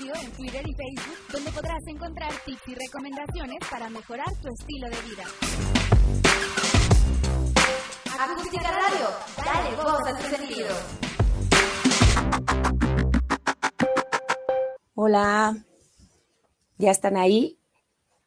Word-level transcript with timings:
En 0.00 0.30
Twitter 0.30 0.64
y 0.64 0.74
Facebook, 0.74 1.18
donde 1.32 1.50
podrás 1.50 1.84
encontrar 1.88 2.30
tips 2.46 2.68
y 2.68 2.74
recomendaciones 2.76 3.58
para 3.68 3.90
mejorar 3.90 4.32
tu 4.40 4.48
estilo 4.48 4.88
de 4.88 4.96
vida. 5.02 5.24
Radio, 8.62 9.08
dale 9.44 9.76
voz 9.76 10.06
a 10.06 10.16
tu 10.16 10.36
sentido. 10.36 10.68
Hola, 14.94 15.56
¿ya 16.76 16.92
están 16.92 17.16
ahí? 17.16 17.58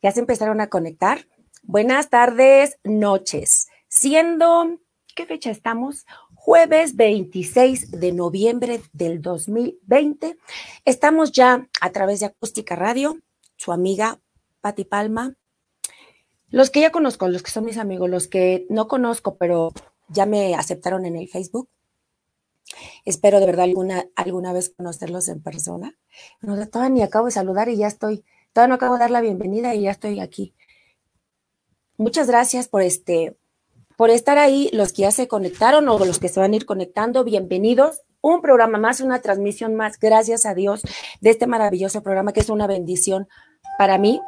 ¿Ya 0.02 0.12
se 0.12 0.20
empezaron 0.20 0.60
a 0.60 0.68
conectar? 0.68 1.26
Buenas 1.64 2.10
tardes, 2.10 2.80
noches. 2.84 3.70
Siendo, 3.88 4.78
¿qué 5.16 5.26
fecha 5.26 5.52
estamos? 5.52 6.06
Jueves 6.44 6.96
26 6.96 7.92
de 7.92 8.12
noviembre 8.14 8.82
del 8.94 9.22
2020. 9.22 10.40
Estamos 10.86 11.32
ya 11.32 11.70
a 11.80 11.92
través 11.92 12.20
de 12.20 12.26
Acústica 12.26 12.76
Radio, 12.76 13.20
su 13.58 13.72
amiga 13.72 14.20
Patti 14.60 14.84
Palma. 14.84 15.36
Los 16.50 16.72
que 16.72 16.82
ya 16.82 16.92
conozco, 16.92 17.28
los 17.28 17.44
que 17.44 17.52
son 17.52 17.66
mis 17.66 17.78
amigos, 17.78 18.10
los 18.10 18.28
que 18.28 18.66
no 18.72 18.88
conozco, 18.88 19.38
pero 19.38 19.72
ya 20.10 20.26
me 20.26 20.56
aceptaron 20.56 21.06
en 21.06 21.16
el 21.16 21.30
Facebook. 21.30 21.70
Espero 23.06 23.40
de 23.40 23.46
verdad 23.46 23.66
alguna, 23.66 24.08
alguna 24.16 24.52
vez 24.52 24.74
conocerlos 24.76 25.28
en 25.28 25.44
persona. 25.44 25.96
No, 26.42 26.56
todavía 26.68 26.90
ni 26.90 27.04
acabo 27.04 27.28
de 27.28 27.34
saludar 27.34 27.70
y 27.70 27.78
ya 27.78 27.88
estoy, 27.88 28.26
todavía 28.52 28.70
no 28.70 28.76
acabo 28.76 28.96
de 28.96 29.02
dar 29.02 29.12
la 29.12 29.22
bienvenida 29.22 29.76
y 29.76 29.84
ya 29.84 29.92
estoy 29.92 30.20
aquí. 30.20 30.56
Muchas 31.98 32.26
gracias 32.26 32.68
por 32.68 32.82
este, 32.82 33.38
por 34.02 34.10
estar 34.10 34.40
ahí, 34.40 34.68
los 34.74 34.94
que 34.94 35.04
ya 35.04 35.12
se 35.12 35.28
conectaron 35.28 35.88
o 35.88 36.00
los 36.00 36.18
que 36.18 36.28
se 36.28 36.40
van 36.40 36.54
a 36.54 36.56
ir 36.56 36.66
conectando, 36.66 37.24
bienvenidos. 37.24 38.02
Un 38.20 38.42
programa 38.42 38.80
más, 38.80 39.00
una 39.00 39.22
transmisión 39.22 39.76
más, 39.76 40.00
gracias 40.00 40.48
a 40.48 40.56
Dios, 40.56 40.82
de 41.20 41.30
este 41.30 41.46
maravilloso 41.46 42.02
programa 42.02 42.34
que 42.34 42.40
es 42.40 42.50
una 42.50 42.66
bendición 42.66 43.28
para 43.78 44.00
mí. 44.00 44.20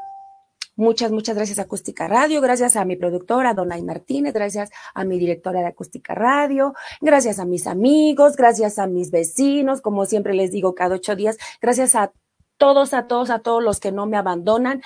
Muchas, 0.76 1.12
muchas 1.12 1.36
gracias 1.36 1.58
Acústica 1.58 2.08
Radio, 2.08 2.40
gracias 2.40 2.76
a 2.76 2.86
mi 2.86 2.98
productora, 2.98 3.56
Donay 3.56 3.82
Martínez, 3.82 4.36
gracias 4.36 4.70
a 4.94 5.06
mi 5.06 5.18
directora 5.18 5.62
de 5.62 5.66
Acústica 5.70 6.14
Radio, 6.14 6.76
gracias 7.02 7.40
a 7.40 7.46
mis 7.46 7.66
amigos, 7.66 8.36
gracias 8.36 8.78
a 8.78 8.86
mis 8.86 9.10
vecinos, 9.10 9.82
como 9.82 10.06
siempre 10.06 10.36
les 10.36 10.52
digo 10.52 10.76
cada 10.76 10.98
ocho 10.98 11.16
días, 11.16 11.40
gracias 11.60 11.96
a 11.96 12.14
todos, 12.60 12.94
a 12.94 13.08
todos, 13.08 13.32
a 13.32 13.40
todos 13.40 13.64
los 13.64 13.80
que 13.80 13.92
no 13.92 14.06
me 14.06 14.18
abandonan. 14.18 14.84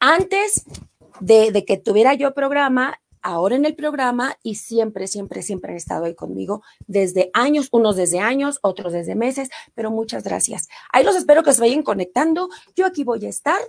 Antes 0.00 0.64
de 1.20 1.62
que 1.66 1.76
tuviera 1.76 2.14
yo 2.14 2.32
programa, 2.32 2.98
ahora 3.22 3.56
en 3.56 3.64
el 3.64 3.74
programa 3.74 4.36
y 4.42 4.56
siempre, 4.56 5.06
siempre, 5.06 5.42
siempre 5.42 5.72
han 5.72 5.76
estado 5.76 6.04
ahí 6.04 6.14
conmigo 6.14 6.62
desde 6.86 7.30
años, 7.34 7.68
unos 7.72 7.96
desde 7.96 8.20
años, 8.20 8.58
otros 8.62 8.92
desde 8.92 9.14
meses, 9.14 9.48
pero 9.74 9.90
muchas 9.90 10.24
gracias. 10.24 10.68
Ahí 10.92 11.04
los 11.04 11.16
espero 11.16 11.42
que 11.42 11.52
se 11.52 11.60
vayan 11.60 11.82
conectando. 11.82 12.48
Yo 12.76 12.86
aquí 12.86 13.04
voy 13.04 13.24
a 13.26 13.28
estar. 13.28 13.60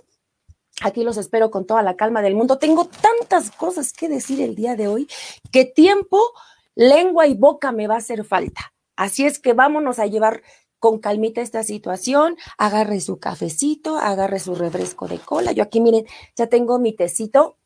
Aquí 0.82 1.04
los 1.04 1.16
espero 1.16 1.50
con 1.50 1.66
toda 1.66 1.82
la 1.82 1.96
calma 1.96 2.22
del 2.22 2.34
mundo. 2.34 2.58
Tengo 2.58 2.86
tantas 2.86 3.50
cosas 3.50 3.92
que 3.92 4.08
decir 4.08 4.40
el 4.40 4.54
día 4.54 4.76
de 4.76 4.88
hoy 4.88 5.08
que 5.52 5.64
tiempo, 5.64 6.18
lengua 6.74 7.26
y 7.26 7.34
boca 7.34 7.72
me 7.72 7.86
va 7.86 7.96
a 7.96 7.98
hacer 7.98 8.24
falta. 8.24 8.72
Así 8.96 9.26
es 9.26 9.38
que 9.38 9.52
vámonos 9.52 9.98
a 9.98 10.06
llevar 10.06 10.42
con 10.80 10.98
calmita 10.98 11.42
esta 11.42 11.62
situación, 11.62 12.36
agarre 12.56 13.00
su 13.00 13.18
cafecito, 13.20 13.98
agarre 13.98 14.40
su 14.40 14.54
refresco 14.54 15.06
de 15.06 15.18
cola. 15.18 15.52
Yo 15.52 15.62
aquí, 15.62 15.80
miren, 15.80 16.06
ya 16.34 16.48
tengo 16.48 16.78
mi 16.78 16.94
tecito 16.94 17.58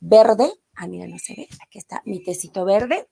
verde, 0.00 0.52
Ah, 0.74 0.86
mira, 0.86 1.06
no 1.06 1.18
se 1.18 1.34
ve. 1.34 1.48
Aquí 1.62 1.78
está 1.78 2.02
mi 2.04 2.22
tecito 2.22 2.64
verde. 2.64 3.08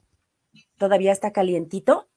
Todavía 0.79 1.13
está 1.13 1.33
calientito. 1.33 2.09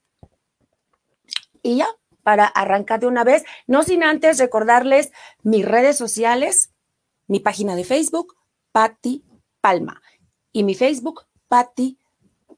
Y 1.64 1.78
ya, 1.78 1.88
para 2.23 2.45
arrancar 2.45 3.00
de 3.00 3.08
una 3.08 3.23
vez, 3.23 3.44
no 3.67 3.83
sin 3.83 4.03
antes 4.03 4.38
recordarles 4.38 5.11
mis 5.44 5.66
redes 5.66 5.98
sociales, 5.98 6.73
mi 7.27 7.39
página 7.39 7.76
de 7.76 7.83
Facebook, 7.83 8.36
Patti 8.71 9.23
Palma. 9.61 10.02
Y 10.52 10.64
mi 10.64 10.76
Facebook, 10.76 11.27
Patti 11.48 11.98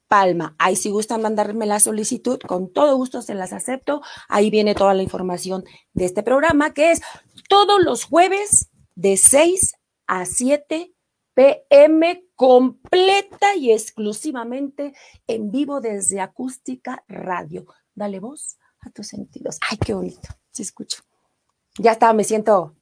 Palma. 0.08 0.56
Ahí 0.60 0.76
si 0.76 0.90
gustan 0.90 1.22
mandarme 1.22 1.66
la 1.66 1.80
solicitud, 1.80 2.40
con 2.40 2.72
todo 2.72 2.96
gusto 2.96 3.22
se 3.22 3.34
las 3.34 3.54
acepto. 3.54 4.02
Ahí 4.30 4.50
viene 4.50 4.76
toda 4.76 4.94
la 4.94 5.04
información 5.04 5.64
de 5.94 6.06
este 6.06 6.24
programa, 6.24 6.74
que 6.74 6.92
es 6.92 7.02
todos 7.50 7.84
los 7.84 8.04
jueves 8.04 8.70
de 8.96 9.18
6 9.18 9.76
a 10.08 10.26
7 10.26 10.94
PM 11.34 12.24
completa 12.44 13.56
y 13.56 13.72
exclusivamente 13.72 14.94
en 15.28 15.50
vivo 15.50 15.80
desde 15.80 16.20
Acústica 16.20 17.02
Radio. 17.08 17.66
Dale 17.96 18.20
voz 18.20 18.58
a 18.82 18.90
tus 18.90 19.08
sentidos. 19.08 19.60
Ay, 19.70 19.78
qué 19.78 19.94
bonito. 19.94 20.28
Se 20.52 20.62
escucho. 20.62 21.04
Ya 21.78 21.94
está, 21.94 22.12
me 22.12 22.26
siento, 22.26 22.76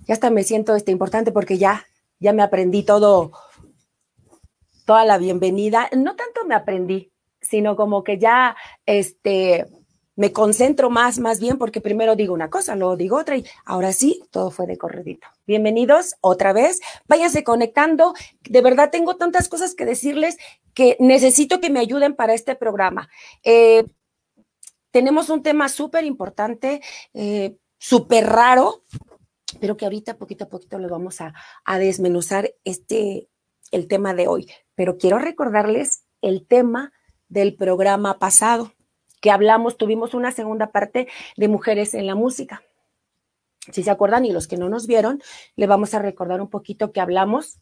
ya 0.00 0.14
está, 0.14 0.28
me 0.30 0.42
siento 0.42 0.74
este, 0.74 0.90
importante 0.90 1.30
porque 1.30 1.56
ya, 1.56 1.86
ya 2.18 2.32
me 2.32 2.42
aprendí 2.42 2.82
todo, 2.82 3.30
toda 4.84 5.04
la 5.04 5.18
bienvenida. 5.18 5.88
No 5.96 6.16
tanto 6.16 6.44
me 6.44 6.56
aprendí, 6.56 7.12
sino 7.40 7.76
como 7.76 8.02
que 8.02 8.18
ya, 8.18 8.56
este, 8.86 9.66
me 10.16 10.32
concentro 10.32 10.90
más, 10.90 11.18
más 11.18 11.40
bien, 11.40 11.58
porque 11.58 11.80
primero 11.80 12.16
digo 12.16 12.34
una 12.34 12.50
cosa, 12.50 12.76
luego 12.76 12.96
digo 12.96 13.18
otra 13.18 13.36
y 13.36 13.44
ahora 13.64 13.92
sí, 13.92 14.22
todo 14.30 14.50
fue 14.50 14.66
de 14.66 14.78
corredito. 14.78 15.26
Bienvenidos 15.46 16.14
otra 16.20 16.52
vez, 16.52 16.80
váyanse 17.08 17.42
conectando. 17.42 18.14
De 18.42 18.60
verdad 18.60 18.90
tengo 18.90 19.16
tantas 19.16 19.48
cosas 19.48 19.74
que 19.74 19.84
decirles 19.84 20.36
que 20.72 20.96
necesito 21.00 21.60
que 21.60 21.70
me 21.70 21.80
ayuden 21.80 22.14
para 22.14 22.34
este 22.34 22.54
programa. 22.54 23.08
Eh, 23.42 23.86
tenemos 24.90 25.30
un 25.30 25.42
tema 25.42 25.68
súper 25.68 26.04
importante, 26.04 26.80
eh, 27.12 27.56
súper 27.78 28.26
raro, 28.26 28.84
pero 29.60 29.76
que 29.76 29.84
ahorita 29.84 30.16
poquito 30.16 30.44
a 30.44 30.48
poquito 30.48 30.78
lo 30.78 30.88
vamos 30.88 31.20
a, 31.20 31.34
a 31.64 31.78
desmenuzar 31.78 32.54
este, 32.64 33.28
el 33.72 33.88
tema 33.88 34.14
de 34.14 34.28
hoy. 34.28 34.48
Pero 34.76 34.96
quiero 34.96 35.18
recordarles 35.18 36.04
el 36.20 36.46
tema 36.46 36.92
del 37.28 37.56
programa 37.56 38.18
pasado 38.18 38.72
que 39.24 39.30
hablamos, 39.30 39.78
tuvimos 39.78 40.12
una 40.12 40.32
segunda 40.32 40.70
parte 40.70 41.08
de 41.38 41.48
mujeres 41.48 41.94
en 41.94 42.06
la 42.06 42.14
música. 42.14 42.62
Si 43.72 43.82
se 43.82 43.90
acuerdan 43.90 44.26
y 44.26 44.32
los 44.32 44.46
que 44.46 44.58
no 44.58 44.68
nos 44.68 44.86
vieron, 44.86 45.22
le 45.56 45.66
vamos 45.66 45.94
a 45.94 45.98
recordar 45.98 46.42
un 46.42 46.50
poquito 46.50 46.92
que 46.92 47.00
hablamos 47.00 47.58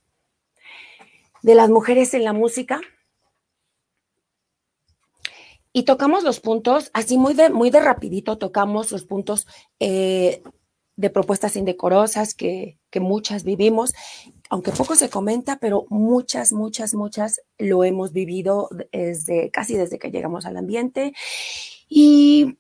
de 1.41 1.55
las 1.55 1.71
mujeres 1.71 2.15
en 2.15 2.25
la 2.25 2.33
música. 2.33 2.81
Y 5.73 5.85
tocamos 5.85 6.25
los 6.25 6.41
puntos, 6.41 6.91
así 6.95 7.17
muy 7.17 7.33
de, 7.33 7.49
muy 7.49 7.71
de 7.71 7.79
rapidito, 7.79 8.39
tocamos 8.39 8.91
los 8.91 9.05
puntos 9.05 9.47
eh, 9.79 10.43
de 10.97 11.11
propuestas 11.11 11.57
indecorosas 11.57 12.35
que, 12.35 12.79
que 12.91 13.01
muchas 13.01 13.45
vivimos, 13.45 13.93
aunque 14.51 14.73
poco 14.73 14.95
se 14.95 15.09
comenta, 15.09 15.59
pero 15.59 15.87
muchas, 15.89 16.53
muchas, 16.53 16.95
muchas 16.95 17.41
lo 17.59 17.85
hemos 17.85 18.13
vivido 18.13 18.69
desde 18.93 19.51
casi 19.51 19.77
desde 19.77 19.99
que 19.99 20.11
llegamos 20.11 20.45
al 20.45 20.57
ambiente 20.59 21.15
y 21.89 22.59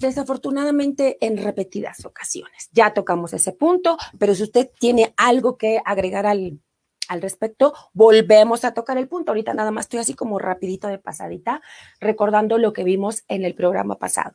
desafortunadamente 0.00 1.18
en 1.20 1.36
repetidas 1.36 2.04
ocasiones. 2.04 2.68
Ya 2.72 2.94
tocamos 2.94 3.32
ese 3.32 3.52
punto, 3.52 3.96
pero 4.18 4.34
si 4.34 4.42
usted 4.42 4.70
tiene 4.78 5.14
algo 5.16 5.56
que 5.56 5.80
agregar 5.84 6.26
al, 6.26 6.60
al 7.08 7.22
respecto, 7.22 7.74
volvemos 7.92 8.64
a 8.64 8.74
tocar 8.74 8.98
el 8.98 9.08
punto. 9.08 9.32
Ahorita 9.32 9.54
nada 9.54 9.70
más 9.70 9.86
estoy 9.86 10.00
así 10.00 10.14
como 10.14 10.38
rapidito 10.38 10.88
de 10.88 10.98
pasadita, 10.98 11.62
recordando 12.00 12.58
lo 12.58 12.72
que 12.72 12.84
vimos 12.84 13.24
en 13.28 13.44
el 13.44 13.54
programa 13.54 13.98
pasado. 13.98 14.34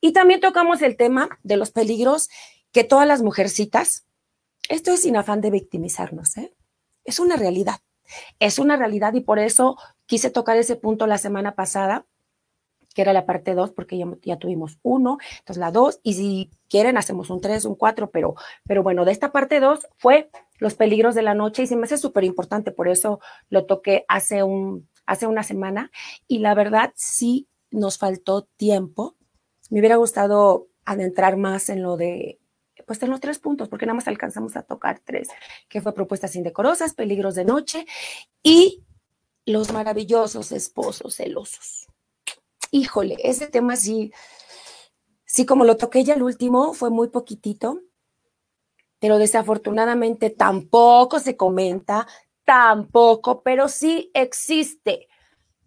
Y 0.00 0.12
también 0.12 0.40
tocamos 0.40 0.82
el 0.82 0.96
tema 0.96 1.28
de 1.42 1.56
los 1.56 1.70
peligros 1.70 2.28
que 2.72 2.84
todas 2.84 3.06
las 3.06 3.22
mujercitas, 3.22 4.06
esto 4.68 4.92
es 4.92 5.02
sin 5.02 5.16
afán 5.16 5.40
de 5.40 5.50
victimizarnos, 5.50 6.36
¿eh? 6.36 6.54
es 7.04 7.18
una 7.18 7.36
realidad, 7.36 7.80
es 8.38 8.58
una 8.58 8.76
realidad 8.76 9.14
y 9.14 9.20
por 9.20 9.38
eso 9.38 9.76
quise 10.06 10.30
tocar 10.30 10.56
ese 10.56 10.76
punto 10.76 11.06
la 11.06 11.18
semana 11.18 11.54
pasada, 11.54 12.06
que 12.94 13.02
era 13.02 13.12
la 13.12 13.26
parte 13.26 13.54
2, 13.54 13.70
porque 13.70 13.98
ya, 13.98 14.06
ya, 14.22 14.36
tuvimos 14.36 14.78
uno, 14.82 15.18
entonces 15.38 15.60
la 15.60 15.70
2, 15.70 16.00
y 16.02 16.14
si 16.14 16.50
quieren 16.68 16.96
hacemos 16.96 17.30
un 17.30 17.40
3, 17.40 17.64
un 17.64 17.76
4, 17.76 18.10
pero, 18.10 18.34
pero 18.66 18.82
bueno, 18.82 19.04
de 19.04 19.12
esta 19.12 19.30
parte 19.30 19.60
2 19.60 19.86
fue 19.96 20.30
los 20.58 20.74
peligros 20.74 21.14
de 21.14 21.22
la 21.22 21.34
noche 21.34 21.62
y 21.62 21.66
se 21.66 21.76
me 21.76 21.84
hace 21.84 21.98
súper 21.98 22.24
importante, 22.24 22.72
por 22.72 22.88
eso 22.88 23.20
lo 23.48 23.66
toqué 23.66 24.04
hace, 24.08 24.42
un, 24.42 24.88
hace 25.06 25.26
una 25.26 25.44
semana 25.44 25.90
y 26.26 26.38
la 26.38 26.54
verdad 26.54 26.92
sí 26.96 27.48
nos 27.70 27.98
faltó 27.98 28.42
tiempo. 28.56 29.16
Me 29.70 29.78
hubiera 29.80 29.96
gustado 29.96 30.68
adentrar 30.84 31.36
más 31.36 31.68
en 31.68 31.82
lo 31.82 31.96
de 31.96 32.40
pues 32.90 33.00
en 33.04 33.10
los 33.10 33.20
tres 33.20 33.38
puntos, 33.38 33.68
porque 33.68 33.86
nada 33.86 33.94
más 33.94 34.08
alcanzamos 34.08 34.56
a 34.56 34.64
tocar 34.64 34.98
tres, 35.04 35.28
que 35.68 35.80
fue 35.80 35.94
propuestas 35.94 36.34
indecorosas, 36.34 36.92
peligros 36.92 37.36
de 37.36 37.44
noche 37.44 37.86
y 38.42 38.82
los 39.46 39.72
maravillosos 39.72 40.50
esposos 40.50 41.14
celosos. 41.14 41.86
Híjole, 42.72 43.16
ese 43.22 43.46
tema 43.46 43.76
sí, 43.76 44.12
sí, 45.24 45.46
como 45.46 45.64
lo 45.64 45.76
toqué 45.76 46.02
ya 46.02 46.14
el 46.14 46.24
último, 46.24 46.74
fue 46.74 46.90
muy 46.90 47.06
poquitito, 47.10 47.80
pero 48.98 49.18
desafortunadamente 49.18 50.30
tampoco 50.30 51.20
se 51.20 51.36
comenta, 51.36 52.08
tampoco, 52.44 53.44
pero 53.44 53.68
sí 53.68 54.10
existe. 54.14 55.06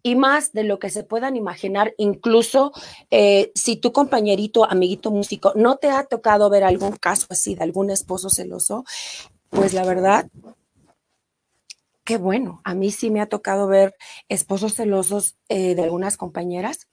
Y 0.03 0.15
más 0.15 0.51
de 0.51 0.63
lo 0.63 0.79
que 0.79 0.89
se 0.89 1.03
puedan 1.03 1.37
imaginar, 1.37 1.93
incluso 1.97 2.73
eh, 3.09 3.51
si 3.55 3.77
tu 3.77 3.93
compañerito, 3.93 4.69
amiguito 4.69 5.09
músico, 5.09 5.53
no 5.55 5.77
te 5.77 5.89
ha 5.89 6.03
tocado 6.03 6.49
ver 6.49 6.65
algún 6.65 6.97
caso 6.97 7.25
así 7.29 7.55
de 7.55 7.63
algún 7.63 7.89
esposo 7.89 8.29
celoso, 8.29 8.83
pues 9.49 9.73
la 9.73 9.85
verdad, 9.85 10.29
qué 12.03 12.17
bueno. 12.17 12.61
A 12.65 12.73
mí 12.73 12.91
sí 12.91 13.09
me 13.09 13.21
ha 13.21 13.29
tocado 13.29 13.67
ver 13.67 13.95
esposos 14.27 14.75
celosos 14.75 15.37
eh, 15.47 15.73
de 15.73 15.83
algunas 15.83 16.17
compañeras. 16.17 16.89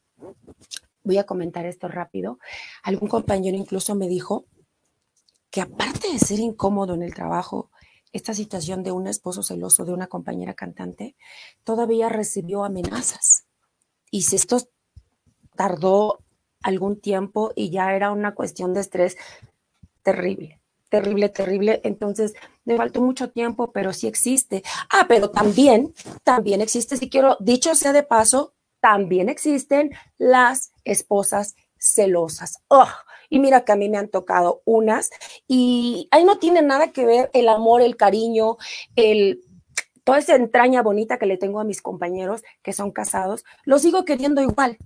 Voy 1.03 1.19
a 1.19 1.25
comentar 1.25 1.67
esto 1.67 1.89
rápido. 1.89 2.39
Algún 2.85 3.09
compañero 3.09 3.57
incluso 3.57 3.97
me 3.97 4.07
dijo 4.07 4.47
que 5.51 5.61
aparte 5.61 6.13
de 6.13 6.19
ser 6.21 6.39
incómodo 6.39 6.95
en 6.95 7.03
el 7.03 7.13
trabajo, 7.13 7.71
esta 8.13 8.35
situación 8.35 8.83
de 8.83 8.93
un 8.93 9.07
esposo 9.07 9.43
celoso 9.43 9.85
de 9.85 9.93
una 9.93 10.07
compañera 10.07 10.55
cantante, 10.55 11.17
todavía 11.65 12.09
recibió 12.09 12.65
amenazas. 12.65 13.45
Y 14.11 14.23
si 14.23 14.37
esto 14.37 14.59
tardó 15.55 16.19
algún 16.63 17.01
tiempo 17.01 17.53
y 17.55 17.71
ya 17.71 17.95
era 17.95 18.11
una 18.11 18.35
cuestión 18.35 18.75
de 18.75 18.81
estrés 18.81 19.17
terrible, 20.03 20.61
terrible, 20.89 21.29
terrible. 21.29 21.81
Entonces, 21.85 22.35
me 22.65 22.77
faltó 22.77 23.01
mucho 23.01 23.31
tiempo, 23.31 23.73
pero 23.73 23.93
sí 23.93 24.07
existe. 24.07 24.63
Ah, 24.91 25.07
pero 25.09 25.31
también, 25.31 25.95
también 26.25 26.61
existe, 26.61 26.97
si 26.97 27.09
quiero, 27.09 27.37
dicho 27.41 27.75
sea 27.75 27.93
de 27.93 28.03
paso, 28.03 28.55
también 28.81 29.29
existen 29.29 29.91
las 30.19 30.73
esposas 30.85 31.55
celosas. 31.79 32.59
Oh, 32.69 32.89
y 33.31 33.39
mira 33.39 33.65
que 33.65 33.73
a 33.73 33.77
mí 33.77 33.89
me 33.89 33.97
han 33.97 34.09
tocado 34.09 34.61
unas 34.67 35.11
y 35.49 36.09
ahí 36.11 36.25
no 36.25 36.39
tiene 36.39 36.61
nada 36.61 36.93
que 36.93 37.07
ver 37.07 37.31
el 37.33 37.49
amor, 37.49 37.81
el 37.81 37.97
cariño, 37.97 38.59
el 38.97 39.43
toda 40.05 40.19
esa 40.19 40.35
entraña 40.35 40.83
bonita 40.83 41.19
que 41.19 41.27
le 41.27 41.39
tengo 41.39 41.61
a 41.61 41.65
mis 41.65 41.81
compañeros 41.81 42.43
que 42.63 42.73
son 42.73 42.91
casados, 42.91 43.45
los 43.65 43.83
sigo 43.83 44.05
queriendo 44.05 44.43
igual, 44.43 44.77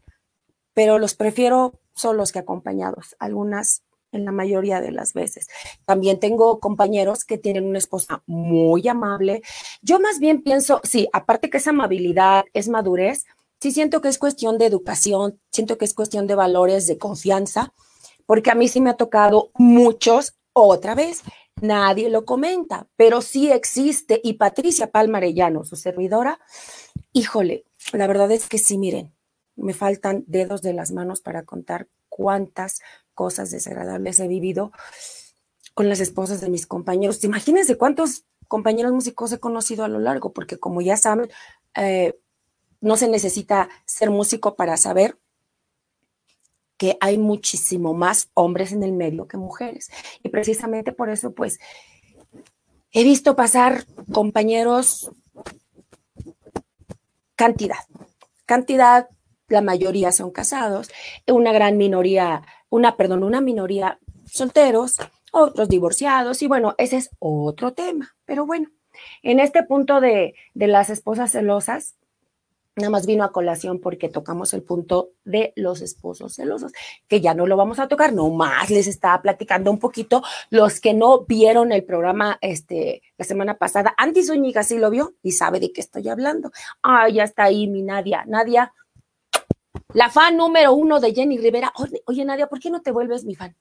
pero 0.75 0.99
los 0.99 1.14
prefiero 1.14 1.81
solos 1.94 2.31
que 2.31 2.41
acompañados, 2.41 3.17
algunas 3.19 3.82
en 4.12 4.25
la 4.25 4.32
mayoría 4.32 4.81
de 4.81 4.93
las 4.93 5.12
veces. 5.12 5.49
También 5.85 6.20
tengo 6.20 6.61
compañeros 6.61 7.25
que 7.25 7.38
tienen 7.38 7.64
una 7.67 7.79
esposa 7.79 8.23
muy 8.26 8.87
amable. 8.87 9.43
Yo 9.82 9.99
más 9.99 10.20
bien 10.20 10.43
pienso, 10.43 10.81
sí, 10.85 11.08
aparte 11.12 11.50
que 11.50 11.56
es 11.56 11.67
amabilidad, 11.67 12.44
es 12.52 12.69
madurez, 12.69 13.25
sí 13.61 13.73
siento 13.73 14.00
que 14.00 14.08
es 14.08 14.19
cuestión 14.19 14.56
de 14.58 14.67
educación, 14.67 15.40
siento 15.50 15.79
que 15.79 15.85
es 15.85 15.94
cuestión 15.94 16.26
de 16.26 16.35
valores, 16.37 16.87
de 16.87 16.99
confianza 16.99 17.73
porque 18.26 18.50
a 18.50 18.55
mí 18.55 18.69
sí 18.69 18.81
me 18.81 18.91
ha 18.91 18.97
tocado 18.97 19.50
muchos, 19.55 20.37
otra 20.53 20.94
vez, 20.94 21.23
nadie 21.61 22.09
lo 22.11 22.25
comenta, 22.25 22.88
pero 22.97 23.21
sí 23.21 23.50
existe. 23.50 24.21
Y 24.23 24.35
Patricia 24.35 24.91
Palmarellano, 24.91 25.65
su 25.65 25.76
servidora, 25.76 26.38
híjole, 27.12 27.65
la 27.93 28.06
verdad 28.06 28.31
es 28.31 28.49
que 28.49 28.59
sí, 28.59 28.79
miren, 28.79 29.15
me 29.56 29.75
faltan 29.75 30.25
dedos 30.26 30.62
de 30.62 30.73
las 30.73 30.93
manos 30.93 31.21
para 31.21 31.44
contar 31.44 31.88
cuántas 32.09 32.81
cosas 33.15 33.50
desagradables 33.50 34.21
he 34.21 34.29
vivido 34.29 34.73
con 35.75 35.88
las 35.88 36.00
esposas 36.00 36.41
de 36.41 36.49
mis 36.49 36.67
compañeros. 36.67 37.23
Imagínense 37.25 37.76
cuántos 37.76 38.25
compañeros 38.49 38.93
músicos 38.93 39.32
he 39.32 39.41
conocido 39.41 39.85
a 39.85 39.88
lo 39.88 39.99
largo, 39.99 40.32
porque 40.32 40.59
como 40.59 40.81
ya 40.81 40.97
saben, 40.97 41.29
eh, 41.75 42.19
no 42.81 42.97
se 42.97 43.09
necesita 43.09 43.69
ser 43.85 44.11
músico 44.11 44.56
para 44.56 44.76
saber 44.76 45.19
que 46.76 46.97
hay 47.00 47.19
muchísimo 47.19 47.94
más 47.94 48.31
hombres 48.35 48.73
en 48.73 48.82
el 48.82 48.93
medio 48.93 49.29
que 49.29 49.37
mujeres. 49.37 49.91
Y 50.23 50.29
precisamente 50.29 50.93
por 50.93 51.11
eso, 51.11 51.32
pues, 51.32 51.59
he 52.93 53.05
visto 53.05 53.37
pasar 53.37 53.85
compañeros 54.12 55.11
cantidad, 57.37 57.79
cantidad, 58.47 59.09
la 59.49 59.61
mayoría 59.61 60.12
son 60.12 60.31
casados, 60.31 60.91
una 61.26 61.53
gran 61.53 61.76
minoría, 61.76 62.43
una, 62.71 62.97
perdón, 62.97 63.25
una 63.25 63.41
minoría 63.41 63.99
solteros, 64.26 64.97
otros 65.32 65.69
divorciados, 65.69 66.43
y 66.43 66.47
bueno, 66.47 66.75
ese 66.79 66.97
es 66.97 67.11
otro 67.19 67.73
tema. 67.73 68.17
Pero 68.25 68.47
bueno, 68.47 68.69
en 69.23 69.41
este 69.41 69.62
punto 69.62 70.00
de, 70.00 70.35
de 70.55 70.67
las 70.67 70.91
esposas 70.91 71.32
celosas, 71.32 71.97
Nada 72.76 72.91
más 72.91 73.06
vino 73.06 73.23
a 73.23 73.31
colación 73.31 73.79
porque 73.79 74.09
tocamos 74.09 74.53
el 74.53 74.65
punto 74.65 75.11
de 75.25 75.53
los 75.55 75.81
esposos 75.81 76.35
celosos, 76.35 76.73
que 77.06 77.21
ya 77.21 77.32
no 77.32 77.47
lo 77.47 77.56
vamos 77.56 77.79
a 77.79 77.87
tocar, 77.87 78.12
nomás 78.12 78.69
les 78.69 78.88
estaba 78.88 79.23
platicando 79.23 79.71
un 79.71 79.79
poquito. 79.79 80.25
Los 80.50 80.81
que 80.81 80.93
no 80.93 81.25
vieron 81.25 81.71
el 81.71 81.85
programa 81.85 82.37
este, 82.41 83.03
la 83.17 83.25
semana 83.25 83.59
pasada, 83.59 83.94
Andy 83.97 84.25
Zúñiga 84.25 84.65
sí 84.65 84.79
lo 84.79 84.91
vio 84.91 85.15
y 85.23 85.32
sabe 85.32 85.61
de 85.61 85.73
qué 85.73 85.81
estoy 85.81 86.09
hablando. 86.09 86.50
Ah, 86.82 87.09
ya 87.09 87.23
está 87.23 87.44
ahí 87.44 87.69
mi 87.69 87.82
Nadia. 87.82 88.25
Nadia, 88.26 88.73
la 89.93 90.11
fan 90.11 90.37
número 90.37 90.75
uno 90.75 90.99
de 90.99 91.15
Jenny 91.15 91.38
Rivera. 91.38 91.73
Oye, 92.06 92.25
Nadia, 92.25 92.49
¿por 92.49 92.59
qué 92.59 92.71
no 92.71 92.82
te 92.82 92.91
vuelves 92.91 93.25
mi 93.25 93.37
fan? 93.37 93.55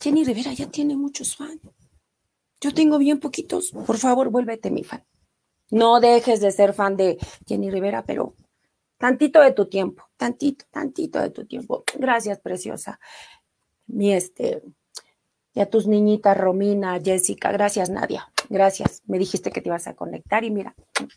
Jenny 0.00 0.22
Rivera 0.22 0.52
ya 0.52 0.70
tiene 0.70 0.96
muchos 0.96 1.34
fans. 1.34 1.60
Yo 2.60 2.72
tengo 2.72 2.98
bien 2.98 3.18
poquitos. 3.18 3.72
Por 3.72 3.98
favor, 3.98 4.30
vuélvete 4.30 4.70
mi 4.70 4.84
fan. 4.84 5.04
No 5.70 6.00
dejes 6.00 6.40
de 6.40 6.50
ser 6.50 6.72
fan 6.72 6.96
de 6.96 7.18
Jenny 7.46 7.70
Rivera, 7.70 8.04
pero 8.04 8.34
tantito 8.96 9.40
de 9.40 9.52
tu 9.52 9.66
tiempo, 9.68 10.04
tantito, 10.16 10.64
tantito 10.70 11.20
de 11.20 11.30
tu 11.30 11.46
tiempo. 11.46 11.84
Gracias, 11.98 12.40
preciosa. 12.40 12.98
Mi 13.86 14.12
este, 14.12 14.62
y 15.54 15.60
a 15.60 15.66
tus 15.66 15.86
niñitas, 15.86 16.36
Romina, 16.36 17.00
Jessica, 17.02 17.50
gracias, 17.50 17.90
Nadia. 17.90 18.30
Gracias. 18.48 19.02
Me 19.06 19.18
dijiste 19.18 19.50
que 19.50 19.60
te 19.60 19.68
ibas 19.68 19.86
a 19.86 19.94
conectar 19.94 20.44
y 20.44 20.50
mira, 20.50 20.74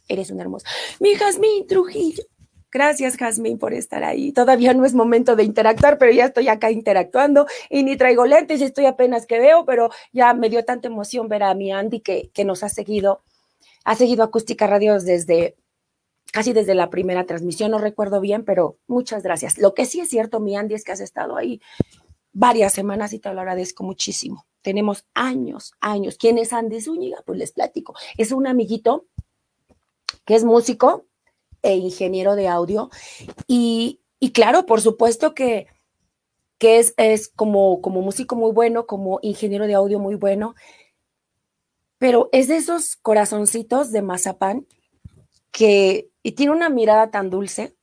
eres 0.07 0.31
un 0.31 0.39
hermoso. 0.39 0.65
Mi 1.00 1.15
Jazmín 1.15 1.68
Trujillo. 1.68 2.24
Gracias, 2.71 3.18
Jazmín, 3.18 3.59
por 3.59 3.74
estar 3.74 4.03
ahí. 4.03 4.31
Todavía 4.31 4.74
no 4.74 4.86
es 4.86 4.94
momento 4.94 5.36
de 5.36 5.44
interactuar, 5.44 5.98
pero 5.98 6.12
ya 6.12 6.25
estoy 6.25 6.48
acá 6.48 6.71
interactuando 6.71 7.45
y 7.69 7.83
ni 7.83 7.98
traigo 7.98 8.25
lentes, 8.25 8.62
estoy 8.62 8.86
apenas 8.86 9.25
que 9.25 9.39
veo, 9.39 9.65
pero 9.65 9.89
ya 10.13 10.33
me 10.33 10.50
dio 10.50 10.63
tanta 10.63 10.88
emoción 10.88 11.27
ver 11.27 11.44
a 11.44 11.53
mi 11.53 11.71
Andy 11.71 12.00
que, 12.00 12.31
que 12.33 12.45
nos 12.45 12.63
ha 12.63 12.69
seguido 12.69 13.24
ha 13.83 13.95
seguido 13.95 14.24
Acústica 14.24 14.68
Radio 14.68 15.00
desde 15.00 15.56
casi 16.31 16.54
desde 16.54 16.75
la 16.75 16.89
primera 16.89 17.25
transmisión, 17.25 17.72
no 17.72 17.78
recuerdo 17.78 18.22
bien, 18.22 18.45
pero 18.45 18.78
muchas 18.88 19.22
gracias. 19.22 19.57
Lo 19.57 19.74
que 19.74 19.86
sí 19.86 20.00
es 20.00 20.10
cierto, 20.10 20.39
mi 20.39 20.56
Andy, 20.56 20.75
es 20.75 20.83
que 20.83 20.94
has 20.94 21.01
estado 21.01 21.36
ahí 21.36 21.62
varias 22.31 22.74
semanas 22.74 23.13
y 23.13 23.19
te 23.19 23.33
lo 23.33 23.42
agradezco 23.42 23.83
muchísimo. 23.83 24.45
Tenemos 24.62 25.06
años, 25.13 25.74
años. 25.81 26.18
¿Quién 26.18 26.38
es 26.38 26.54
Andy 26.54 26.81
Zúñiga? 26.81 27.22
Pues 27.25 27.38
les 27.38 27.51
platico. 27.51 27.95
Es 28.18 28.31
un 28.31 28.48
amiguito 28.48 29.07
que 30.25 30.36
es 30.36 30.44
músico 30.44 31.06
e 31.62 31.75
ingeniero 31.75 32.36
de 32.36 32.48
audio 32.48 32.89
y, 33.48 34.00
claro, 34.34 34.65
por 34.65 34.82
supuesto 34.82 35.34
que, 35.34 35.67
que 36.58 36.79
es, 36.79 36.94
es 36.98 37.27
como, 37.27 37.82
como 37.82 38.01
músico 38.01 38.36
muy 38.36 38.51
bueno, 38.51 38.86
como 38.86 39.20
ingeniero 39.22 39.67
de 39.67 39.74
audio 39.74 40.00
muy 40.00 40.15
bueno 40.15 40.55
pero 42.01 42.29
es 42.31 42.48
de 42.48 42.58
esos 42.58 42.96
corazoncitos 42.96 43.91
de 43.91 44.01
mazapán 44.01 44.65
que 45.51 46.10
y 46.24 46.31
tiene 46.31 46.51
una 46.51 46.67
mirada 46.67 47.12
tan 47.12 47.29
dulce. 47.29 47.77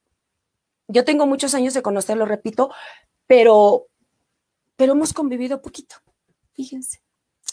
Yo 0.88 1.04
tengo 1.04 1.25
muchos 1.25 1.54
años 1.54 1.72
de 1.72 1.82
conocerlo, 1.82 2.26
repito, 2.26 2.68
pero, 3.28 3.87
pero 4.75 4.94
hemos 4.94 5.12
convivido 5.12 5.62
poquito, 5.62 5.94
fíjense. 6.52 7.00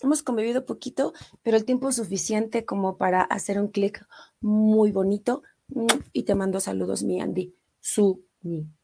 Hemos 0.01 0.23
convivido 0.23 0.65
poquito, 0.65 1.13
pero 1.43 1.55
el 1.55 1.65
tiempo 1.65 1.91
suficiente 1.91 2.65
como 2.65 2.97
para 2.97 3.21
hacer 3.21 3.59
un 3.59 3.67
clic 3.67 4.03
muy 4.41 4.91
bonito. 4.91 5.43
Mm, 5.67 5.85
y 6.13 6.23
te 6.23 6.33
mando 6.33 6.59
saludos, 6.59 7.03
mi 7.03 7.21
Andy. 7.21 7.53
Su 7.79 8.25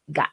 Ga. 0.06 0.32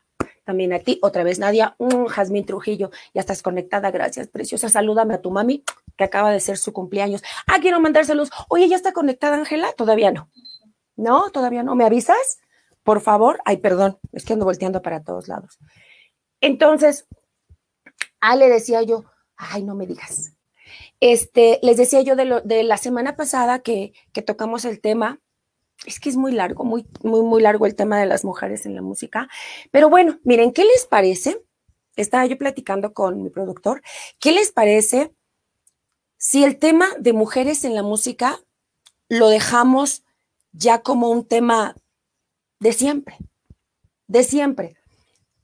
También 0.50 0.74
a 0.74 0.80
ti, 0.80 0.98
otra 1.04 1.22
vez 1.22 1.38
Nadia, 1.38 1.76
un 1.78 2.08
Jazmín 2.08 2.44
Trujillo, 2.44 2.90
ya 3.14 3.22
estás 3.22 3.44
conectada, 3.44 3.92
gracias, 3.92 4.30
preciosa. 4.30 4.68
Salúdame 4.68 5.14
a 5.14 5.22
tu 5.22 5.30
mami, 5.30 5.64
que 5.96 6.04
acaba 6.04 6.32
de 6.32 6.40
ser 6.40 6.58
su 6.58 6.74
cumpleaños. 6.74 7.22
Ah, 7.46 7.60
quiero 7.62 7.80
mandar 7.80 8.04
saludos. 8.04 8.32
Oye, 8.48 8.68
¿ya 8.68 8.76
está 8.76 8.92
conectada 8.92 9.38
Ángela? 9.38 9.72
Todavía 9.74 10.12
no. 10.12 10.32
No, 10.96 11.30
todavía 11.30 11.62
no. 11.62 11.76
¿Me 11.76 11.86
avisas? 11.86 12.40
Por 12.82 13.00
favor. 13.00 13.40
Ay, 13.46 13.58
perdón, 13.58 14.00
es 14.12 14.26
que 14.26 14.34
ando 14.34 14.44
volteando 14.44 14.82
para 14.82 15.04
todos 15.04 15.28
lados. 15.28 15.60
Entonces, 16.42 17.08
ah, 18.20 18.36
le 18.36 18.50
decía 18.50 18.82
yo, 18.82 19.06
ay, 19.38 19.62
no 19.62 19.76
me 19.76 19.86
digas. 19.86 20.36
Este, 21.00 21.60
les 21.62 21.78
decía 21.78 22.02
yo 22.02 22.16
de, 22.16 22.42
de 22.44 22.64
la 22.64 22.78
semana 22.78 23.16
pasada 23.16 23.60
que, 23.60 23.94
que 24.14 24.24
tocamos 24.24 24.66
el 24.66 24.82
tema 24.82 25.20
es 25.86 26.00
que 26.00 26.10
es 26.10 26.18
muy 26.18 26.32
largo, 26.32 26.64
muy, 26.64 26.86
muy, 27.04 27.22
muy 27.22 27.42
largo 27.42 27.66
el 27.66 27.76
tema 27.76 28.00
de 28.00 28.06
las 28.06 28.26
mujeres 28.26 28.66
en 28.66 28.76
la 28.76 28.82
música. 28.82 29.30
Pero 29.72 29.90
bueno, 29.90 30.20
miren, 30.24 30.52
¿qué 30.52 30.64
les 30.64 30.86
parece? 30.86 31.42
Estaba 31.96 32.26
yo 32.26 32.38
platicando 32.38 32.94
con 32.94 33.22
mi 33.22 33.30
productor. 33.30 33.82
¿Qué 34.20 34.32
les 34.32 34.52
parece 34.52 35.14
si 36.18 36.44
el 36.44 36.58
tema 36.58 36.88
de 37.00 37.14
mujeres 37.14 37.64
en 37.64 37.76
la 37.76 37.84
música 37.84 38.40
lo 39.08 39.30
dejamos 39.30 40.04
ya 40.52 40.82
como 40.82 41.10
un 41.10 41.26
tema 41.26 41.76
de 42.60 42.74
siempre? 42.74 43.18
De 44.08 44.24
siempre. 44.24 44.76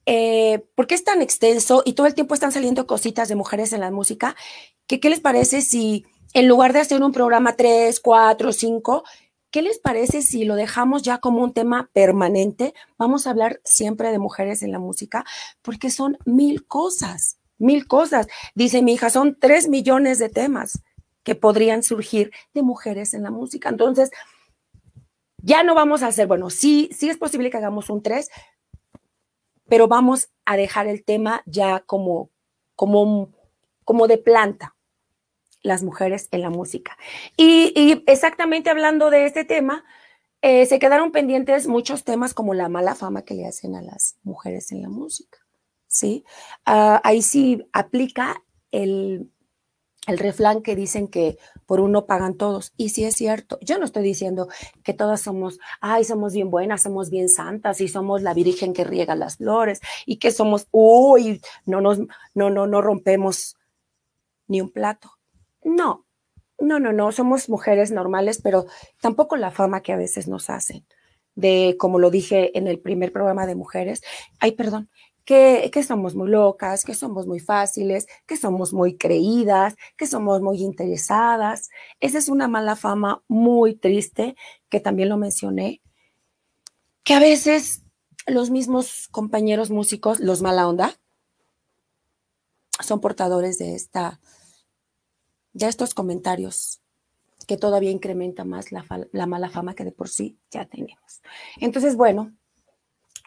Eh, 0.06 0.66
¿Por 0.76 0.86
qué 0.86 0.96
es 0.96 1.04
tan 1.04 1.22
extenso 1.22 1.82
y 1.86 1.94
todo 1.94 2.08
el 2.08 2.14
tiempo 2.14 2.36
están 2.36 2.52
saliendo 2.52 2.86
cositas 2.86 3.28
de 3.28 3.36
mujeres 3.36 3.74
en 3.74 3.82
la 3.82 3.92
música? 3.92 4.36
¿Qué 4.88 5.00
les 5.10 5.20
parece 5.20 5.62
si 5.62 6.06
en 6.34 6.48
lugar 6.48 6.74
de 6.74 6.80
hacer 6.80 7.02
un 7.02 7.14
programa 7.14 7.56
3, 7.56 8.00
4, 8.02 8.52
5, 8.52 9.04
¿qué 9.56 9.62
les 9.62 9.80
parece 9.80 10.22
si 10.22 10.44
lo 10.44 10.56
dejamos 10.56 11.02
ya 11.02 11.20
como 11.20 11.42
un 11.42 11.54
tema 11.54 11.90
permanente? 11.94 12.74
Vamos 12.98 13.26
a 13.26 13.30
hablar 13.30 13.62
siempre 13.64 14.12
de 14.12 14.20
mujeres 14.20 14.64
en 14.64 14.74
la 14.74 14.80
música 14.80 15.24
porque 15.62 15.90
son 15.90 16.18
mil 16.26 16.68
cosas, 16.68 17.38
mil 17.58 17.88
cosas. 17.88 18.28
Dice 18.54 18.82
mi 18.82 18.96
hija, 18.96 19.10
son 19.10 19.38
tres 19.40 19.70
millones 19.70 20.20
de 20.20 20.28
temas 20.28 20.84
que 21.24 21.36
podrían 21.36 21.84
surgir 21.84 22.34
de 22.54 22.64
mujeres 22.64 23.14
en 23.14 23.24
la 23.24 23.32
música. 23.32 23.70
Entonces, 23.70 24.12
ya 25.38 25.64
no 25.64 25.74
vamos 25.74 26.04
a 26.04 26.08
hacer, 26.08 26.28
bueno, 26.28 26.50
sí, 26.50 26.90
sí 26.92 27.10
es 27.10 27.16
posible 27.16 27.50
que 27.50 27.56
hagamos 27.56 27.90
un 27.90 28.04
tres, 28.04 28.30
pero 29.70 29.88
vamos 29.88 30.28
a 30.44 30.58
dejar 30.58 30.88
el 30.88 31.06
tema 31.06 31.44
ya 31.46 31.80
como, 31.80 32.30
como, 32.76 33.32
como 33.86 34.08
de 34.08 34.18
planta, 34.18 34.75
las 35.66 35.84
mujeres 35.84 36.28
en 36.32 36.42
la 36.42 36.50
música. 36.50 36.98
Y, 37.38 38.04
exactamente 38.08 38.70
hablando 38.70 39.10
de 39.10 39.26
este 39.26 39.44
tema, 39.44 39.84
eh, 40.42 40.66
se 40.66 40.80
quedaron 40.80 41.12
pendientes 41.12 41.68
muchos 41.68 42.04
temas 42.04 42.34
como 42.34 42.54
la 42.54 42.70
mala 42.70 42.96
fama 42.96 43.24
que 43.24 43.34
le 43.34 43.48
hacen 43.48 43.76
a 43.76 43.82
las 43.82 44.18
mujeres 44.24 44.72
en 44.72 44.82
la 44.82 44.90
música. 44.90 45.40
¿sí? 45.88 46.24
Ah, 46.66 47.02
ahí 47.04 47.22
sí 47.22 47.68
aplica 47.74 48.44
el, 48.72 49.32
el 50.08 50.18
refrán 50.20 50.62
que 50.62 50.76
dicen 50.76 51.08
que 51.08 51.38
por 51.66 51.80
uno 51.80 52.06
pagan 52.06 52.36
todos. 52.36 52.74
Y 52.78 52.90
sí 52.90 53.06
es 53.06 53.16
cierto. 53.16 53.58
Yo 53.62 53.80
no 53.80 53.86
estoy 53.86 54.04
diciendo 54.04 54.48
que 54.84 54.94
todas 54.94 55.22
somos, 55.22 55.60
ay, 55.82 56.04
somos 56.04 56.34
bien 56.34 56.52
buenas, 56.52 56.84
somos 56.84 57.10
bien 57.10 57.30
santas 57.30 57.82
y 57.82 57.88
somos 57.88 58.22
la 58.22 58.34
virgen 58.34 58.74
que 58.74 58.84
riega 58.84 59.16
las 59.16 59.38
flores 59.38 59.82
y 60.06 60.18
que 60.18 60.32
somos, 60.32 60.68
uy, 60.72 61.42
no 61.66 61.82
nos, 61.82 62.00
no, 62.34 62.50
no, 62.50 62.68
no 62.68 62.82
rompemos 62.82 63.56
ni 64.48 64.62
un 64.62 64.70
plato. 64.70 65.15
No, 65.66 66.06
no, 66.58 66.80
no, 66.80 66.94
no, 66.94 67.12
somos 67.12 67.50
mujeres 67.50 67.92
normales, 67.92 68.40
pero 68.42 68.66
tampoco 69.02 69.36
la 69.36 69.52
fama 69.52 69.82
que 69.82 69.92
a 69.92 69.98
veces 69.98 70.30
nos 70.30 70.50
hacen 70.50 70.86
de, 71.36 71.76
como 71.78 72.00
lo 72.00 72.10
dije 72.10 72.58
en 72.58 72.68
el 72.68 72.80
primer 72.80 73.12
programa 73.12 73.46
de 73.46 73.56
mujeres, 73.56 74.02
ay, 74.40 74.54
perdón, 74.54 74.90
que, 75.26 75.72
somos 75.86 76.16
muy 76.16 76.30
locas, 76.30 76.86
que 76.86 76.94
somos 76.94 77.28
muy 77.28 77.40
fáciles, 77.40 78.08
que 78.26 78.38
somos 78.38 78.74
muy 78.74 78.96
creídas, 78.96 79.76
que 79.98 80.08
somos 80.08 80.42
muy 80.42 80.62
interesadas. 80.62 81.70
Esa 82.00 82.20
es 82.20 82.30
una 82.30 82.48
mala 82.48 82.76
fama 82.76 83.24
muy 83.28 83.76
triste, 83.76 84.36
que 84.70 84.80
también 84.80 85.10
lo 85.10 85.18
mencioné, 85.18 85.82
que 87.04 87.16
a 87.16 87.20
veces 87.20 87.84
los 88.28 88.50
mismos 88.50 89.08
compañeros 89.10 89.72
músicos, 89.72 90.20
los 90.20 90.42
mala 90.42 90.68
onda, 90.68 90.96
son 92.84 93.02
portadores 93.02 93.58
de 93.58 93.74
esta, 93.76 94.20
de 95.56 95.68
estos 95.68 95.96
comentarios 95.96 96.82
que 97.48 97.58
todavía 97.58 97.90
incrementa 97.90 98.44
más 98.44 98.72
la, 98.72 98.86
la 99.12 99.26
mala 99.26 99.50
fama 99.50 99.74
que 99.74 99.86
de 99.86 99.92
por 99.92 100.10
sí 100.10 100.38
ya 100.52 100.66
tenemos. 100.66 101.22
Entonces, 101.60 101.96
bueno, 101.96 102.34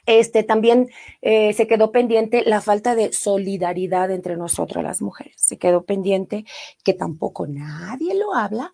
este, 0.07 0.43
también 0.43 0.91
eh, 1.23 1.53
se 1.53 1.67
quedó 1.67 1.91
pendiente 1.91 2.43
la 2.45 2.61
falta 2.61 2.95
de 2.95 3.13
solidaridad 3.13 4.11
entre 4.11 4.37
nosotras 4.37 4.85
las 4.85 5.03
mujeres. 5.03 5.35
Se 5.37 5.59
quedó 5.59 5.85
pendiente 5.85 6.45
que 6.85 6.95
tampoco 6.95 7.47
nadie 7.47 8.15
lo 8.15 8.35
habla, 8.35 8.73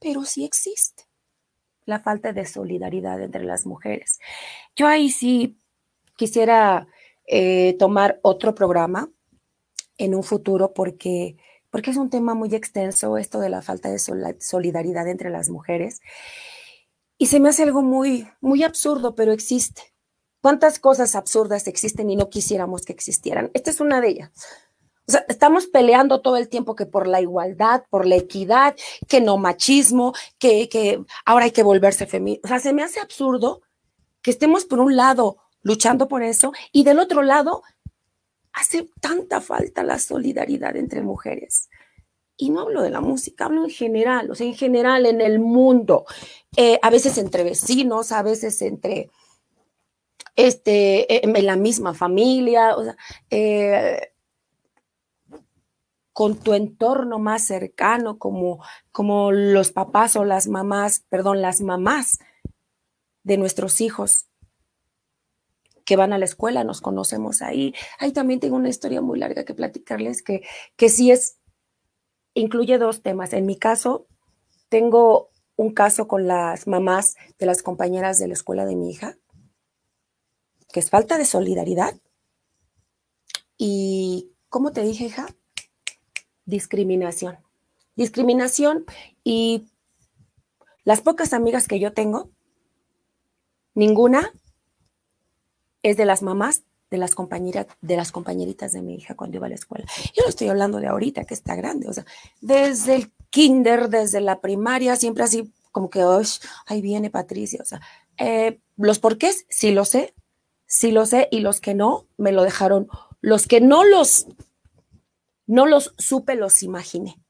pero 0.00 0.24
sí 0.24 0.44
existe 0.44 1.04
la 1.84 2.00
falta 2.00 2.32
de 2.32 2.46
solidaridad 2.46 3.20
entre 3.22 3.44
las 3.44 3.66
mujeres. 3.66 4.20
Yo 4.74 4.86
ahí 4.86 5.10
sí 5.10 5.58
quisiera 6.16 6.86
eh, 7.26 7.76
tomar 7.78 8.18
otro 8.22 8.54
programa 8.54 9.10
en 9.98 10.14
un 10.14 10.22
futuro 10.22 10.72
porque, 10.72 11.36
porque 11.74 11.90
es 11.90 11.96
un 11.96 12.08
tema 12.08 12.34
muy 12.34 12.54
extenso 12.54 13.18
esto 13.18 13.40
de 13.40 13.48
la 13.48 13.60
falta 13.60 13.90
de 13.90 13.98
solidaridad 13.98 15.08
entre 15.08 15.28
las 15.28 15.48
mujeres. 15.50 16.02
Y 17.18 17.26
se 17.26 17.40
me 17.40 17.48
hace 17.48 17.64
algo 17.64 17.82
muy, 17.82 18.28
muy 18.40 18.62
absurdo, 18.62 19.16
pero 19.16 19.32
existe. 19.32 19.82
¿Cuántas 20.40 20.78
cosas 20.78 21.16
absurdas 21.16 21.66
existen 21.66 22.10
y 22.10 22.14
no 22.14 22.30
quisiéramos 22.30 22.82
que 22.82 22.92
existieran? 22.92 23.50
Esta 23.54 23.72
es 23.72 23.80
una 23.80 24.00
de 24.00 24.08
ellas. 24.08 24.30
O 25.08 25.10
sea, 25.10 25.24
estamos 25.26 25.66
peleando 25.66 26.20
todo 26.20 26.36
el 26.36 26.48
tiempo 26.48 26.76
que 26.76 26.86
por 26.86 27.08
la 27.08 27.20
igualdad, 27.20 27.82
por 27.90 28.06
la 28.06 28.14
equidad, 28.14 28.76
que 29.08 29.20
no 29.20 29.36
machismo, 29.36 30.14
que, 30.38 30.68
que 30.68 31.04
ahora 31.26 31.46
hay 31.46 31.50
que 31.50 31.64
volverse 31.64 32.06
feminista. 32.06 32.46
O 32.46 32.48
sea, 32.50 32.60
se 32.60 32.72
me 32.72 32.84
hace 32.84 33.00
absurdo 33.00 33.62
que 34.22 34.30
estemos 34.30 34.64
por 34.64 34.78
un 34.78 34.94
lado 34.94 35.38
luchando 35.60 36.06
por 36.06 36.22
eso 36.22 36.52
y 36.70 36.84
del 36.84 37.00
otro 37.00 37.22
lado 37.22 37.64
hace 38.54 38.88
tanta 39.00 39.40
falta 39.40 39.82
la 39.82 39.98
solidaridad 39.98 40.76
entre 40.76 41.02
mujeres. 41.02 41.68
Y 42.36 42.50
no 42.50 42.60
hablo 42.62 42.82
de 42.82 42.90
la 42.90 43.00
música, 43.00 43.44
hablo 43.44 43.64
en 43.64 43.70
general, 43.70 44.30
o 44.30 44.34
sea, 44.34 44.46
en 44.46 44.54
general 44.54 45.06
en 45.06 45.20
el 45.20 45.38
mundo, 45.38 46.04
eh, 46.56 46.78
a 46.82 46.90
veces 46.90 47.18
entre 47.18 47.44
vecinos, 47.44 48.10
a 48.10 48.22
veces 48.22 48.60
entre 48.62 49.10
este, 50.34 51.24
en 51.24 51.46
la 51.46 51.56
misma 51.56 51.94
familia, 51.94 52.76
o 52.76 52.84
sea, 52.84 52.96
eh, 53.30 54.14
con 56.12 56.36
tu 56.36 56.54
entorno 56.54 57.18
más 57.18 57.44
cercano, 57.44 58.18
como, 58.18 58.64
como 58.92 59.32
los 59.32 59.72
papás 59.72 60.16
o 60.16 60.24
las 60.24 60.46
mamás, 60.46 61.04
perdón, 61.08 61.42
las 61.42 61.60
mamás 61.60 62.18
de 63.24 63.36
nuestros 63.36 63.80
hijos 63.80 64.28
que 65.84 65.96
van 65.96 66.12
a 66.12 66.18
la 66.18 66.24
escuela, 66.24 66.64
nos 66.64 66.80
conocemos 66.80 67.42
ahí. 67.42 67.74
Ahí 67.98 68.12
también 68.12 68.40
tengo 68.40 68.56
una 68.56 68.68
historia 68.68 69.00
muy 69.00 69.18
larga 69.18 69.44
que 69.44 69.54
platicarles 69.54 70.22
que, 70.22 70.42
que 70.76 70.88
sí 70.88 71.10
es, 71.10 71.38
incluye 72.32 72.78
dos 72.78 73.02
temas. 73.02 73.32
En 73.32 73.46
mi 73.46 73.58
caso, 73.58 74.06
tengo 74.68 75.30
un 75.56 75.72
caso 75.72 76.08
con 76.08 76.26
las 76.26 76.66
mamás 76.66 77.16
de 77.38 77.46
las 77.46 77.62
compañeras 77.62 78.18
de 78.18 78.28
la 78.28 78.34
escuela 78.34 78.64
de 78.66 78.76
mi 78.76 78.90
hija, 78.90 79.16
que 80.72 80.80
es 80.80 80.90
falta 80.90 81.18
de 81.18 81.24
solidaridad. 81.24 81.94
Y, 83.56 84.32
como 84.48 84.72
te 84.72 84.82
dije, 84.82 85.04
hija? 85.04 85.26
Discriminación. 86.44 87.38
Discriminación 87.94 88.84
y 89.22 89.68
las 90.82 91.00
pocas 91.00 91.32
amigas 91.32 91.68
que 91.68 91.78
yo 91.78 91.92
tengo, 91.92 92.30
ninguna 93.74 94.32
es 95.84 95.96
de 95.96 96.04
las 96.04 96.22
mamás 96.22 96.64
de 96.90 96.98
las 96.98 97.14
compañeras, 97.14 97.66
de 97.80 97.96
las 97.96 98.12
compañeritas 98.12 98.72
de 98.72 98.82
mi 98.82 98.94
hija 98.94 99.14
cuando 99.14 99.36
iba 99.36 99.46
a 99.46 99.48
la 99.48 99.54
escuela. 99.56 99.84
Yo 100.14 100.22
no 100.22 100.28
estoy 100.28 100.48
hablando 100.48 100.78
de 100.78 100.86
ahorita, 100.86 101.24
que 101.24 101.34
está 101.34 101.54
grande, 101.56 101.88
o 101.88 101.92
sea, 101.92 102.04
desde 102.40 102.94
el 102.96 103.12
kinder, 103.30 103.88
desde 103.88 104.20
la 104.20 104.40
primaria, 104.40 104.94
siempre 104.96 105.24
así 105.24 105.52
como 105.72 105.90
que, 105.90 106.04
ahí 106.66 106.80
viene 106.80 107.10
Patricia, 107.10 107.60
o 107.60 107.64
sea, 107.64 107.80
eh, 108.18 108.60
los 108.76 109.00
porqués, 109.00 109.44
sí 109.48 109.72
lo 109.72 109.84
sé, 109.84 110.14
sí 110.66 110.92
lo 110.92 111.04
sé 111.04 111.28
y 111.32 111.40
los 111.40 111.60
que 111.60 111.74
no 111.74 112.06
me 112.16 112.30
lo 112.30 112.44
dejaron, 112.44 112.86
los 113.20 113.46
que 113.48 113.60
no 113.60 113.84
los 113.84 114.26
no 115.46 115.66
los 115.66 115.94
supe, 115.98 116.36
los 116.36 116.62
imaginé, 116.62 117.20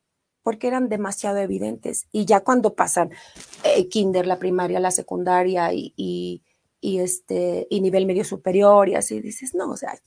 porque 0.42 0.68
eran 0.68 0.88
demasiado 0.88 1.38
evidentes 1.38 2.06
y 2.12 2.26
ya 2.26 2.40
cuando 2.40 2.74
pasan 2.74 3.10
eh, 3.64 3.88
kinder, 3.88 4.26
la 4.26 4.38
primaria, 4.38 4.78
la 4.78 4.90
secundaria 4.90 5.72
y, 5.72 5.94
y, 5.96 6.42
y, 6.84 7.00
este 7.00 7.66
y 7.70 7.80
nivel 7.80 8.04
medio 8.04 8.24
superior 8.24 8.90
y 8.90 8.94
así 8.94 9.20
dices, 9.20 9.54
no, 9.54 9.70
o 9.70 9.76
sea, 9.76 9.98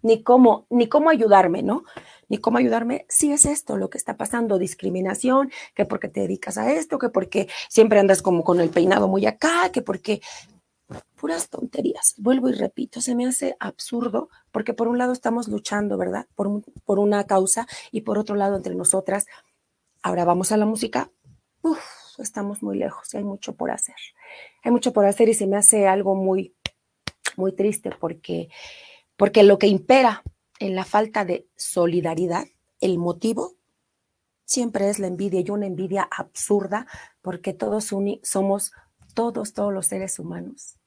ni 0.00 0.22
cómo 0.22 0.66
ni 0.70 0.88
cómo 0.88 1.10
ayudarme, 1.10 1.62
¿no? 1.62 1.84
Ni 2.30 2.38
cómo 2.38 2.56
ayudarme, 2.56 3.04
si 3.10 3.30
es 3.30 3.44
esto 3.44 3.76
lo 3.76 3.90
que 3.90 3.98
está 3.98 4.16
pasando, 4.16 4.58
discriminación, 4.58 5.52
que 5.74 5.84
porque 5.84 6.08
te 6.08 6.20
dedicas 6.20 6.56
a 6.56 6.72
esto, 6.72 6.98
que 6.98 7.10
porque 7.10 7.48
siempre 7.68 7.98
andas 8.00 8.22
como 8.22 8.42
con 8.42 8.58
el 8.58 8.70
peinado 8.70 9.06
muy 9.06 9.26
acá, 9.26 9.70
que 9.70 9.82
porque 9.82 10.22
puras 11.14 11.50
tonterías. 11.50 12.14
Vuelvo 12.16 12.48
y 12.48 12.52
repito, 12.54 13.02
se 13.02 13.14
me 13.14 13.26
hace 13.26 13.54
absurdo 13.60 14.30
porque 14.50 14.72
por 14.72 14.88
un 14.88 14.96
lado 14.96 15.12
estamos 15.12 15.48
luchando, 15.48 15.98
¿verdad? 15.98 16.26
Por, 16.34 16.62
por 16.86 16.98
una 16.98 17.24
causa 17.24 17.66
y 17.92 18.00
por 18.00 18.16
otro 18.16 18.34
lado 18.34 18.56
entre 18.56 18.74
nosotras. 18.74 19.26
Ahora 20.02 20.24
vamos 20.24 20.52
a 20.52 20.56
la 20.56 20.64
música. 20.64 21.10
Uf, 21.60 21.80
estamos 22.18 22.62
muy 22.62 22.78
lejos 22.78 23.12
y 23.12 23.18
hay 23.18 23.24
mucho 23.24 23.54
por 23.54 23.70
hacer. 23.70 23.96
Hay 24.62 24.70
mucho 24.70 24.92
por 24.92 25.06
hacer 25.06 25.28
y 25.28 25.34
se 25.34 25.46
me 25.46 25.56
hace 25.56 25.86
algo 25.86 26.14
muy, 26.14 26.54
muy 27.36 27.52
triste 27.52 27.90
porque, 27.98 28.48
porque 29.16 29.42
lo 29.42 29.58
que 29.58 29.66
impera 29.66 30.22
en 30.58 30.74
la 30.74 30.84
falta 30.84 31.24
de 31.24 31.46
solidaridad, 31.56 32.44
el 32.80 32.98
motivo, 32.98 33.54
siempre 34.44 34.88
es 34.88 34.98
la 34.98 35.06
envidia 35.06 35.40
y 35.40 35.50
una 35.50 35.66
envidia 35.66 36.08
absurda 36.10 36.86
porque 37.22 37.52
todos 37.52 37.84
somos 38.22 38.72
todos, 39.14 39.52
todos 39.52 39.72
los 39.72 39.86
seres 39.86 40.18
humanos 40.18 40.78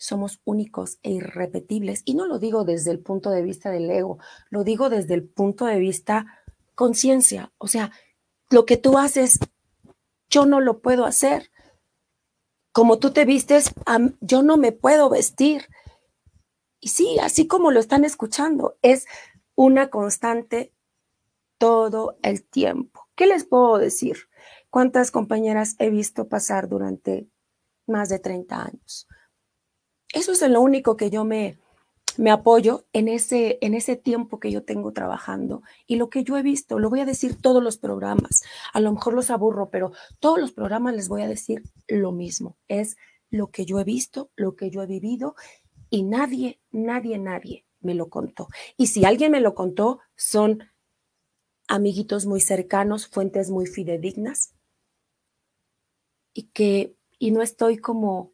somos 0.00 0.40
únicos 0.44 0.98
e 1.02 1.12
irrepetibles. 1.12 2.02
Y 2.04 2.14
no 2.14 2.26
lo 2.26 2.38
digo 2.38 2.64
desde 2.64 2.90
el 2.90 2.98
punto 2.98 3.30
de 3.30 3.42
vista 3.42 3.70
del 3.70 3.88
ego, 3.90 4.18
lo 4.48 4.64
digo 4.64 4.88
desde 4.88 5.14
el 5.14 5.24
punto 5.24 5.66
de 5.66 5.78
vista 5.78 6.26
conciencia. 6.74 7.52
O 7.58 7.68
sea, 7.68 7.92
lo 8.48 8.64
que 8.64 8.76
tú 8.76 8.98
haces, 8.98 9.38
yo 10.28 10.46
no 10.46 10.60
lo 10.60 10.80
puedo 10.80 11.04
hacer. 11.04 11.50
Como 12.80 12.98
tú 12.98 13.10
te 13.10 13.26
vistes, 13.26 13.74
yo 14.22 14.42
no 14.42 14.56
me 14.56 14.72
puedo 14.72 15.10
vestir. 15.10 15.68
Y 16.80 16.88
sí, 16.88 17.18
así 17.20 17.46
como 17.46 17.72
lo 17.72 17.78
están 17.78 18.06
escuchando, 18.06 18.78
es 18.80 19.04
una 19.54 19.90
constante 19.90 20.72
todo 21.58 22.16
el 22.22 22.42
tiempo. 22.42 23.06
¿Qué 23.16 23.26
les 23.26 23.44
puedo 23.44 23.76
decir? 23.76 24.30
¿Cuántas 24.70 25.10
compañeras 25.10 25.76
he 25.78 25.90
visto 25.90 26.30
pasar 26.30 26.70
durante 26.70 27.28
más 27.86 28.08
de 28.08 28.18
30 28.18 28.62
años? 28.62 29.06
Eso 30.14 30.32
es 30.32 30.40
lo 30.48 30.62
único 30.62 30.96
que 30.96 31.10
yo 31.10 31.26
me, 31.26 31.58
me 32.18 32.30
apoyo 32.30 32.86
en 32.92 33.08
ese, 33.08 33.58
en 33.60 33.74
ese 33.74 33.96
tiempo 33.96 34.40
que 34.40 34.50
yo 34.50 34.64
tengo 34.64 34.92
trabajando 34.92 35.62
y 35.86 35.96
lo 35.96 36.10
que 36.10 36.24
yo 36.24 36.36
he 36.36 36.42
visto, 36.42 36.78
lo 36.78 36.90
voy 36.90 37.00
a 37.00 37.04
decir 37.04 37.40
todos 37.40 37.62
los 37.62 37.78
programas, 37.78 38.42
a 38.72 38.80
lo 38.80 38.92
mejor 38.92 39.14
los 39.14 39.30
aburro, 39.30 39.70
pero 39.70 39.92
todos 40.18 40.38
los 40.38 40.52
programas 40.52 40.94
les 40.94 41.08
voy 41.08 41.22
a 41.22 41.28
decir 41.28 41.62
lo 41.88 42.12
mismo, 42.12 42.56
es 42.68 42.96
lo 43.30 43.50
que 43.50 43.64
yo 43.64 43.78
he 43.78 43.84
visto, 43.84 44.30
lo 44.36 44.56
que 44.56 44.70
yo 44.70 44.82
he 44.82 44.86
vivido 44.86 45.34
y 45.88 46.02
nadie, 46.02 46.60
nadie, 46.70 47.18
nadie 47.18 47.66
me 47.80 47.94
lo 47.94 48.08
contó. 48.08 48.48
Y 48.76 48.88
si 48.88 49.04
alguien 49.04 49.32
me 49.32 49.40
lo 49.40 49.54
contó, 49.54 50.00
son 50.16 50.64
amiguitos 51.68 52.26
muy 52.26 52.40
cercanos, 52.40 53.06
fuentes 53.06 53.50
muy 53.50 53.66
fidedignas 53.66 54.54
y 56.32 56.48
que, 56.50 56.96
y 57.18 57.30
no 57.30 57.42
estoy 57.42 57.78
como 57.78 58.32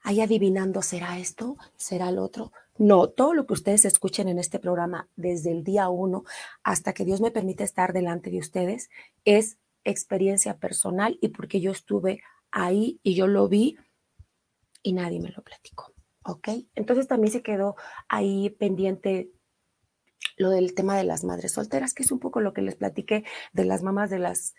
ahí 0.00 0.20
adivinando, 0.20 0.82
¿será 0.82 1.18
esto? 1.18 1.56
¿Será 1.76 2.08
el 2.08 2.18
otro? 2.18 2.52
No, 2.78 3.08
todo 3.08 3.32
lo 3.32 3.46
que 3.46 3.54
ustedes 3.54 3.84
escuchen 3.84 4.28
en 4.28 4.38
este 4.38 4.58
programa 4.58 5.08
desde 5.16 5.50
el 5.50 5.64
día 5.64 5.88
uno 5.88 6.24
hasta 6.62 6.92
que 6.92 7.04
Dios 7.04 7.20
me 7.20 7.30
permite 7.30 7.64
estar 7.64 7.92
delante 7.92 8.30
de 8.30 8.38
ustedes 8.38 8.90
es 9.24 9.58
experiencia 9.84 10.58
personal 10.58 11.18
y 11.20 11.28
porque 11.28 11.60
yo 11.60 11.70
estuve 11.70 12.20
ahí 12.50 13.00
y 13.02 13.14
yo 13.14 13.26
lo 13.26 13.48
vi 13.48 13.76
y 14.82 14.92
nadie 14.92 15.20
me 15.20 15.30
lo 15.30 15.42
platicó. 15.42 15.94
¿Ok? 16.24 16.48
Entonces 16.74 17.06
también 17.06 17.32
se 17.32 17.42
quedó 17.42 17.76
ahí 18.08 18.50
pendiente 18.50 19.30
lo 20.36 20.50
del 20.50 20.74
tema 20.74 20.96
de 20.96 21.04
las 21.04 21.24
madres 21.24 21.52
solteras, 21.52 21.94
que 21.94 22.02
es 22.02 22.12
un 22.12 22.18
poco 22.18 22.40
lo 22.40 22.52
que 22.52 22.62
les 22.62 22.76
platiqué 22.76 23.24
de 23.52 23.64
las 23.64 23.82
mamás 23.82 24.10
de 24.10 24.18
las, 24.18 24.54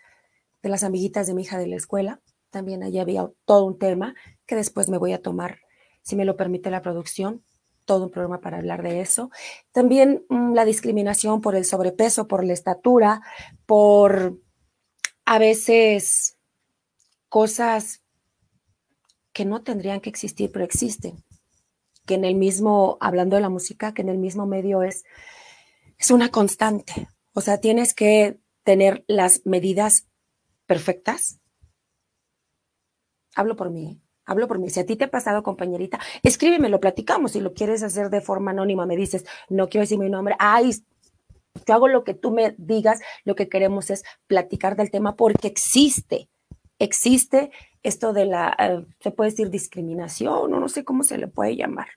de 0.62 0.70
las 0.70 0.82
amiguitas 0.82 1.26
de 1.26 1.34
mi 1.34 1.42
hija 1.42 1.58
de 1.58 1.66
la 1.66 1.76
escuela. 1.76 2.20
También 2.50 2.82
allí 2.82 2.98
había 2.98 3.30
todo 3.44 3.64
un 3.64 3.78
tema 3.78 4.14
que 4.46 4.56
después 4.56 4.88
me 4.88 4.98
voy 4.98 5.12
a 5.12 5.22
tomar, 5.22 5.60
si 6.02 6.16
me 6.16 6.24
lo 6.24 6.36
permite 6.36 6.70
la 6.70 6.82
producción, 6.82 7.44
todo 7.88 8.04
un 8.04 8.10
programa 8.10 8.40
para 8.40 8.58
hablar 8.58 8.82
de 8.82 9.00
eso. 9.00 9.30
También 9.72 10.26
mm, 10.28 10.52
la 10.52 10.66
discriminación 10.66 11.40
por 11.40 11.56
el 11.56 11.64
sobrepeso, 11.64 12.28
por 12.28 12.44
la 12.44 12.52
estatura, 12.52 13.22
por 13.64 14.38
a 15.24 15.38
veces 15.38 16.36
cosas 17.30 18.02
que 19.32 19.46
no 19.46 19.62
tendrían 19.62 20.00
que 20.00 20.10
existir, 20.10 20.52
pero 20.52 20.66
existen. 20.66 21.24
Que 22.04 22.14
en 22.14 22.26
el 22.26 22.34
mismo, 22.34 22.98
hablando 23.00 23.36
de 23.36 23.42
la 23.42 23.48
música, 23.48 23.94
que 23.94 24.02
en 24.02 24.10
el 24.10 24.18
mismo 24.18 24.46
medio 24.46 24.82
es, 24.82 25.04
es 25.96 26.10
una 26.10 26.30
constante. 26.30 27.08
O 27.32 27.40
sea, 27.40 27.58
tienes 27.58 27.94
que 27.94 28.38
tener 28.64 29.02
las 29.08 29.46
medidas 29.46 30.08
perfectas. 30.66 31.40
Hablo 33.34 33.56
por 33.56 33.70
mí. 33.70 34.02
Hablo 34.28 34.46
por 34.46 34.58
mí. 34.58 34.68
Si 34.68 34.78
a 34.78 34.84
ti 34.84 34.94
te 34.94 35.04
ha 35.04 35.10
pasado, 35.10 35.42
compañerita, 35.42 35.98
escríbeme, 36.22 36.68
lo 36.68 36.80
platicamos. 36.80 37.32
Si 37.32 37.40
lo 37.40 37.54
quieres 37.54 37.82
hacer 37.82 38.10
de 38.10 38.20
forma 38.20 38.50
anónima, 38.50 38.84
me 38.84 38.94
dices, 38.94 39.24
no 39.48 39.70
quiero 39.70 39.84
decir 39.84 39.98
mi 39.98 40.10
nombre. 40.10 40.36
Ay, 40.38 40.70
yo 41.66 41.74
hago 41.74 41.88
lo 41.88 42.04
que 42.04 42.12
tú 42.12 42.30
me 42.30 42.54
digas. 42.58 43.00
Lo 43.24 43.34
que 43.34 43.48
queremos 43.48 43.88
es 43.88 44.04
platicar 44.26 44.76
del 44.76 44.90
tema 44.90 45.16
porque 45.16 45.48
existe. 45.48 46.28
Existe 46.78 47.50
esto 47.82 48.12
de 48.12 48.26
la, 48.26 48.54
eh, 48.58 48.84
se 49.00 49.10
puede 49.10 49.30
decir 49.30 49.48
discriminación, 49.48 50.52
o 50.52 50.60
no 50.60 50.68
sé 50.68 50.84
cómo 50.84 51.04
se 51.04 51.16
le 51.16 51.26
puede 51.26 51.56
llamar. 51.56 51.88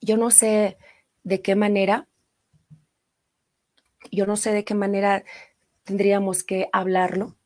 Yo 0.00 0.16
no 0.16 0.30
sé 0.30 0.78
de 1.24 1.42
qué 1.42 1.56
manera, 1.56 2.08
yo 4.10 4.24
no 4.24 4.36
sé 4.36 4.52
de 4.52 4.64
qué 4.64 4.74
manera 4.74 5.24
tendríamos 5.82 6.42
que 6.42 6.68
hablarlo 6.72 7.36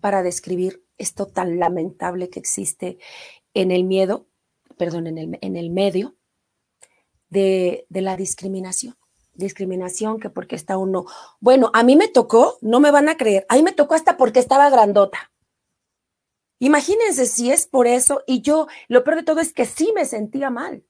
para 0.00 0.22
describir 0.22 0.82
esto 1.00 1.26
tan 1.26 1.58
lamentable 1.58 2.30
que 2.30 2.38
existe 2.38 2.98
en 3.54 3.70
el 3.70 3.84
miedo, 3.84 4.26
perdón, 4.76 5.06
en 5.06 5.18
el, 5.18 5.38
en 5.40 5.56
el 5.56 5.70
medio 5.70 6.16
de, 7.28 7.86
de 7.88 8.00
la 8.00 8.16
discriminación 8.16 8.96
discriminación, 9.32 10.20
que 10.20 10.28
porque 10.30 10.54
está 10.54 10.76
uno. 10.76 11.06
Bueno, 11.40 11.70
a 11.72 11.82
mí 11.82 11.96
me 11.96 12.08
tocó, 12.08 12.58
no 12.60 12.78
me 12.78 12.90
van 12.90 13.08
a 13.08 13.16
creer, 13.16 13.46
a 13.48 13.56
mí 13.56 13.62
me 13.62 13.72
tocó 13.72 13.94
hasta 13.94 14.16
porque 14.16 14.38
estaba 14.38 14.70
grandota. 14.70 15.32
Imagínense 16.58 17.24
si 17.26 17.50
es 17.50 17.66
por 17.66 17.86
eso 17.86 18.22
y 18.26 18.42
yo, 18.42 18.68
lo 18.88 19.02
peor 19.02 19.16
de 19.16 19.22
todo 19.22 19.40
es 19.40 19.52
que 19.52 19.64
sí 19.64 19.92
me 19.94 20.04
sentía 20.04 20.50
mal. 20.50 20.84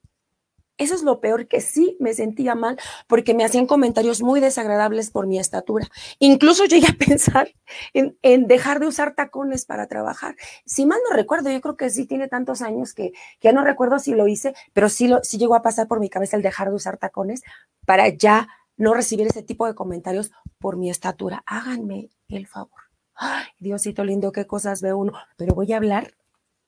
Eso 0.81 0.95
es 0.95 1.03
lo 1.03 1.21
peor, 1.21 1.47
que 1.47 1.61
sí 1.61 1.99
me 2.01 2.15
sentía 2.15 2.55
mal 2.55 2.79
porque 3.07 3.35
me 3.35 3.45
hacían 3.45 3.67
comentarios 3.67 4.23
muy 4.23 4.41
desagradables 4.41 5.11
por 5.11 5.27
mi 5.27 5.39
estatura. 5.39 5.87
Incluso 6.19 6.65
llegué 6.65 6.87
a 6.87 6.97
pensar 7.07 7.53
en, 7.93 8.47
dejar 8.47 8.81
de 8.81 8.87
usar 8.87 9.15
tacones 9.15 9.67
para 9.67 9.89
trabajar. 9.89 10.37
Si 10.65 10.87
mal 10.87 10.99
no 11.07 11.15
recuerdo, 11.15 11.51
yo 11.51 11.61
creo 11.61 11.77
que 11.77 11.91
sí 11.91 12.07
tiene 12.07 12.29
tantos 12.29 12.63
años 12.63 12.95
que, 12.95 13.13
ya 13.43 13.53
no 13.53 13.63
recuerdo 13.63 13.99
si 13.99 14.15
lo 14.15 14.27
hice, 14.27 14.55
pero 14.73 14.89
sí, 14.89 15.07
lo, 15.07 15.23
sí 15.23 15.37
llegó 15.37 15.55
a 15.55 15.61
pasar 15.61 15.87
por 15.87 16.01
mi 16.01 16.09
cabeza 16.09 16.39
el 16.39 16.43
dejar 16.43 16.71
de 16.71 16.77
usar 16.77 16.97
tacones 16.97 17.43
para 17.85 18.09
ya 18.09 18.49
no 18.79 18.95
recibir 18.95 19.27
ese 19.27 19.43
tipo 19.43 19.67
de 19.67 19.75
comentarios 19.75 20.33
por 20.59 20.79
mi 20.79 20.89
estatura. 20.89 21.43
Háganme 21.45 22.09
el 22.29 22.47
favor. 22.47 22.81
Ay, 23.15 23.45
Diosito 23.59 24.03
lindo, 24.03 24.33
qué 24.33 24.47
cosas 24.47 24.81
ve 24.81 24.95
uno. 24.95 25.13
Pero 25.37 25.55
voy 25.55 25.75
a 25.75 25.77
hablar, 25.77 26.15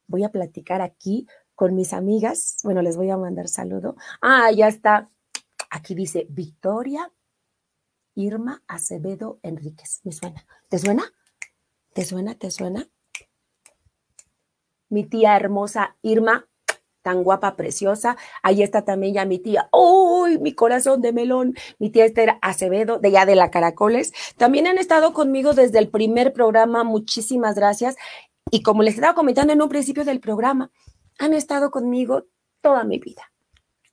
voy 0.07 0.23
a 0.23 0.29
platicar 0.29 0.83
aquí 0.83 1.27
con 1.63 1.77
mis 1.77 1.93
amigas. 1.93 2.57
Bueno, 2.65 2.83
les 2.83 2.97
voy 2.97 3.09
a 3.11 3.17
mandar 3.17 3.47
saludo. 3.47 3.95
Ah, 4.21 4.51
ya 4.51 4.67
está. 4.67 5.09
Aquí 5.71 5.95
dice 5.95 6.27
Victoria 6.29 7.13
Irma 8.17 8.65
Acevedo 8.67 9.39
Enríquez. 9.45 10.01
¿Me 10.03 10.11
suena? 10.11 10.45
¿Te 10.69 10.81
suena? 10.81 11.05
¿Te 11.93 12.05
suena? 12.05 12.35
¿Te 12.35 12.51
suena? 12.51 12.89
Mi 14.89 15.05
tía 15.05 15.37
hermosa 15.37 15.97
Irma, 16.03 16.49
tan 17.01 17.23
guapa, 17.23 17.55
preciosa. 17.55 18.17
Ahí 18.43 18.65
está 18.65 18.85
también 18.85 19.15
ya 19.15 19.25
mi 19.25 19.39
tía. 19.39 19.69
¡Uy! 19.73 20.41
mi 20.41 20.57
corazón 20.57 21.01
de 21.01 21.13
melón. 21.13 21.55
Mi 21.79 21.91
tía 21.91 22.07
Esther 22.07 22.39
Acevedo, 22.43 22.99
de 22.99 23.13
ya 23.13 23.25
de 23.25 23.37
la 23.37 23.53
Caracoles. 23.53 24.13
También 24.37 24.67
han 24.67 24.79
estado 24.79 25.13
conmigo 25.13 25.55
desde 25.55 25.79
el 25.79 25.91
primer 25.91 26.33
programa. 26.33 26.83
Muchísimas 26.83 27.55
gracias. 27.55 27.95
Y 28.51 28.65
como 28.65 28.83
les 28.83 28.97
estaba 28.97 29.15
comentando 29.15 29.53
en 29.53 29.63
un 29.63 29.69
principio 29.69 30.05
del 30.05 30.19
programa, 30.19 30.73
han 31.19 31.35
estado 31.35 31.71
conmigo 31.71 32.27
toda 32.61 32.85
mi 32.85 32.99
vida, 32.99 33.33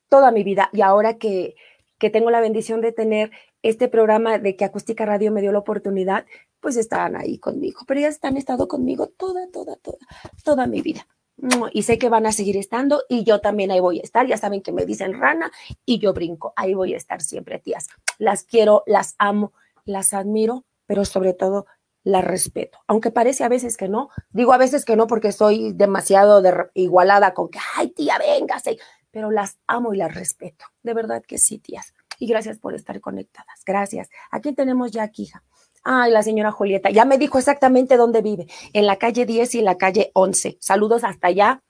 toda 0.08 0.30
mi 0.30 0.42
vida. 0.42 0.70
Y 0.72 0.82
ahora 0.82 1.18
que, 1.18 1.54
que 1.98 2.10
tengo 2.10 2.30
la 2.30 2.40
bendición 2.40 2.80
de 2.80 2.92
tener 2.92 3.30
este 3.62 3.88
programa 3.88 4.38
de 4.38 4.56
que 4.56 4.64
Acústica 4.64 5.04
Radio 5.04 5.32
me 5.32 5.40
dio 5.40 5.52
la 5.52 5.58
oportunidad, 5.58 6.26
pues 6.60 6.76
están 6.76 7.16
ahí 7.16 7.38
conmigo. 7.38 7.80
Pero 7.86 8.00
ellas 8.00 8.18
han 8.22 8.36
estado 8.36 8.68
conmigo 8.68 9.08
toda, 9.08 9.48
toda, 9.50 9.76
toda, 9.76 9.98
toda 10.44 10.66
mi 10.66 10.80
vida. 10.80 11.06
Y 11.72 11.82
sé 11.84 11.98
que 11.98 12.10
van 12.10 12.26
a 12.26 12.32
seguir 12.32 12.56
estando 12.56 13.02
y 13.08 13.24
yo 13.24 13.40
también 13.40 13.70
ahí 13.70 13.80
voy 13.80 13.98
a 13.98 14.02
estar. 14.02 14.26
Ya 14.26 14.36
saben 14.36 14.62
que 14.62 14.72
me 14.72 14.84
dicen 14.84 15.18
rana 15.18 15.50
y 15.86 15.98
yo 15.98 16.12
brinco. 16.12 16.52
Ahí 16.56 16.74
voy 16.74 16.92
a 16.94 16.96
estar 16.96 17.22
siempre, 17.22 17.58
tías. 17.58 17.88
Las 18.18 18.44
quiero, 18.44 18.82
las 18.86 19.14
amo, 19.18 19.52
las 19.84 20.12
admiro, 20.12 20.64
pero 20.86 21.04
sobre 21.04 21.32
todo 21.32 21.66
la 22.02 22.22
respeto, 22.22 22.78
aunque 22.86 23.10
parece 23.10 23.44
a 23.44 23.48
veces 23.48 23.76
que 23.76 23.88
no, 23.88 24.08
digo 24.30 24.52
a 24.52 24.58
veces 24.58 24.84
que 24.84 24.96
no 24.96 25.06
porque 25.06 25.32
soy 25.32 25.72
demasiado 25.72 26.42
igualada 26.74 27.34
con 27.34 27.48
que, 27.48 27.58
ay 27.76 27.90
tía, 27.90 28.18
véngase, 28.18 28.78
pero 29.10 29.30
las 29.30 29.58
amo 29.66 29.92
y 29.92 29.98
las 29.98 30.14
respeto, 30.14 30.64
de 30.82 30.94
verdad 30.94 31.22
que 31.26 31.38
sí, 31.38 31.58
tías. 31.58 31.94
Y 32.18 32.26
gracias 32.26 32.58
por 32.58 32.74
estar 32.74 33.00
conectadas, 33.00 33.62
gracias. 33.64 34.10
Aquí 34.30 34.52
tenemos 34.52 34.90
ya 34.90 35.10
hija. 35.14 35.42
Ay, 35.82 36.12
la 36.12 36.22
señora 36.22 36.52
Julieta, 36.52 36.90
ya 36.90 37.06
me 37.06 37.16
dijo 37.16 37.38
exactamente 37.38 37.96
dónde 37.96 38.20
vive, 38.20 38.46
en 38.74 38.86
la 38.86 38.96
calle 38.96 39.24
10 39.24 39.54
y 39.54 39.58
en 39.60 39.64
la 39.64 39.78
calle 39.78 40.10
11. 40.12 40.58
Saludos 40.60 41.04
hasta 41.04 41.28
allá. 41.28 41.62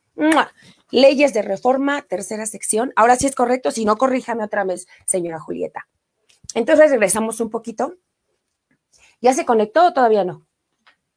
Leyes 0.91 1.33
de 1.33 1.43
reforma, 1.43 2.03
tercera 2.03 2.45
sección. 2.47 2.93
Ahora 2.97 3.17
sí 3.17 3.27
es 3.27 3.35
correcto, 3.37 3.71
si 3.71 3.85
no, 3.85 3.97
corríjame 3.97 4.43
otra 4.45 4.65
vez, 4.65 4.87
señora 5.07 5.39
Julieta. 5.39 5.87
Entonces 6.55 6.91
regresamos 6.91 7.41
un 7.41 7.49
poquito 7.49 7.95
¿Ya 9.21 9.35
se 9.35 9.45
conectó 9.45 9.87
o 9.87 9.93
todavía 9.93 10.25
no? 10.25 10.47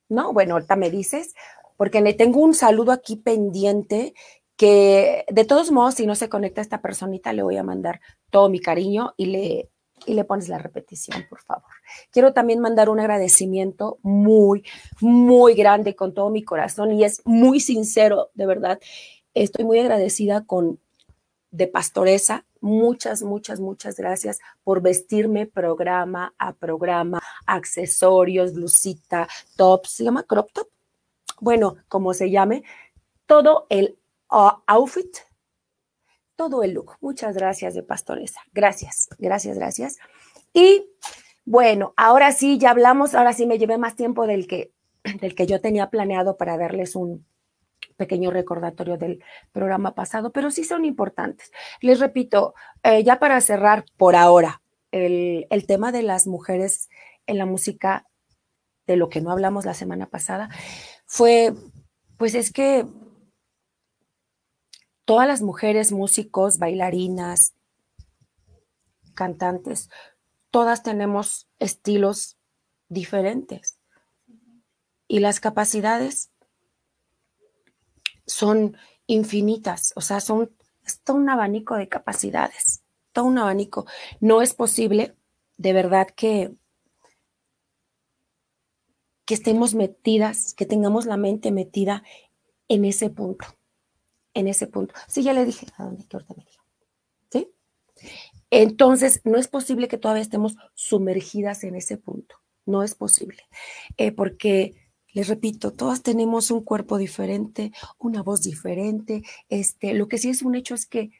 No, 0.10 0.34
bueno, 0.34 0.56
ahorita 0.56 0.76
me 0.76 0.90
dices, 0.90 1.34
porque 1.78 2.02
le 2.02 2.14
tengo 2.14 2.42
un 2.42 2.54
saludo 2.54 2.92
aquí 2.92 3.16
pendiente 3.16 4.14
que 4.56 5.26
de 5.30 5.46
todos 5.46 5.72
modos, 5.72 5.96
si 5.96 6.06
no 6.06 6.16
se 6.16 6.30
conecta 6.30 6.62
esta 6.62 6.82
personita, 6.82 7.34
le 7.34 7.44
voy 7.44 7.58
a 7.58 7.64
mandar 7.64 8.02
todo 8.30 8.50
mi 8.50 8.60
cariño 8.60 9.14
y 9.18 9.26
le, 9.28 9.70
y 10.06 10.14
le 10.14 10.24
pones 10.26 10.50
la 10.50 10.58
repetición, 10.58 11.26
por 11.30 11.42
favor. 11.42 11.72
Quiero 12.12 12.34
también 12.34 12.60
mandar 12.60 12.90
un 12.90 13.00
agradecimiento 13.00 13.98
muy, 14.04 14.64
muy 15.02 15.56
grande 15.56 15.96
con 15.96 16.14
todo 16.14 16.30
mi 16.30 16.44
corazón 16.44 16.92
y 16.92 17.04
es 17.04 17.22
muy 17.26 17.60
sincero, 17.60 18.30
de 18.34 18.46
verdad. 18.46 18.80
Estoy 19.34 19.66
muy 19.66 19.80
agradecida 19.80 20.46
con 20.46 20.80
de 21.52 21.68
pastoresa. 21.68 22.46
Muchas, 22.64 23.24
muchas, 23.24 23.60
muchas 23.60 23.98
gracias 23.98 24.40
por 24.64 24.82
vestirme 24.82 25.48
programa 25.48 26.34
a 26.38 26.54
programa, 26.54 27.22
accesorios, 27.46 28.54
blusita, 28.54 29.28
top, 29.58 29.86
¿se 29.86 30.06
llama 30.06 30.24
crop 30.24 30.50
top? 30.54 30.70
Bueno, 31.42 31.76
como 31.90 32.14
se 32.14 32.32
llame, 32.32 32.64
todo 33.26 33.68
el 33.70 34.00
uh, 34.32 34.62
outfit, 34.66 35.14
todo 36.38 36.64
el 36.64 36.72
look. 36.72 36.94
Muchas 37.02 37.36
gracias 37.36 37.74
de 37.74 37.84
pastoresa. 37.84 38.40
Gracias, 38.54 39.10
gracias, 39.20 39.58
gracias. 39.58 39.98
Y 40.54 40.86
Bueno, 41.46 41.94
ahora 41.98 42.32
sí, 42.32 42.58
ya 42.58 42.70
hablamos, 42.72 43.14
ahora 43.14 43.34
sí 43.34 43.46
me 43.46 43.58
llevé 43.58 43.78
más 43.78 43.98
tiempo 43.98 44.26
del 44.26 44.48
que, 44.48 44.72
del 45.20 45.36
que 45.36 45.46
yo 45.48 45.60
tenía 45.60 45.90
planeado 45.90 46.38
para 46.38 46.58
darles 46.58 46.96
un 46.96 47.26
pequeño 47.96 48.32
recordatorio 48.32 48.98
del 48.98 49.24
programa 49.52 49.96
pasado, 49.96 50.32
pero 50.32 50.52
sí 50.52 50.64
son 50.64 50.86
importantes. 50.86 51.52
Les 51.82 52.00
repito, 52.00 52.54
eh, 52.84 53.04
ya 53.04 53.20
para 53.20 53.40
cerrar 53.42 53.86
por 53.98 54.16
ahora, 54.16 54.62
el, 54.92 55.48
el 55.50 55.66
tema 55.66 55.92
de 55.92 56.04
las 56.04 56.28
mujeres 56.28 56.90
en 57.26 57.38
la 57.38 57.46
música, 57.46 58.08
de 58.86 58.98
lo 58.98 59.10
que 59.10 59.22
no 59.22 59.32
hablamos 59.32 59.66
la 59.66 59.74
semana 59.74 60.08
pasada, 60.08 60.50
fue, 61.06 61.54
pues 62.18 62.36
es 62.36 62.52
que 62.52 62.86
todas 65.06 65.28
las 65.28 65.42
mujeres, 65.42 65.92
músicos, 65.92 66.58
bailarinas, 66.58 67.54
cantantes, 69.14 69.90
todas 70.52 70.84
tenemos 70.84 71.48
estilos 71.60 72.38
diferentes. 72.90 73.80
Y 75.08 75.20
las 75.20 75.40
capacidades 75.40 76.32
son 78.26 78.78
infinitas, 79.08 79.94
o 79.96 80.02
sea, 80.02 80.20
son 80.20 80.52
todo 81.04 81.18
un 81.18 81.30
abanico 81.30 81.76
de 81.76 81.90
capacidades, 81.90 82.84
todo 83.12 83.26
un 83.26 83.38
abanico. 83.38 83.86
No 84.20 84.42
es 84.42 84.54
posible, 84.54 85.16
de 85.58 85.74
verdad, 85.74 86.08
que, 86.16 86.54
que 89.26 89.34
estemos 89.34 89.76
metidas, 89.76 90.54
que 90.54 90.66
tengamos 90.66 91.06
la 91.06 91.18
mente 91.18 91.52
metida 91.52 92.04
en 92.68 92.86
ese 92.86 93.10
punto, 93.10 93.46
en 94.34 94.48
ese 94.48 94.68
punto. 94.68 94.94
Sí, 95.08 95.24
ya 95.24 95.34
le 95.34 95.46
dije 95.46 95.68
a 95.78 95.86
dónde 95.86 96.06
que 96.06 96.18
ahorita 96.18 96.34
me. 96.36 96.46
¿Sí? 97.30 97.54
Entonces, 98.50 99.22
no 99.24 99.38
es 99.38 99.48
posible 99.48 99.88
que 99.88 99.98
todavía 99.98 100.24
estemos 100.24 100.56
sumergidas 100.74 101.64
en 101.64 101.76
ese 101.76 101.98
punto. 101.98 102.36
No 102.66 102.84
es 102.84 102.96
posible. 102.96 103.44
Eh, 103.98 104.12
porque, 104.12 104.76
les 105.14 105.28
repito, 105.28 105.72
todas 105.72 106.02
tenemos 106.02 106.52
un 106.52 106.64
cuerpo 106.64 106.98
diferente, 106.98 107.72
una 108.00 108.22
voz 108.22 108.42
diferente. 108.42 109.24
Este, 109.50 109.94
lo 109.94 110.08
que 110.08 110.18
sí 110.18 110.30
es 110.30 110.42
un 110.42 110.56
hecho 110.56 110.76
es 110.76 110.86
que 110.86 111.12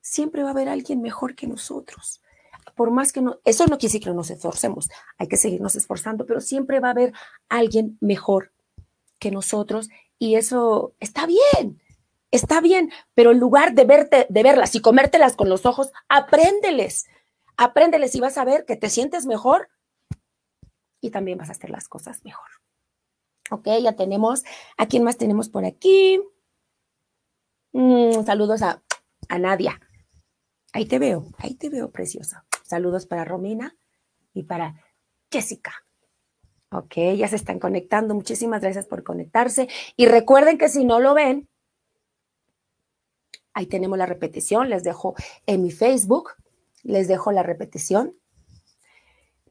siempre 0.00 0.42
va 0.42 0.48
a 0.48 0.52
haber 0.52 0.68
alguien 0.68 1.00
mejor 1.00 1.34
que 1.34 1.46
nosotros. 1.46 2.20
Por 2.76 2.90
más 2.90 3.12
que 3.12 3.22
no, 3.22 3.38
eso 3.44 3.64
no 3.66 3.78
quiere 3.78 3.92
decir 3.92 4.02
que 4.02 4.10
no 4.10 4.16
nos 4.16 4.30
esforcemos, 4.30 4.88
hay 5.16 5.28
que 5.28 5.36
seguirnos 5.36 5.76
esforzando, 5.76 6.26
pero 6.26 6.40
siempre 6.40 6.80
va 6.80 6.88
a 6.88 6.92
haber 6.92 7.12
alguien 7.48 7.96
mejor 8.00 8.52
que 9.18 9.30
nosotros 9.30 9.88
y 10.18 10.34
eso 10.34 10.94
está 10.98 11.26
bien 11.26 11.80
está 12.34 12.60
bien, 12.60 12.90
pero 13.14 13.30
en 13.30 13.38
lugar 13.38 13.74
de 13.74 13.84
verte, 13.84 14.26
de 14.28 14.42
verlas 14.42 14.74
y 14.74 14.80
comértelas 14.80 15.36
con 15.36 15.48
los 15.48 15.66
ojos, 15.66 15.92
apréndeles, 16.08 17.06
apréndeles 17.56 18.14
y 18.16 18.20
vas 18.20 18.38
a 18.38 18.44
ver 18.44 18.64
que 18.64 18.74
te 18.74 18.90
sientes 18.90 19.24
mejor 19.24 19.68
y 21.00 21.10
también 21.10 21.38
vas 21.38 21.48
a 21.48 21.52
hacer 21.52 21.70
las 21.70 21.86
cosas 21.86 22.24
mejor. 22.24 22.48
Ok, 23.54 23.68
ya 23.82 23.94
tenemos, 23.94 24.44
¿a 24.76 24.86
quién 24.86 25.04
más 25.04 25.16
tenemos 25.16 25.48
por 25.48 25.64
aquí? 25.64 26.20
Mm, 27.72 28.24
saludos 28.24 28.62
a, 28.62 28.82
a 29.28 29.38
Nadia. 29.38 29.80
Ahí 30.72 30.86
te 30.86 30.98
veo, 30.98 31.26
ahí 31.38 31.54
te 31.54 31.70
veo, 31.70 31.90
preciosa. 31.90 32.44
Saludos 32.64 33.06
para 33.06 33.24
Romina 33.24 33.76
y 34.32 34.42
para 34.42 34.82
Jessica. 35.30 35.72
Ok, 36.70 36.96
ya 37.16 37.28
se 37.28 37.36
están 37.36 37.60
conectando. 37.60 38.14
Muchísimas 38.14 38.60
gracias 38.60 38.86
por 38.86 39.04
conectarse. 39.04 39.68
Y 39.96 40.06
recuerden 40.06 40.58
que 40.58 40.68
si 40.68 40.84
no 40.84 40.98
lo 40.98 41.14
ven, 41.14 41.48
Ahí 43.54 43.66
tenemos 43.66 43.96
la 43.96 44.06
repetición, 44.06 44.68
les 44.68 44.82
dejo 44.82 45.14
en 45.46 45.62
mi 45.62 45.70
Facebook, 45.70 46.32
les 46.82 47.06
dejo 47.06 47.30
la 47.30 47.44
repetición. 47.44 48.18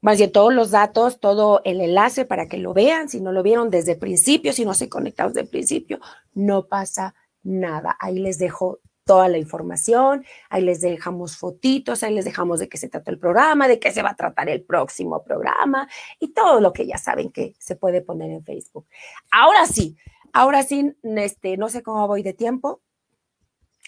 Más 0.04 0.18
bien 0.18 0.30
todos 0.30 0.52
los 0.52 0.70
datos, 0.70 1.18
todo 1.18 1.62
el 1.64 1.80
enlace 1.80 2.24
para 2.24 2.46
que 2.46 2.58
lo 2.58 2.74
vean. 2.74 3.08
Si 3.08 3.20
no 3.20 3.32
lo 3.32 3.42
vieron 3.42 3.70
desde 3.70 3.96
principio, 3.96 4.52
si 4.52 4.64
no 4.64 4.74
se 4.74 4.88
conectaron 4.88 5.32
desde 5.32 5.48
principio, 5.48 5.98
no 6.34 6.66
pasa 6.66 7.14
nada. 7.42 7.96
Ahí 7.98 8.18
les 8.18 8.38
dejo 8.38 8.80
toda 9.04 9.28
la 9.28 9.38
información, 9.38 10.24
ahí 10.48 10.62
les 10.62 10.80
dejamos 10.80 11.36
fotitos, 11.36 12.02
ahí 12.02 12.14
les 12.14 12.24
dejamos 12.24 12.60
de 12.60 12.68
qué 12.68 12.78
se 12.78 12.88
trata 12.88 13.10
el 13.10 13.18
programa, 13.18 13.66
de 13.66 13.78
qué 13.78 13.90
se 13.92 14.02
va 14.02 14.10
a 14.10 14.16
tratar 14.16 14.48
el 14.48 14.62
próximo 14.62 15.24
programa 15.24 15.88
y 16.20 16.32
todo 16.32 16.60
lo 16.60 16.72
que 16.72 16.86
ya 16.86 16.98
saben 16.98 17.30
que 17.30 17.54
se 17.58 17.76
puede 17.76 18.00
poner 18.00 18.30
en 18.30 18.44
Facebook. 18.44 18.86
Ahora 19.30 19.66
sí, 19.66 19.96
ahora 20.32 20.62
sí, 20.62 20.94
este, 21.02 21.56
no 21.56 21.68
sé 21.68 21.82
cómo 21.82 22.06
voy 22.06 22.22
de 22.22 22.32
tiempo, 22.32 22.80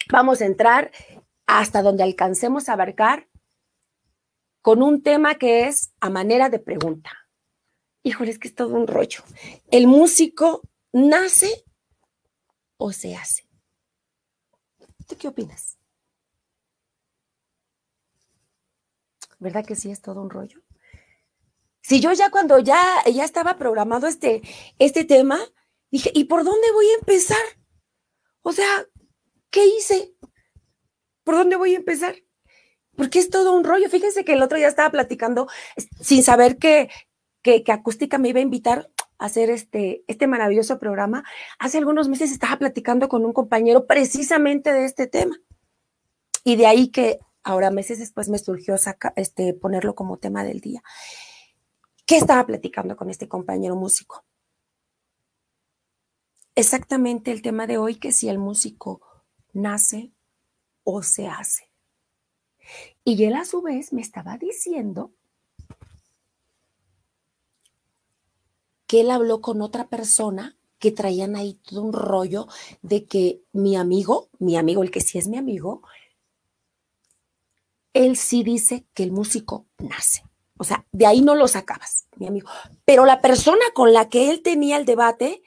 Vamos 0.09 0.41
a 0.41 0.47
entrar 0.47 0.93
hasta 1.47 1.83
donde 1.83 2.05
alcancemos 2.05 2.69
a 2.69 2.75
abarcar 2.75 3.27
con 4.67 4.83
un 4.83 5.01
tema 5.01 5.37
que 5.37 5.69
es 5.69 5.95
a 6.01 6.11
manera 6.11 6.49
de 6.49 6.59
pregunta. 6.59 7.13
Híjole, 8.03 8.33
es 8.33 8.41
que 8.41 8.49
es 8.49 8.55
todo 8.57 8.75
un 8.75 8.89
rollo. 8.89 9.23
¿El 9.71 9.87
músico 9.87 10.61
nace 10.93 11.65
o 12.77 12.91
se 12.91 13.15
hace? 13.15 13.49
¿Tú 15.07 15.17
qué 15.17 15.29
opinas? 15.29 15.79
¿Verdad 19.39 19.65
que 19.65 19.77
sí 19.77 19.93
es 19.93 20.03
todo 20.03 20.21
un 20.21 20.31
rollo? 20.31 20.61
Si 21.81 22.01
yo 22.01 22.13
ya 22.13 22.31
cuando 22.31 22.59
ya, 22.59 23.05
ya 23.05 23.25
estaba 23.25 23.59
programado 23.59 24.09
este, 24.09 24.43
este 24.81 25.05
tema, 25.05 25.39
dije, 25.93 26.11
¿y 26.13 26.25
por 26.25 26.43
dónde 26.43 26.73
voy 26.73 26.87
a 26.87 26.99
empezar? 26.99 27.47
O 28.43 28.51
sea, 28.51 28.67
¿Qué 29.49 29.65
hice? 29.65 30.13
¿Por 31.23 31.37
dónde 31.37 31.55
voy 31.55 31.75
a 31.75 31.79
empezar? 31.79 32.17
Porque 32.97 33.19
es 33.19 33.31
todo 33.31 33.55
un 33.55 33.65
rollo. 33.65 33.89
Fíjense 33.89 34.25
que 34.25 34.33
el 34.33 34.43
otro 34.43 34.59
día 34.59 34.69
estaba 34.69 34.91
platicando 34.91 35.49
sin 36.01 36.23
saber 36.23 36.57
que, 36.57 36.89
que, 37.43 37.65
Acústica 37.69 38.19
me 38.19 38.31
iba 38.31 38.39
a 38.39 38.43
invitar 38.43 38.91
a 39.19 39.27
hacer 39.27 39.51
este, 39.51 40.03
este 40.07 40.27
maravilloso 40.27 40.79
programa. 40.79 41.25
Hace 41.59 41.79
algunos 41.79 42.09
meses 42.09 42.33
estaba 42.33 42.59
platicando 42.59 43.09
con 43.09 43.25
un 43.25 43.33
compañero 43.33 43.87
precisamente 43.87 44.73
de 44.73 44.85
este 44.85 45.07
tema. 45.07 45.37
Y 46.45 46.57
de 46.57 46.67
ahí 46.67 46.89
que 46.89 47.19
ahora 47.43 47.71
meses 47.71 47.99
después 47.99 48.29
me 48.29 48.39
surgió 48.39 48.77
este, 49.15 49.55
ponerlo 49.55 49.95
como 49.95 50.19
tema 50.19 50.45
del 50.45 50.61
día. 50.61 50.83
¿Qué 52.07 52.17
estaba 52.17 52.47
platicando 52.47 52.97
con 52.97 53.11
este 53.11 53.29
compañero 53.29 53.77
músico? 53.77 54.25
Exactamente 56.55 57.33
el 57.33 57.43
tema 57.43 57.67
de 57.67 57.79
hoy, 57.79 57.97
que 57.97 58.13
si 58.13 58.29
el 58.29 58.39
músico 58.39 59.01
nace 59.53 60.13
o 60.85 61.03
se 61.03 61.27
hace. 61.27 61.71
Y 63.05 63.25
él 63.25 63.35
a 63.35 63.45
su 63.45 63.63
vez 63.63 63.93
me 63.93 64.03
estaba 64.03 64.37
diciendo 64.39 65.13
que 68.87 69.01
él 69.01 69.11
habló 69.11 69.41
con 69.41 69.63
otra 69.63 69.89
persona 69.89 70.57
que 70.79 70.93
traían 70.93 71.37
ahí 71.37 71.55
todo 71.55 71.83
un 71.83 71.93
rollo 71.93 72.47
de 72.83 73.07
que 73.07 73.43
mi 73.53 73.77
amigo, 73.77 74.29
mi 74.39 74.57
amigo, 74.57 74.83
el 74.83 74.91
que 74.91 75.01
sí 75.01 75.19
es 75.19 75.27
mi 75.27 75.39
amigo, 75.39 75.83
él 77.93 78.17
sí 78.17 78.43
dice 78.43 78.85
que 78.93 79.03
el 79.03 79.11
músico 79.11 79.67
nace. 79.79 80.23
O 80.59 80.65
sea, 80.65 80.87
de 80.93 81.07
ahí 81.07 81.21
no 81.21 81.35
lo 81.35 81.49
sacabas, 81.49 82.07
mi 82.17 82.27
amigo. 82.27 82.49
Pero 82.85 83.05
la 83.07 83.21
persona 83.21 83.65
con 83.75 83.93
la 83.93 84.09
que 84.09 84.31
él 84.31 84.43
tenía 84.43 84.77
el 84.77 84.85
debate 84.85 85.43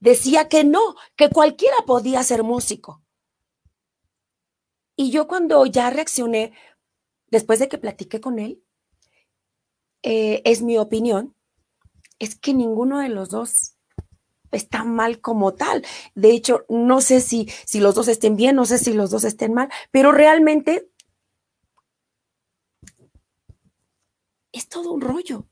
decía 0.00 0.48
que 0.48 0.64
no, 0.64 0.96
que 1.16 1.30
cualquiera 1.30 1.76
podía 1.86 2.22
ser 2.22 2.42
músico. 2.42 3.02
Y 4.96 5.10
yo 5.10 5.28
cuando 5.28 5.64
ya 5.66 5.90
reaccioné, 5.90 6.52
después 7.30 7.58
de 7.58 7.68
que 7.68 7.78
platiqué 7.78 8.20
con 8.20 8.38
él, 8.38 8.62
eh, 10.02 10.42
es 10.44 10.62
mi 10.62 10.78
opinión, 10.78 11.34
es 12.18 12.34
que 12.34 12.54
ninguno 12.54 13.00
de 13.00 13.10
los 13.10 13.28
dos 13.28 13.76
está 14.52 14.84
mal 14.84 15.20
como 15.20 15.54
tal. 15.54 15.84
De 16.14 16.30
hecho, 16.30 16.64
no 16.68 17.00
sé 17.00 17.20
si, 17.20 17.48
si 17.66 17.80
los 17.80 17.94
dos 17.94 18.08
estén 18.08 18.36
bien, 18.36 18.56
no 18.56 18.64
sé 18.64 18.78
si 18.78 18.92
los 18.94 19.10
dos 19.10 19.24
estén 19.24 19.52
mal, 19.52 19.68
pero 19.90 20.12
realmente 20.12 20.88
es 24.52 24.68
todo 24.68 24.92
un 24.92 25.02
rollo. 25.02 25.46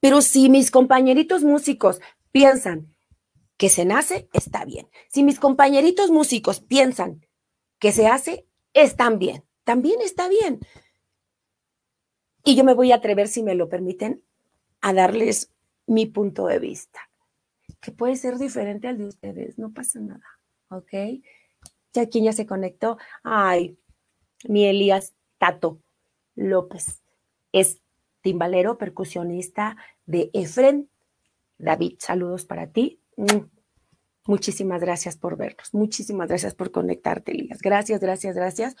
Pero 0.00 0.22
si 0.22 0.48
mis 0.48 0.70
compañeritos 0.70 1.42
músicos 1.42 2.00
piensan 2.30 2.94
que 3.56 3.68
se 3.68 3.84
nace, 3.84 4.28
está 4.32 4.64
bien. 4.64 4.88
Si 5.08 5.24
mis 5.24 5.40
compañeritos 5.40 6.10
músicos 6.10 6.60
piensan 6.60 7.23
que 7.84 7.92
se 7.92 8.06
hace, 8.06 8.46
están 8.72 9.18
bien. 9.18 9.44
También 9.62 10.00
está 10.00 10.26
bien. 10.26 10.58
Y 12.42 12.56
yo 12.56 12.64
me 12.64 12.72
voy 12.72 12.92
a 12.92 12.94
atrever, 12.94 13.28
si 13.28 13.42
me 13.42 13.54
lo 13.54 13.68
permiten, 13.68 14.24
a 14.80 14.94
darles 14.94 15.52
mi 15.86 16.06
punto 16.06 16.46
de 16.46 16.58
vista, 16.58 17.10
que 17.82 17.92
puede 17.92 18.16
ser 18.16 18.38
diferente 18.38 18.88
al 18.88 18.96
de 18.96 19.04
ustedes, 19.04 19.58
no 19.58 19.74
pasa 19.74 20.00
nada, 20.00 20.24
¿ok? 20.70 21.20
Ya 21.92 22.08
quien 22.08 22.24
ya 22.24 22.32
se 22.32 22.46
conectó, 22.46 22.96
ay, 23.22 23.76
mi 24.48 24.64
Elías 24.64 25.12
Tato 25.36 25.78
López 26.36 27.02
es 27.52 27.82
timbalero, 28.22 28.78
percusionista 28.78 29.76
de 30.06 30.30
Efren. 30.32 30.88
David, 31.58 31.96
saludos 31.98 32.46
para 32.46 32.66
ti. 32.68 33.02
Muchísimas 34.26 34.80
gracias 34.80 35.16
por 35.16 35.36
vernos. 35.36 35.74
Muchísimas 35.74 36.28
gracias 36.28 36.54
por 36.54 36.70
conectarte, 36.70 37.32
Elías. 37.32 37.60
Gracias, 37.60 38.00
gracias, 38.00 38.34
gracias. 38.34 38.76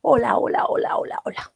Hola, 0.00 0.38
hola, 0.38 0.66
hola, 0.66 0.96
hola, 0.96 1.20
hola. 1.24 1.52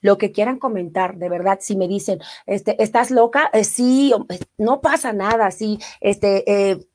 lo 0.00 0.18
que 0.18 0.32
quieran 0.32 0.58
comentar, 0.58 1.16
de 1.16 1.28
verdad, 1.28 1.58
si 1.60 1.76
me 1.76 1.88
dicen, 1.88 2.20
este, 2.46 2.82
¿estás 2.82 3.10
loca? 3.10 3.50
Eh, 3.52 3.64
sí, 3.64 4.12
eh, 4.28 4.38
no 4.58 4.80
pasa 4.80 5.12
nada, 5.12 5.50
sí, 5.50 5.78
este, 6.00 6.50
eh, 6.50 6.86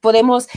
podemos 0.00 0.48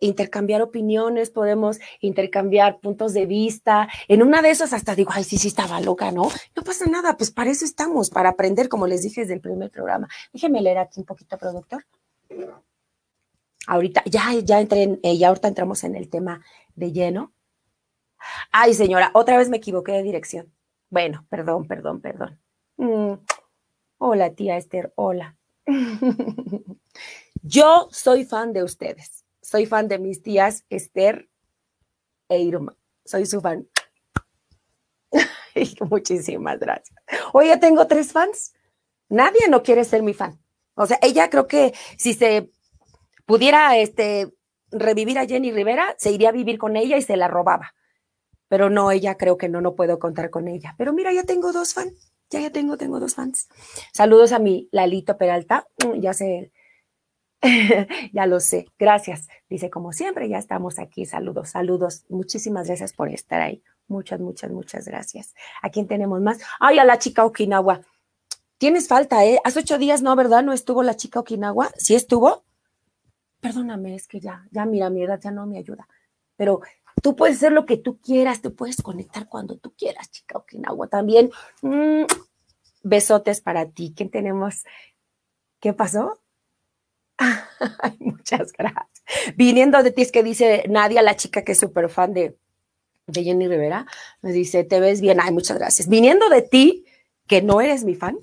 intercambiar 0.00 0.60
opiniones, 0.60 1.30
podemos 1.30 1.78
intercambiar 2.00 2.78
puntos 2.80 3.14
de 3.14 3.24
vista. 3.24 3.88
En 4.06 4.22
una 4.22 4.42
de 4.42 4.50
esas 4.50 4.74
hasta 4.74 4.94
digo, 4.94 5.12
ay, 5.14 5.24
sí, 5.24 5.38
sí 5.38 5.48
estaba 5.48 5.80
loca, 5.80 6.10
¿no? 6.12 6.28
No 6.54 6.62
pasa 6.62 6.84
nada, 6.84 7.16
pues 7.16 7.30
para 7.30 7.50
eso 7.50 7.64
estamos, 7.64 8.10
para 8.10 8.30
aprender, 8.30 8.68
como 8.68 8.86
les 8.86 9.02
dije 9.02 9.22
desde 9.22 9.34
el 9.34 9.40
primer 9.40 9.70
programa. 9.70 10.08
Déjenme 10.32 10.60
leer 10.60 10.78
aquí 10.78 11.00
un 11.00 11.06
poquito, 11.06 11.38
productor. 11.38 11.86
Ahorita, 13.66 14.02
ya, 14.06 14.32
ya 14.42 14.60
entré, 14.60 14.82
en, 14.82 15.00
ya 15.02 15.28
ahorita 15.28 15.48
entramos 15.48 15.82
en 15.84 15.96
el 15.96 16.08
tema 16.08 16.42
de 16.74 16.92
lleno. 16.92 17.32
Ay, 18.52 18.74
señora, 18.74 19.10
otra 19.14 19.36
vez 19.36 19.48
me 19.48 19.56
equivoqué 19.56 19.92
de 19.92 20.02
dirección. 20.02 20.52
Bueno, 20.90 21.26
perdón, 21.28 21.66
perdón, 21.66 22.00
perdón. 22.00 22.40
Mm. 22.76 23.14
Hola, 23.98 24.34
tía 24.34 24.56
Esther, 24.56 24.92
hola. 24.94 25.36
Yo 27.42 27.88
soy 27.90 28.24
fan 28.24 28.52
de 28.52 28.62
ustedes. 28.62 29.24
Soy 29.42 29.66
fan 29.66 29.88
de 29.88 29.98
mis 29.98 30.22
tías 30.22 30.64
Esther 30.68 31.28
e 32.28 32.40
Irma. 32.40 32.76
Soy 33.04 33.26
su 33.26 33.40
fan. 33.40 33.68
Muchísimas 35.90 36.58
gracias. 36.58 36.98
Oye, 37.32 37.56
tengo 37.56 37.86
tres 37.86 38.12
fans. 38.12 38.54
Nadie 39.08 39.48
no 39.48 39.62
quiere 39.62 39.84
ser 39.84 40.02
mi 40.02 40.14
fan. 40.14 40.38
O 40.74 40.86
sea, 40.86 40.98
ella 41.00 41.30
creo 41.30 41.46
que 41.46 41.72
si 41.96 42.12
se 42.12 42.50
pudiera 43.26 43.76
este, 43.76 44.32
revivir 44.70 45.18
a 45.18 45.26
Jenny 45.26 45.52
Rivera, 45.52 45.94
se 45.98 46.10
iría 46.10 46.30
a 46.30 46.32
vivir 46.32 46.58
con 46.58 46.76
ella 46.76 46.96
y 46.96 47.02
se 47.02 47.16
la 47.16 47.28
robaba 47.28 47.74
pero 48.48 48.70
no, 48.70 48.90
ella 48.90 49.16
creo 49.16 49.36
que 49.36 49.48
no, 49.48 49.60
no 49.60 49.74
puedo 49.74 49.98
contar 49.98 50.30
con 50.30 50.48
ella. 50.48 50.74
Pero 50.78 50.92
mira, 50.92 51.12
ya 51.12 51.24
tengo 51.24 51.52
dos 51.52 51.74
fans, 51.74 52.12
ya, 52.30 52.40
ya 52.40 52.50
tengo, 52.50 52.76
tengo 52.76 53.00
dos 53.00 53.14
fans. 53.14 53.48
Saludos 53.92 54.32
a 54.32 54.38
mi 54.38 54.68
Lalito 54.72 55.16
Peralta, 55.16 55.66
mm, 55.84 56.00
ya 56.00 56.14
sé, 56.14 56.52
ya 58.12 58.26
lo 58.26 58.40
sé, 58.40 58.66
gracias. 58.78 59.28
Dice, 59.48 59.70
como 59.70 59.92
siempre, 59.92 60.28
ya 60.28 60.38
estamos 60.38 60.78
aquí, 60.78 61.06
saludos, 61.06 61.50
saludos, 61.50 62.04
muchísimas 62.08 62.66
gracias 62.66 62.92
por 62.92 63.08
estar 63.08 63.40
ahí. 63.40 63.62
Muchas, 63.88 64.18
muchas, 64.20 64.50
muchas 64.50 64.86
gracias. 64.86 65.34
¿A 65.62 65.70
quién 65.70 65.86
tenemos 65.86 66.20
más? 66.20 66.40
Ay, 66.58 66.80
a 66.80 66.84
la 66.84 66.98
chica 66.98 67.24
Okinawa. 67.24 67.82
Tienes 68.58 68.88
falta, 68.88 69.24
¿eh? 69.24 69.38
Hace 69.44 69.60
ocho 69.60 69.78
días, 69.78 70.02
¿no, 70.02 70.16
verdad? 70.16 70.42
¿No 70.42 70.52
estuvo 70.52 70.82
la 70.82 70.96
chica 70.96 71.20
Okinawa? 71.20 71.70
¿Sí 71.76 71.94
estuvo? 71.94 72.42
Perdóname, 73.40 73.94
es 73.94 74.08
que 74.08 74.20
ya, 74.20 74.46
ya 74.50 74.64
mira, 74.64 74.90
mi 74.90 75.02
edad 75.02 75.20
ya 75.20 75.30
no 75.30 75.46
me 75.46 75.58
ayuda. 75.58 75.88
Pero 76.36 76.60
Tú 77.02 77.14
puedes 77.14 77.36
hacer 77.36 77.52
lo 77.52 77.66
que 77.66 77.76
tú 77.76 78.00
quieras, 78.00 78.40
te 78.40 78.50
puedes 78.50 78.82
conectar 78.82 79.28
cuando 79.28 79.58
tú 79.58 79.74
quieras, 79.76 80.10
chica 80.10 80.38
Okinawa. 80.38 80.88
También, 80.88 81.30
mm, 81.62 82.04
besotes 82.82 83.40
para 83.40 83.70
ti. 83.70 83.92
¿Quién 83.94 84.10
tenemos? 84.10 84.64
¿Qué 85.60 85.72
pasó? 85.72 86.20
Muchas 88.00 88.52
gracias. 88.52 89.04
Viniendo 89.36 89.82
de 89.82 89.90
ti 89.90 90.02
es 90.02 90.12
que 90.12 90.22
dice 90.22 90.64
Nadia, 90.68 91.02
la 91.02 91.16
chica 91.16 91.42
que 91.42 91.52
es 91.52 91.58
súper 91.58 91.88
fan 91.88 92.12
de, 92.14 92.38
de 93.06 93.24
Jenny 93.24 93.46
Rivera, 93.46 93.86
me 94.22 94.32
dice, 94.32 94.64
te 94.64 94.80
ves 94.80 95.00
bien. 95.00 95.20
Ay, 95.20 95.32
muchas 95.32 95.58
gracias. 95.58 95.88
Viniendo 95.88 96.28
de 96.28 96.42
ti, 96.42 96.86
que 97.26 97.42
no 97.42 97.60
eres 97.60 97.84
mi 97.84 97.94
fan, 97.94 98.18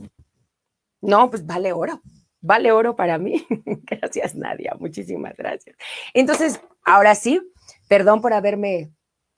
no, 1.01 1.29
pues 1.29 1.45
vale 1.45 1.73
oro. 1.73 2.01
Vale 2.43 2.71
oro 2.71 2.95
para 2.95 3.17
mí. 3.17 3.43
gracias, 3.89 4.35
Nadia. 4.35 4.75
Muchísimas 4.79 5.35
gracias. 5.35 5.75
Entonces, 6.13 6.61
ahora 6.83 7.15
sí, 7.15 7.41
Perdón 7.87 8.21
por 8.21 8.33
haberme 8.33 8.91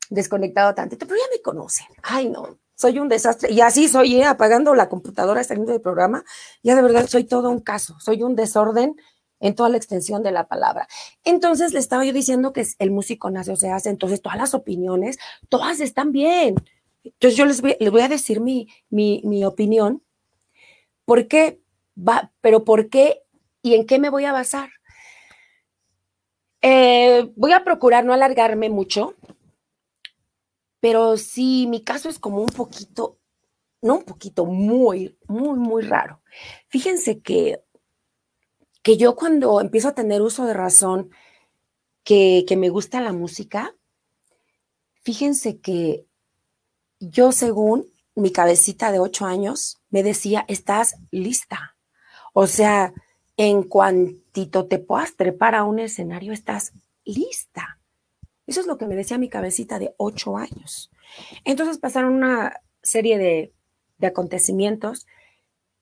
desconectado 0.10 0.74
tanto, 0.76 0.98
pero 0.98 1.16
ya 1.16 1.36
me 1.36 1.42
conocen. 1.42 1.88
Ay, 2.04 2.30
no, 2.30 2.60
soy 2.76 3.00
un 3.00 3.10
desastre. 3.10 3.52
Y 3.52 3.62
así 3.62 3.88
soy, 3.88 4.16
¿eh? 4.16 4.26
apagando 4.26 4.76
la 4.76 4.88
computadora, 4.88 5.44
saliendo 5.44 5.72
del 5.72 5.82
programa. 5.82 6.24
Ya 6.64 6.76
de 6.76 6.82
verdad 6.82 7.08
soy 7.08 7.26
todo 7.26 7.50
un 7.50 7.60
caso, 7.60 8.00
soy 8.00 8.24
un 8.24 8.36
desorden 8.36 8.96
en 9.40 9.56
toda 9.56 9.70
la 9.70 9.78
extensión 9.78 10.24
de 10.24 10.32
la 10.32 10.48
palabra. 10.48 10.88
Entonces 11.24 11.74
le 11.74 11.80
estaba 11.80 12.06
yo 12.06 12.14
diciendo 12.14 12.54
que 12.54 12.66
el 12.80 12.92
músico 12.92 13.30
nace 13.30 13.52
o 13.52 13.56
se 13.56 13.70
hace, 13.70 13.90
entonces 13.90 14.22
todas 14.22 14.38
las 14.38 14.54
opiniones, 14.54 15.18
todas 15.50 15.80
están 15.80 16.12
bien. 16.12 16.56
Entonces 17.04 17.38
yo 17.38 17.46
les 17.46 17.62
voy, 17.62 18.02
a 18.02 18.08
decir 18.08 18.40
mi, 18.40 18.70
mi, 18.90 19.22
mi 19.26 19.44
opinión. 19.44 20.02
¿Por 21.04 21.28
qué? 21.28 21.60
Va, 21.98 22.34
pero 22.42 22.64
¿por 22.64 22.90
qué 22.90 23.24
y 23.62 23.76
en 23.76 23.86
qué 23.86 24.00
me 24.00 24.10
voy 24.10 24.26
a 24.26 24.34
basar? 24.34 24.70
Eh, 26.62 27.32
voy 27.36 27.54
a 27.54 27.64
procurar 27.64 28.06
no 28.06 28.14
alargarme 28.14 28.70
mucho, 28.70 29.16
pero 30.80 31.18
sí, 31.18 31.68
mi 31.68 31.84
caso 31.84 32.10
es 32.10 32.20
como 32.20 32.42
un 32.42 32.48
poquito, 32.48 33.20
no 33.82 33.98
un 33.98 34.04
poquito, 34.04 34.46
muy, 34.46 35.18
muy, 35.28 35.58
muy 35.58 35.84
raro. 35.84 36.22
Fíjense 36.68 37.22
que, 37.22 37.64
que 38.84 38.98
yo 38.98 39.16
cuando 39.16 39.62
empiezo 39.62 39.90
a 39.90 39.96
tener 39.96 40.22
uso 40.22 40.46
de 40.46 40.54
razón, 40.54 41.12
que, 42.04 42.46
que 42.48 42.56
me 42.56 42.70
gusta 42.70 43.02
la 43.02 43.14
música, 43.14 43.76
fíjense 45.02 45.60
que 45.60 46.06
yo 47.00 47.32
según 47.32 47.86
mi 48.16 48.32
cabecita 48.32 48.92
de 48.92 49.00
ocho 49.00 49.26
años 49.26 49.82
me 49.90 50.04
decía, 50.04 50.46
estás 50.48 50.96
lista. 51.12 51.75
O 52.38 52.48
sea, 52.48 52.94
en 53.38 53.64
cuantito 53.64 54.68
te 54.68 54.78
puedas 54.78 55.16
trepar 55.16 55.56
a 55.56 55.64
un 55.64 55.80
escenario, 55.80 56.34
estás 56.34 56.74
lista. 57.06 57.80
Eso 58.46 58.60
es 58.60 58.68
lo 58.68 58.78
que 58.78 58.88
me 58.88 58.98
decía 58.98 59.18
mi 59.18 59.30
cabecita 59.30 59.80
de 59.80 59.96
ocho 59.96 60.36
años. 60.36 60.92
Entonces 61.46 61.78
pasaron 61.78 62.14
una 62.14 62.60
serie 62.84 63.18
de, 63.18 63.54
acontecimientos 64.06 65.08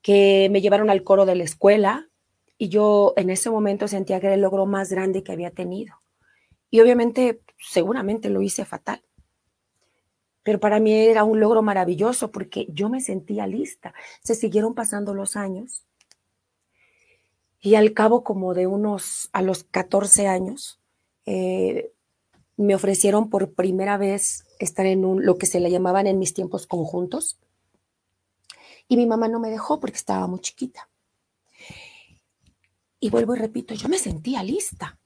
que 0.03 0.47
me 0.51 0.61
llevaron 0.61 0.91
al 0.91 1.03
coro 1.03 1.25
de 1.25 1.33
la 1.33 1.43
escuela 1.43 2.07
y 2.59 2.69
yo 2.69 3.15
en 3.17 3.31
ese 3.31 3.49
momento 3.49 3.87
sentía 3.87 4.19
que 4.19 4.27
era 4.27 4.35
el 4.35 4.41
logro 4.41 4.67
más 4.67 4.91
grande 4.91 5.23
que 5.23 5.31
había 5.31 5.49
tenido. 5.49 5.95
Y 6.69 6.81
obviamente, 6.81 7.41
seguramente 7.57 8.29
lo 8.29 8.43
hice 8.43 8.63
fatal. 8.63 9.01
Pero 10.43 10.59
para 10.59 10.79
mí 10.79 10.93
era 10.93 11.23
un 11.23 11.39
logro 11.39 11.63
maravilloso 11.63 12.29
porque 12.31 12.67
yo 12.69 12.89
me 12.89 13.01
sentía 13.01 13.47
lista. 13.47 13.95
Se 14.23 14.35
siguieron 14.35 14.75
pasando 14.75 15.15
los 15.15 15.35
años 15.35 15.83
y 17.65 17.75
al 17.75 17.93
cabo 17.93 18.25
como 18.25 18.53
de 18.53 18.67
unos, 18.67 19.29
a 19.31 19.41
los 19.41 19.63
14 19.63 20.27
años, 20.27 20.81
eh, 21.25 21.93
me 22.57 22.75
ofrecieron 22.75 23.29
por 23.29 23.53
primera 23.53 23.97
vez 23.97 24.45
estar 24.59 24.85
en 24.85 25.05
un, 25.05 25.25
lo 25.25 25.37
que 25.37 25.45
se 25.45 25.61
le 25.61 25.71
llamaban 25.71 26.05
en 26.05 26.19
mis 26.19 26.33
tiempos 26.33 26.67
conjuntos. 26.67 27.39
Y 28.89 28.97
mi 28.97 29.05
mamá 29.05 29.29
no 29.29 29.39
me 29.39 29.49
dejó 29.49 29.79
porque 29.79 29.95
estaba 29.95 30.27
muy 30.27 30.41
chiquita. 30.41 30.89
Y 32.99 33.09
vuelvo 33.09 33.33
y 33.33 33.39
repito, 33.39 33.73
yo 33.73 33.87
me 33.87 33.97
sentía 33.97 34.43
lista. 34.43 34.99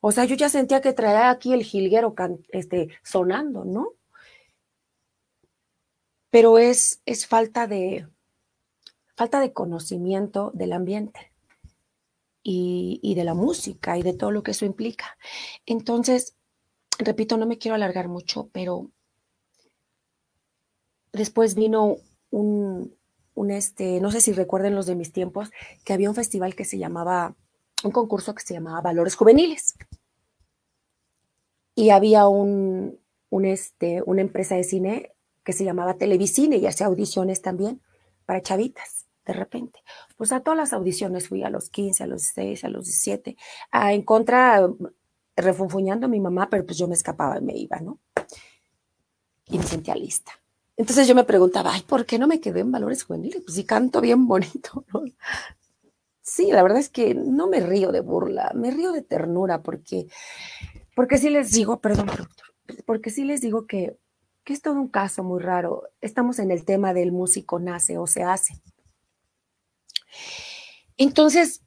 O 0.00 0.10
sea, 0.10 0.24
yo 0.24 0.36
ya 0.36 0.48
sentía 0.48 0.80
que 0.80 0.94
traía 0.94 1.28
aquí 1.28 1.52
el 1.52 1.64
jilguero 1.64 2.14
este, 2.48 2.88
sonando, 3.02 3.66
¿no? 3.66 3.92
Pero 6.30 6.58
es, 6.58 7.02
es 7.04 7.26
falta 7.26 7.66
de, 7.66 8.08
falta 9.14 9.38
de 9.38 9.52
conocimiento 9.52 10.50
del 10.54 10.72
ambiente 10.72 11.29
y, 12.42 13.14
de 13.14 13.24
la 13.24 13.34
música 13.34 13.98
y 13.98 14.02
de 14.02 14.14
todo 14.14 14.30
lo 14.30 14.42
que 14.42 14.52
eso 14.52 14.64
implica. 14.64 15.16
Entonces, 15.66 16.36
repito, 16.98 17.36
no 17.36 17.46
me 17.46 17.58
quiero 17.58 17.74
alargar 17.74 18.08
mucho, 18.08 18.48
pero 18.52 18.90
después 21.12 21.54
vino 21.54 21.96
un, 22.30 22.94
un, 23.34 23.50
este, 23.50 24.00
no 24.00 24.10
sé 24.10 24.20
si 24.20 24.32
recuerden 24.32 24.74
los 24.74 24.86
de 24.86 24.94
mis 24.94 25.12
tiempos, 25.12 25.50
que 25.84 25.92
había 25.92 26.08
un 26.08 26.14
festival 26.14 26.54
que 26.54 26.64
se 26.64 26.78
llamaba, 26.78 27.36
un 27.84 27.90
concurso 27.90 28.34
que 28.34 28.42
se 28.42 28.54
llamaba 28.54 28.80
Valores 28.80 29.16
Juveniles. 29.16 29.74
Y 31.74 31.90
había 31.90 32.28
un, 32.28 32.98
un 33.30 33.44
este, 33.44 34.02
una 34.04 34.20
empresa 34.20 34.56
de 34.56 34.64
cine 34.64 35.12
que 35.44 35.52
se 35.52 35.64
llamaba 35.64 35.94
Televicine 35.94 36.56
y 36.56 36.66
hacía 36.66 36.86
audiciones 36.86 37.42
también 37.42 37.80
para 38.26 38.42
chavitas 38.42 39.09
de 39.30 39.38
repente. 39.38 39.80
Pues 40.16 40.32
a 40.32 40.40
todas 40.40 40.56
las 40.56 40.72
audiciones 40.72 41.28
fui 41.28 41.42
a 41.44 41.50
los 41.50 41.70
15, 41.70 42.04
a 42.04 42.06
los 42.06 42.22
16, 42.22 42.64
a 42.64 42.68
los 42.68 42.84
17, 42.84 43.36
a, 43.70 43.92
en 43.92 44.02
contra, 44.02 44.68
refunfuñando 45.36 46.06
a 46.06 46.10
mi 46.10 46.20
mamá, 46.20 46.48
pero 46.50 46.66
pues 46.66 46.76
yo 46.78 46.88
me 46.88 46.94
escapaba 46.94 47.38
y 47.38 47.42
me 47.42 47.56
iba, 47.56 47.78
¿no? 47.80 47.98
Y 49.46 49.58
me 49.58 49.64
sentía 49.64 49.94
lista. 49.94 50.32
Entonces 50.76 51.06
yo 51.06 51.14
me 51.14 51.24
preguntaba, 51.24 51.72
ay, 51.74 51.82
¿por 51.82 52.06
qué 52.06 52.18
no 52.18 52.26
me 52.26 52.40
quedé 52.40 52.60
en 52.60 52.72
valores 52.72 53.04
juveniles? 53.04 53.42
Pues 53.42 53.54
si 53.54 53.64
canto 53.64 54.00
bien 54.00 54.26
bonito, 54.26 54.84
¿no? 54.92 55.04
Sí, 56.22 56.50
la 56.50 56.62
verdad 56.62 56.78
es 56.78 56.88
que 56.88 57.14
no 57.14 57.48
me 57.48 57.60
río 57.60 57.92
de 57.92 58.00
burla, 58.00 58.52
me 58.54 58.70
río 58.70 58.92
de 58.92 59.02
ternura, 59.02 59.62
porque, 59.62 60.06
porque 60.94 61.18
sí 61.18 61.30
les 61.30 61.50
digo, 61.50 61.80
perdón, 61.80 62.06
doctor, 62.06 62.46
porque 62.86 63.10
sí 63.10 63.24
les 63.24 63.40
digo 63.40 63.66
que, 63.66 63.96
que 64.44 64.52
es 64.52 64.62
todo 64.62 64.74
un 64.74 64.88
caso 64.88 65.22
muy 65.22 65.40
raro. 65.40 65.84
Estamos 66.00 66.38
en 66.38 66.50
el 66.50 66.64
tema 66.64 66.94
del 66.94 67.12
músico 67.12 67.58
nace 67.58 67.98
o 67.98 68.06
se 68.06 68.22
hace. 68.22 68.54
Entonces, 70.96 71.62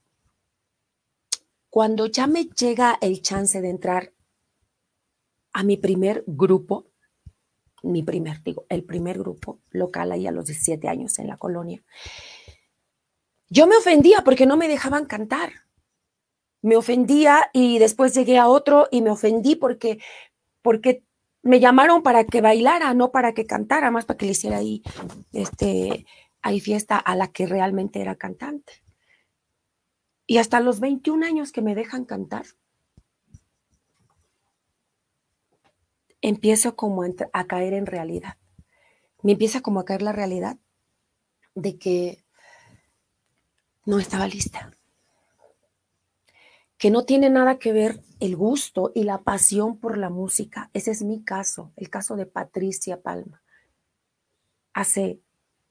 cuando 1.69 2.05
ya 2.05 2.27
me 2.27 2.45
llega 2.45 2.97
el 3.01 3.21
chance 3.21 3.59
de 3.59 3.69
entrar 3.69 4.13
a 5.53 5.63
mi 5.63 5.77
primer 5.77 6.23
grupo, 6.27 6.85
mi 7.83 8.03
primer, 8.03 8.43
digo, 8.43 8.65
el 8.69 8.83
primer 8.83 9.17
grupo 9.17 9.59
local 9.71 10.11
ahí 10.11 10.27
a 10.27 10.31
los 10.31 10.45
17 10.45 10.87
años 10.87 11.17
en 11.19 11.27
la 11.27 11.37
colonia. 11.37 11.83
Yo 13.49 13.67
me 13.67 13.75
ofendía 13.75 14.23
porque 14.23 14.45
no 14.45 14.57
me 14.57 14.67
dejaban 14.67 15.05
cantar. 15.05 15.51
Me 16.61 16.75
ofendía 16.75 17.49
y 17.53 17.77
después 17.77 18.15
llegué 18.15 18.37
a 18.37 18.47
otro 18.47 18.87
y 18.89 19.01
me 19.01 19.11
ofendí 19.11 19.55
porque, 19.55 19.99
porque 20.61 21.03
me 21.41 21.59
llamaron 21.59 22.03
para 22.03 22.23
que 22.23 22.41
bailara, 22.41 22.93
no 22.93 23.11
para 23.11 23.33
que 23.33 23.45
cantara, 23.45 23.91
más 23.91 24.05
para 24.05 24.17
que 24.17 24.25
le 24.25 24.31
hiciera 24.31 24.57
ahí, 24.57 24.81
este, 25.33 26.05
ahí 26.43 26.59
fiesta 26.59 26.97
a 26.97 27.15
la 27.15 27.29
que 27.31 27.47
realmente 27.47 28.01
era 28.01 28.15
cantante. 28.15 28.83
Y 30.27 30.37
hasta 30.37 30.59
los 30.59 30.79
21 30.79 31.25
años 31.25 31.51
que 31.51 31.61
me 31.61 31.75
dejan 31.75 32.05
cantar, 32.05 32.45
empiezo 36.21 36.75
como 36.75 37.03
a 37.03 37.47
caer 37.47 37.73
en 37.73 37.85
realidad. 37.85 38.37
Me 39.21 39.33
empieza 39.33 39.61
como 39.61 39.79
a 39.79 39.85
caer 39.85 40.01
la 40.01 40.11
realidad 40.11 40.57
de 41.55 41.77
que 41.77 42.23
no 43.85 43.99
estaba 43.99 44.27
lista. 44.27 44.71
Que 46.77 46.91
no 46.91 47.05
tiene 47.05 47.29
nada 47.29 47.59
que 47.59 47.71
ver 47.71 48.03
el 48.19 48.35
gusto 48.35 48.91
y 48.95 49.03
la 49.03 49.21
pasión 49.21 49.77
por 49.77 49.97
la 49.97 50.09
música. 50.09 50.69
Ese 50.73 50.91
es 50.91 51.03
mi 51.03 51.23
caso, 51.23 51.71
el 51.75 51.89
caso 51.89 52.15
de 52.15 52.25
Patricia 52.25 53.01
Palma. 53.01 53.41
Hace 54.73 55.21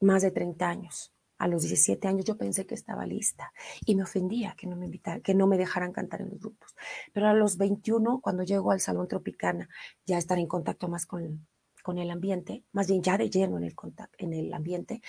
más 0.03 0.23
de 0.23 0.31
30 0.31 0.69
años 0.69 1.13
a 1.43 1.49
los 1.49 1.63
17 1.63 2.07
años 2.07 2.25
yo 2.25 2.37
pensé 2.37 2.67
que 2.67 2.77
estaba 2.77 3.05
lista 3.05 3.53
y 3.85 3.97
me 3.97 4.05
ofendía 4.05 4.55
que 4.57 4.69
no 4.69 4.77
me 4.77 4.85
invitara, 4.85 5.21
que 5.21 5.35
no 5.35 5.49
me 5.49 5.59
dejaran 5.59 5.93
cantar 5.93 6.21
en 6.21 6.31
los 6.31 6.39
grupos. 6.39 6.77
Pero 7.13 7.27
a 7.27 7.35
los 7.35 7.57
21, 7.57 8.21
cuando 8.21 8.45
llego 8.45 8.71
al 8.71 8.79
Salón 8.79 9.09
Tropicana, 9.09 9.69
ya 10.07 10.19
estar 10.19 10.39
en 10.39 10.47
contacto 10.47 10.87
más 10.87 11.05
con, 11.05 11.45
con 11.83 11.99
el 11.99 12.13
ambiente, 12.13 12.63
más 12.71 12.87
bien 12.87 13.03
ya 13.03 13.19
de 13.19 13.29
lleno 13.29 13.59
en 13.59 13.65
el, 13.65 13.75
contacto, 13.75 14.15
en 14.25 14.35
el 14.35 14.55
ambiente, 14.55 15.03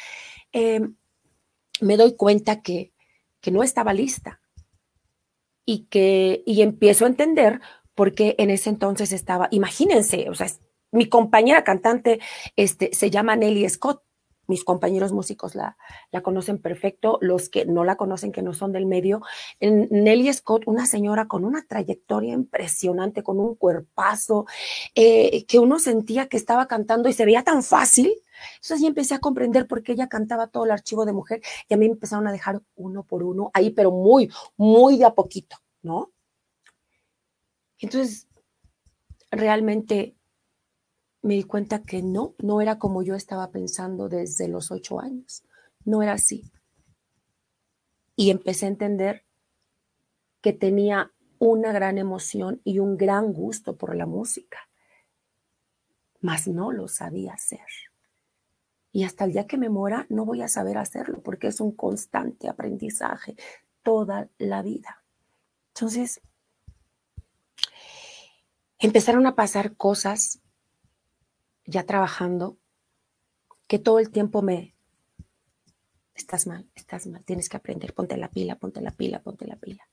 em, 0.51 0.95
me 1.81 1.97
doy 1.97 2.15
cuenta 2.15 2.63
que, 2.63 2.93
que 3.39 3.51
no 3.51 3.61
estaba 3.61 3.93
lista 3.93 4.41
y 5.65 5.85
que 5.85 6.41
y 6.47 6.63
empiezo 6.63 7.05
a 7.05 7.09
entender 7.09 7.61
por 7.93 8.15
qué 8.15 8.33
en 8.39 8.49
ese 8.49 8.71
entonces 8.71 9.11
estaba, 9.11 9.49
imagínense, 9.51 10.31
o 10.31 10.33
sea, 10.33 10.47
mi 10.91 11.07
compañera 11.09 11.63
cantante 11.63 12.19
este, 12.55 12.89
se 12.93 13.11
llama 13.11 13.35
Nelly 13.35 13.69
Scott 13.69 14.03
mis 14.47 14.63
compañeros 14.63 15.13
músicos 15.13 15.55
la, 15.55 15.77
la, 16.11 16.21
conocen 16.21 16.59
perfecto, 16.59 17.17
los 17.21 17.49
que 17.49 17.65
no 17.65 17.83
la 17.83 17.95
conocen, 17.95 18.31
que 18.31 18.41
no 18.41 18.53
son 18.53 18.71
del 18.71 18.85
medio. 18.85 19.21
Nelly 19.59 20.31
Scott, 20.33 20.63
una 20.65 20.85
señora 20.85 21.27
con 21.27 21.45
una 21.45 21.65
trayectoria 21.65 22.33
impresionante, 22.33 23.23
con 23.23 23.39
un 23.39 23.55
cuerpazo, 23.55 24.45
eh, 24.95 25.45
que 25.45 25.59
uno 25.59 25.79
sentía 25.79 26.27
que 26.27 26.37
estaba 26.37 26.67
cantando 26.67 27.09
y 27.09 27.13
se 27.13 27.25
veía 27.25 27.43
tan 27.43 27.63
fácil. 27.63 28.13
Entonces 28.55 28.81
ya 28.81 28.87
empecé 28.87 29.13
a 29.13 29.19
comprender 29.19 29.67
por 29.67 29.83
qué 29.83 29.93
ella 29.93 30.09
cantaba 30.09 30.47
todo 30.47 30.65
el 30.65 30.71
archivo 30.71 31.05
de 31.05 31.13
mujer 31.13 31.41
y 31.69 31.73
a 31.73 31.77
mí 31.77 31.87
me 31.87 31.93
empezaron 31.93 32.27
a 32.27 32.31
dejar 32.31 32.61
uno 32.75 33.03
por 33.03 33.23
uno 33.23 33.51
ahí, 33.53 33.69
pero 33.69 33.91
muy, 33.91 34.31
muy 34.57 34.97
de 34.97 35.05
a 35.05 35.13
poquito, 35.13 35.57
¿no? 35.81 36.11
Entonces, 37.79 38.27
realmente 39.31 40.15
me 41.23 41.35
di 41.35 41.43
cuenta 41.43 41.83
que 41.83 42.03
no, 42.03 42.35
no 42.39 42.61
era 42.61 42.77
como 42.77 43.01
yo 43.01 43.15
estaba 43.15 43.49
pensando 43.49 44.09
desde 44.09 44.49
los 44.49 44.71
ocho 44.71 44.99
años. 44.99 45.43
No 45.85 46.03
era 46.03 46.13
así. 46.13 46.51
Y 48.15 48.29
empecé 48.29 48.65
a 48.65 48.69
entender 48.69 49.23
que 50.41 50.51
tenía 50.51 51.11
una 51.39 51.71
gran 51.71 51.97
emoción 51.97 52.61
y 52.65 52.79
un 52.79 52.97
gran 52.97 53.33
gusto 53.33 53.77
por 53.77 53.95
la 53.95 54.05
música, 54.05 54.69
mas 56.19 56.47
no 56.47 56.71
lo 56.71 56.87
sabía 56.89 57.33
hacer. 57.33 57.65
Y 58.91 59.05
hasta 59.05 59.23
el 59.23 59.31
día 59.31 59.47
que 59.47 59.57
me 59.57 59.69
muera 59.69 60.05
no 60.09 60.25
voy 60.25 60.41
a 60.41 60.47
saber 60.49 60.77
hacerlo 60.77 61.23
porque 61.23 61.47
es 61.47 61.61
un 61.61 61.71
constante 61.71 62.49
aprendizaje 62.49 63.35
toda 63.81 64.29
la 64.37 64.61
vida. 64.61 65.03
Entonces, 65.73 66.21
empezaron 68.77 69.25
a 69.25 69.35
pasar 69.35 69.75
cosas 69.75 70.42
ya 71.65 71.85
trabajando, 71.85 72.57
que 73.67 73.79
todo 73.79 73.99
el 73.99 74.11
tiempo 74.11 74.41
me, 74.41 74.75
estás 76.15 76.47
mal, 76.47 76.69
estás 76.75 77.07
mal, 77.07 77.23
tienes 77.25 77.49
que 77.49 77.57
aprender, 77.57 77.93
ponte 77.93 78.17
la 78.17 78.29
pila, 78.29 78.55
ponte 78.55 78.81
la 78.81 78.91
pila, 78.91 79.21
ponte 79.21 79.47
la 79.47 79.55
pila. 79.55 79.87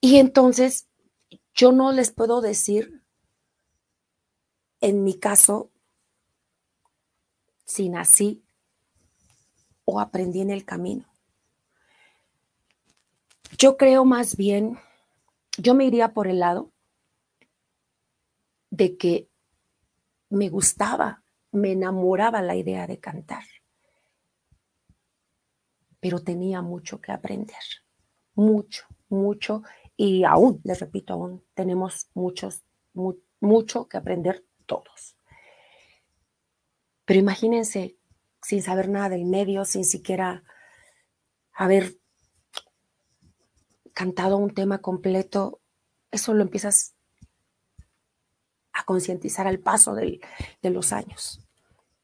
Y 0.00 0.18
entonces 0.18 0.88
yo 1.54 1.72
no 1.72 1.92
les 1.92 2.10
puedo 2.10 2.40
decir, 2.40 3.02
en 4.80 5.02
mi 5.02 5.14
caso, 5.14 5.70
si 7.64 7.88
nací 7.88 8.44
o 9.84 10.00
aprendí 10.00 10.40
en 10.40 10.50
el 10.50 10.64
camino. 10.64 11.06
Yo 13.56 13.76
creo 13.76 14.04
más 14.04 14.36
bien, 14.36 14.78
yo 15.56 15.74
me 15.74 15.84
iría 15.84 16.12
por 16.12 16.26
el 16.26 16.40
lado 16.40 16.72
de 18.70 18.96
que 18.96 19.28
me 20.30 20.48
gustaba, 20.48 21.22
me 21.52 21.72
enamoraba 21.72 22.42
la 22.42 22.56
idea 22.56 22.86
de 22.86 22.98
cantar. 22.98 23.44
Pero 26.00 26.22
tenía 26.22 26.62
mucho 26.62 27.00
que 27.00 27.12
aprender, 27.12 27.62
mucho, 28.34 28.84
mucho. 29.08 29.62
Y 29.96 30.24
aún, 30.24 30.60
les 30.64 30.80
repito, 30.80 31.14
aún 31.14 31.44
tenemos 31.54 32.08
muchos, 32.14 32.64
mucho 33.40 33.88
que 33.88 33.96
aprender 33.96 34.44
todos. 34.66 35.16
Pero 37.04 37.20
imagínense, 37.20 37.96
sin 38.42 38.62
saber 38.62 38.88
nada 38.88 39.10
del 39.10 39.24
medio, 39.24 39.64
sin 39.64 39.84
siquiera 39.84 40.42
haber 41.52 41.96
cantado 43.92 44.36
un 44.36 44.52
tema 44.52 44.78
completo, 44.78 45.60
eso 46.10 46.34
lo 46.34 46.42
empiezas 46.42 46.93
a 48.74 48.84
concientizar 48.84 49.46
al 49.46 49.60
paso 49.60 49.94
de 49.94 50.20
los 50.62 50.92
años. 50.92 51.40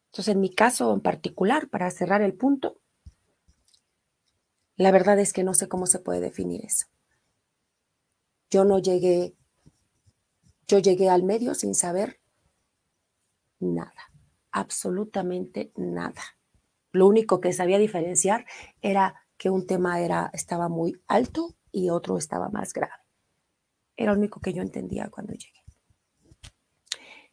Entonces, 0.07 0.35
en 0.35 0.41
mi 0.41 0.55
caso 0.55 0.93
en 0.93 1.01
particular, 1.01 1.69
para 1.69 1.91
cerrar 1.91 2.23
el 2.23 2.35
punto, 2.35 2.81
la 4.77 4.91
verdad 4.91 5.19
es 5.19 5.33
que 5.33 5.45
no 5.45 5.53
sé 5.53 5.69
cómo 5.69 5.87
se 5.87 5.99
puede 5.99 6.21
definir 6.21 6.65
eso. 6.65 6.87
Yo 8.51 8.65
no 8.65 8.79
llegué, 8.79 9.37
yo 10.67 10.79
llegué 10.79 11.11
al 11.11 11.23
medio 11.23 11.55
sin 11.55 11.75
saber 11.75 12.19
nada, 13.61 14.11
absolutamente 14.51 15.71
nada. 15.77 16.23
Lo 16.93 17.07
único 17.07 17.41
que 17.41 17.53
sabía 17.53 17.79
diferenciar 17.79 18.47
era 18.81 19.27
que 19.37 19.51
un 19.51 19.67
tema 19.67 20.01
era, 20.01 20.31
estaba 20.33 20.69
muy 20.69 21.01
alto 21.07 21.55
y 21.71 21.91
otro 21.91 22.19
estaba 22.19 22.49
más 22.49 22.73
grave. 22.73 22.95
Era 23.97 24.13
lo 24.13 24.19
único 24.19 24.41
que 24.41 24.53
yo 24.53 24.63
entendía 24.63 25.09
cuando 25.09 25.35
llegué. 25.35 25.60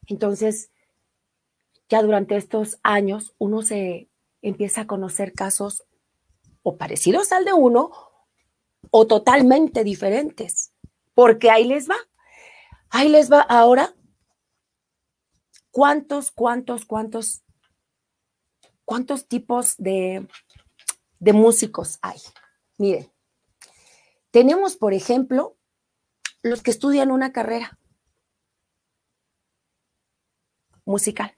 Entonces, 0.08 0.72
ya 1.90 2.02
durante 2.02 2.36
estos 2.36 2.80
años 2.84 3.36
uno 3.38 3.62
se 3.62 4.10
empieza 4.42 4.82
a 4.82 4.88
conocer 4.88 5.34
casos 5.34 5.84
o 6.64 6.78
parecidos 6.78 7.32
al 7.32 7.46
de 7.46 7.54
uno 7.54 7.92
o 8.92 9.08
totalmente 9.08 9.84
diferentes, 9.84 10.74
porque 11.14 11.50
ahí 11.50 11.66
les 11.66 11.90
va. 11.90 11.98
Ahí 12.90 13.10
les 13.10 13.32
va 13.32 13.42
ahora. 13.42 13.94
¿Cuántos, 15.72 16.32
cuántos, 16.32 16.86
cuántos, 16.86 17.44
cuántos 18.86 19.28
tipos 19.28 19.76
de, 19.78 20.28
de 21.20 21.34
músicos 21.34 22.00
hay? 22.02 22.20
Miren, 22.78 23.12
tenemos, 24.32 24.76
por 24.76 24.94
ejemplo, 24.94 25.58
los 26.42 26.62
que 26.64 26.72
estudian 26.72 27.12
una 27.12 27.32
carrera. 27.32 27.78
Musical. 30.88 31.36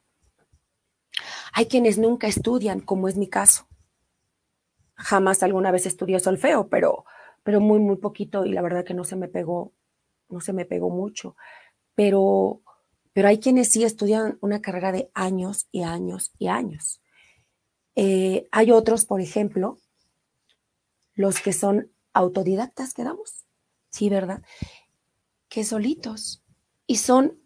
Hay 1.53 1.65
quienes 1.65 1.97
nunca 1.97 2.27
estudian, 2.27 2.79
como 2.79 3.07
es 3.07 3.17
mi 3.17 3.27
caso. 3.27 3.67
Jamás 4.95 5.43
alguna 5.43 5.71
vez 5.71 5.85
estudié 5.85 6.19
solfeo, 6.19 6.69
pero, 6.69 7.05
pero 7.43 7.59
muy, 7.59 7.79
muy 7.79 7.97
poquito 7.97 8.45
y 8.45 8.53
la 8.53 8.61
verdad 8.61 8.85
que 8.85 8.93
no 8.93 9.03
se 9.03 9.15
me 9.15 9.27
pegó, 9.27 9.73
no 10.29 10.39
se 10.39 10.53
me 10.53 10.65
pegó 10.65 10.89
mucho. 10.89 11.35
Pero, 11.95 12.61
pero 13.11 13.27
hay 13.27 13.39
quienes 13.39 13.69
sí 13.69 13.83
estudian 13.83 14.37
una 14.41 14.61
carrera 14.61 14.91
de 14.91 15.09
años 15.13 15.67
y 15.71 15.83
años 15.83 16.31
y 16.37 16.47
años. 16.47 17.01
Eh, 17.95 18.47
hay 18.51 18.71
otros, 18.71 19.05
por 19.05 19.19
ejemplo, 19.19 19.79
los 21.15 21.41
que 21.41 21.53
son 21.53 21.91
autodidactas, 22.13 22.93
quedamos, 22.93 23.45
sí, 23.89 24.09
¿verdad? 24.09 24.43
Que 25.49 25.63
solitos 25.63 26.43
y 26.85 26.97
son 26.97 27.39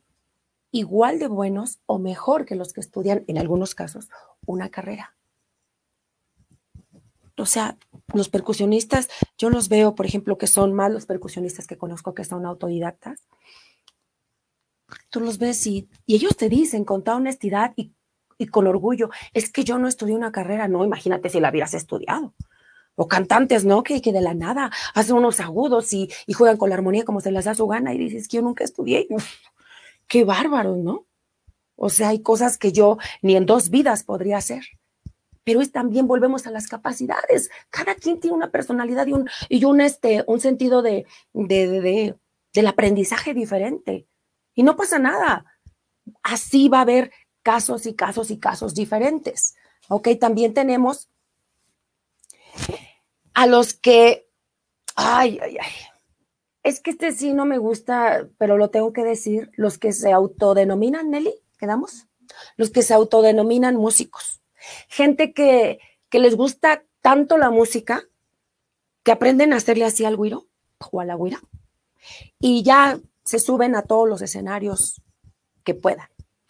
igual 0.74 1.19
de 1.19 1.28
buenos 1.28 1.80
o 1.86 1.99
mejor 1.99 2.45
que 2.45 2.55
los 2.55 2.74
que 2.74 2.82
estudian, 2.82 3.24
en 3.28 3.38
algunos 3.38 3.76
casos, 3.76 4.09
una 4.45 4.69
carrera. 4.69 5.15
O 7.38 7.45
sea, 7.45 7.78
los 8.13 8.28
percusionistas, 8.28 9.07
yo 9.38 9.49
los 9.49 9.69
veo, 9.69 9.95
por 9.95 10.05
ejemplo, 10.05 10.38
que 10.38 10.47
son 10.47 10.74
más 10.74 10.91
los 10.91 11.05
percusionistas 11.05 11.67
que 11.67 11.78
conozco 11.78 12.13
que 12.13 12.26
son 12.26 12.45
autodidactas. 12.45 13.21
tú 15.09 15.19
los 15.19 15.38
ves 15.38 15.65
y, 15.67 15.88
ellos 16.07 16.36
te 16.36 16.49
dicen 16.49 16.86
con 16.86 17.03
toda 17.03 17.17
honestidad 17.17 17.74
y, 17.76 17.93
y, 18.39 18.47
con 18.47 18.67
orgullo, 18.67 19.09
es 19.34 19.51
que 19.51 19.63
yo 19.63 19.78
no 19.78 19.88
estudié 19.88 20.15
una 20.15 20.32
carrera, 20.32 20.67
no, 20.67 20.84
imagínate 20.84 21.30
si 21.30 21.39
la 21.39 21.49
hubieras 21.51 21.76
estudiado. 21.76 22.34
O 22.95 23.07
cantantes, 23.07 23.65
¿no? 23.65 23.84
Que, 23.84 24.01
que 24.01 24.11
de 24.11 24.21
la 24.21 24.34
nada 24.34 24.71
hacen 24.93 25.15
unos 25.15 25.39
agudos 25.39 25.93
y, 25.93 26.09
juegan 26.34 26.57
con 26.57 26.69
la 26.69 26.76
armonía 26.76 27.05
como 27.05 27.21
se 27.21 27.32
les 27.32 27.45
da 27.45 27.53
su 27.53 27.67
gana 27.67 27.93
y 27.93 27.97
dices 27.97 28.28
que 28.28 28.38
yo 28.38 28.43
nunca 28.43 28.63
estudié. 28.63 29.07
Qué 30.08 30.24
bárbaro, 30.24 30.76
¿no? 30.76 31.08
O 31.76 31.89
sea, 31.89 32.10
hay 32.10 32.22
cosas 32.22 32.58
que 32.58 32.72
yo 32.72 32.97
ni 33.22 33.36
en 33.36 33.45
dos 33.45 33.70
vidas 33.70 34.04
podría 34.04 34.38
hacer. 34.38 34.64
Pero 35.43 35.60
es 35.60 35.72
también 35.72 36.08
volvemos 36.08 36.47
a 36.47 36.51
las 36.51 36.68
capacidades. 36.68 37.49
Cada 37.70 37.95
quien 37.95 38.20
tiene 38.20 38.38
una 38.38 38.51
personalidad 38.51 39.08
y 39.08 39.14
un, 39.14 39.30
y 39.49 39.66
un, 39.66 39.82
este, 39.82 40.24
un 40.28 40.39
sentido 40.39 40.82
de, 40.82 41.06
de, 41.34 41.68
de, 41.68 42.16
del 42.54 42.68
aprendizaje 42.68 43.34
diferente. 43.34 44.08
Y 44.54 44.64
no 44.64 44.76
pasa 44.76 44.99
nada. 44.99 45.45
Así 46.22 46.70
va 46.70 46.80
a 46.80 46.82
haber 46.84 47.12
casos 47.41 47.86
y 47.86 47.93
casos 47.93 48.32
y 48.32 48.39
casos 48.39 48.74
diferentes. 48.74 49.56
Ok, 49.89 50.10
también 50.20 50.54
tenemos 50.54 51.10
a 53.34 53.47
los 53.47 53.74
que, 53.74 54.30
ay, 54.95 55.39
ay, 55.41 55.58
ay, 55.60 55.72
es 56.64 56.80
que 56.80 56.91
este 56.91 57.11
sí 57.11 57.34
no 57.34 57.45
me 57.45 57.57
gusta, 57.57 58.28
pero 58.38 58.57
lo 58.57 58.70
tengo 58.70 58.93
que 58.93 59.03
decir, 59.03 59.51
los 59.55 59.78
que 59.78 59.91
se 59.91 60.11
autodenominan, 60.11 61.09
Nelly, 61.09 61.36
¿quedamos? 61.57 62.07
Los 62.55 62.70
que 62.72 62.82
se 62.82 62.93
autodenominan 62.93 63.76
músicos. 63.76 64.41
Gente 64.88 65.34
que, 65.34 65.80
que 66.09 66.20
les 66.20 66.36
gusta 66.36 66.84
tanto 67.01 67.38
la 67.38 67.49
música 67.49 68.03
que 69.03 69.11
aprenden 69.11 69.51
a 69.51 69.57
hacerle 69.57 69.86
así 69.86 70.05
al 70.05 70.16
güiro 70.16 70.47
o 70.91 71.01
a 71.01 71.05
la 71.05 71.16
güira 71.16 71.41
y 72.39 72.64
ya 72.64 72.99
se 73.24 73.39
suben 73.39 73.76
a 73.76 73.84
todos 73.84 74.07
los 74.07 74.22
escenarios 74.22 75.01
que 75.64 75.74
puedan. 75.74 76.07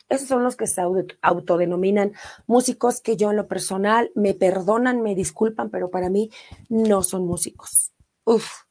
Esos 0.09 0.27
son 0.27 0.43
los 0.43 0.55
que 0.55 0.67
se 0.67 0.81
autodenominan 1.21 2.13
músicos 2.45 3.01
que 3.01 3.17
yo 3.17 3.31
en 3.31 3.37
lo 3.37 3.47
personal 3.47 4.11
me 4.13 4.33
perdonan, 4.33 5.01
me 5.01 5.15
disculpan, 5.15 5.69
pero 5.69 5.89
para 5.89 6.09
mí 6.09 6.29
no 6.69 7.01
son 7.01 7.25
músicos. 7.25 7.91
Uf, 8.25 8.62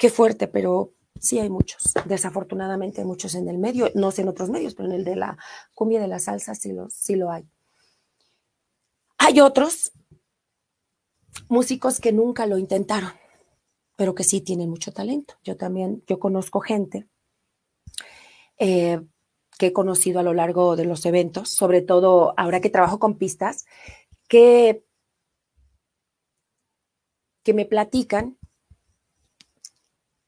qué 0.00 0.08
fuerte, 0.08 0.48
pero 0.48 0.94
sí 1.20 1.38
hay 1.38 1.50
muchos. 1.50 1.92
Desafortunadamente 2.06 3.02
hay 3.02 3.06
muchos 3.06 3.34
en 3.34 3.48
el 3.50 3.58
medio, 3.58 3.90
no 3.94 4.10
sé 4.10 4.22
en 4.22 4.28
otros 4.28 4.48
medios, 4.48 4.74
pero 4.74 4.88
en 4.88 4.94
el 4.94 5.04
de 5.04 5.14
la 5.14 5.36
cumbia 5.74 6.00
de 6.00 6.08
la 6.08 6.18
salsa 6.18 6.54
sí 6.54 6.72
lo, 6.72 6.88
sí 6.88 7.16
lo 7.16 7.30
hay. 7.30 7.46
Hay 9.18 9.40
otros 9.40 9.92
músicos 11.50 12.00
que 12.00 12.12
nunca 12.12 12.46
lo 12.46 12.56
intentaron, 12.56 13.12
pero 13.94 14.14
que 14.14 14.24
sí 14.24 14.40
tienen 14.40 14.70
mucho 14.70 14.90
talento. 14.90 15.34
Yo 15.44 15.58
también, 15.58 16.02
yo 16.06 16.18
conozco 16.18 16.60
gente 16.60 17.06
eh, 18.58 19.02
que 19.58 19.66
he 19.66 19.72
conocido 19.74 20.18
a 20.20 20.22
lo 20.22 20.32
largo 20.32 20.76
de 20.76 20.86
los 20.86 21.04
eventos, 21.04 21.50
sobre 21.50 21.82
todo 21.82 22.32
ahora 22.38 22.62
que 22.62 22.70
trabajo 22.70 22.98
con 22.98 23.18
pistas, 23.18 23.66
que, 24.28 24.82
que 27.42 27.52
me 27.52 27.66
platican 27.66 28.39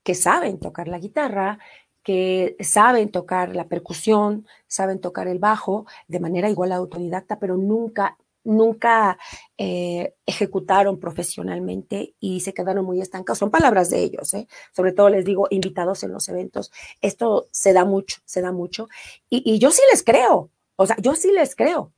que 0.03 0.15
saben 0.15 0.59
tocar 0.59 0.89
la 0.89 0.99
guitarra, 0.99 1.59
que 2.03 2.57
saben 2.61 3.11
tocar 3.11 3.55
la 3.55 3.69
percusión, 3.69 4.47
saben 4.67 5.01
tocar 5.01 5.29
el 5.29 5.39
bajo 5.39 5.87
de 6.09 6.21
manera 6.21 6.51
igual 6.51 6.73
autodidacta, 6.73 7.39
pero 7.39 7.57
nunca 7.57 8.19
nunca 8.45 9.19
eh, 9.57 10.15
ejecutaron 10.27 10.99
profesionalmente 10.99 12.15
y 12.21 12.41
se 12.41 12.55
quedaron 12.55 12.85
muy 12.85 13.01
estancados. 13.01 13.39
Son 13.39 13.51
palabras 13.51 13.91
de 13.91 14.03
ellos, 14.03 14.35
¿eh? 14.35 14.49
sobre 14.75 14.93
todo 14.93 15.09
les 15.09 15.25
digo, 15.25 15.47
invitados 15.51 16.03
en 16.03 16.13
los 16.13 16.29
eventos. 16.29 16.73
Esto 17.01 17.49
se 17.51 17.73
da 17.73 17.85
mucho, 17.85 18.19
se 18.25 18.43
da 18.43 18.53
mucho. 18.53 18.89
Y, 19.29 19.59
yo 19.59 19.71
sí 19.71 19.83
les 19.91 20.03
creo, 20.03 20.51
o 20.77 20.87
sea, 20.87 20.97
yo 21.01 21.15
sí 21.15 21.31
les 21.33 21.55
creo, 21.55 21.93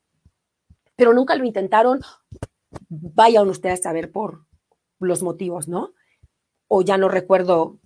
pero 0.96 1.12
nunca 1.12 1.34
lo 1.36 1.44
intentaron. 1.44 2.00
Vayan 2.88 3.48
ustedes 3.48 3.80
a 3.80 3.84
saber 3.84 4.10
por 4.10 4.44
los 4.98 5.22
motivos, 5.22 5.68
¿no? 5.68 5.92
O 6.68 6.82
ya 6.82 6.98
no 6.98 7.08
recuerdo, 7.08 7.78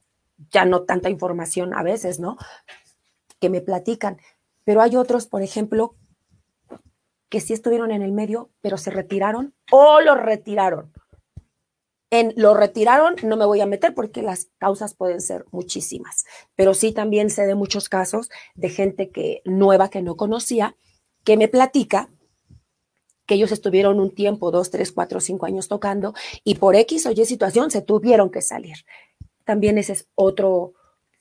ya 0.51 0.65
no 0.65 0.83
tanta 0.83 1.11
información 1.11 1.75
a 1.75 1.83
veces, 1.83 2.21
¿no? 2.21 2.37
Que 3.41 3.51
me 3.51 3.61
platican. 3.61 4.19
Pero 4.65 4.81
hay 4.81 4.97
otros, 4.97 5.27
por 5.27 5.43
ejemplo, 5.43 5.95
que 7.29 7.41
sí 7.41 7.53
estuvieron 7.53 7.91
en 7.91 8.03
el 8.03 8.13
medio, 8.13 8.51
pero 8.61 8.79
se 8.79 8.91
retiraron 8.91 9.55
o 9.71 10.01
lo 10.01 10.15
retiraron. 10.15 10.93
En 12.11 12.33
lo 12.37 12.55
retiraron 12.55 13.17
no 13.23 13.37
me 13.37 13.45
voy 13.45 13.61
a 13.61 13.67
meter 13.67 13.95
porque 13.95 14.23
las 14.23 14.47
causas 14.57 14.95
pueden 14.95 15.21
ser 15.21 15.45
muchísimas, 15.51 16.25
pero 16.57 16.73
sí 16.73 16.93
también 16.93 17.29
sé 17.29 17.47
de 17.47 17.55
muchos 17.55 17.91
casos 17.91 18.31
de 18.55 18.71
gente 18.71 19.11
que 19.11 19.43
nueva 19.45 19.91
que 19.91 20.01
no 20.01 20.17
conocía 20.17 20.75
que 21.25 21.37
me 21.37 21.49
platica 21.49 22.09
que 23.27 23.35
ellos 23.35 23.53
estuvieron 23.53 24.01
un 24.01 24.15
tiempo, 24.15 24.51
dos, 24.51 24.71
tres, 24.71 24.91
cuatro, 24.91 25.21
cinco 25.21 25.45
años 25.45 25.69
tocando 25.69 26.15
y 26.45 26.55
por 26.55 26.75
X 26.75 27.05
o 27.05 27.11
Y 27.11 27.27
situación 27.27 27.71
se 27.71 27.83
tuvieron 27.83 28.31
que 28.31 28.41
salir. 28.41 28.79
También 29.49 29.79
ese 29.79 29.95
es 29.95 30.07
otro, 30.15 30.75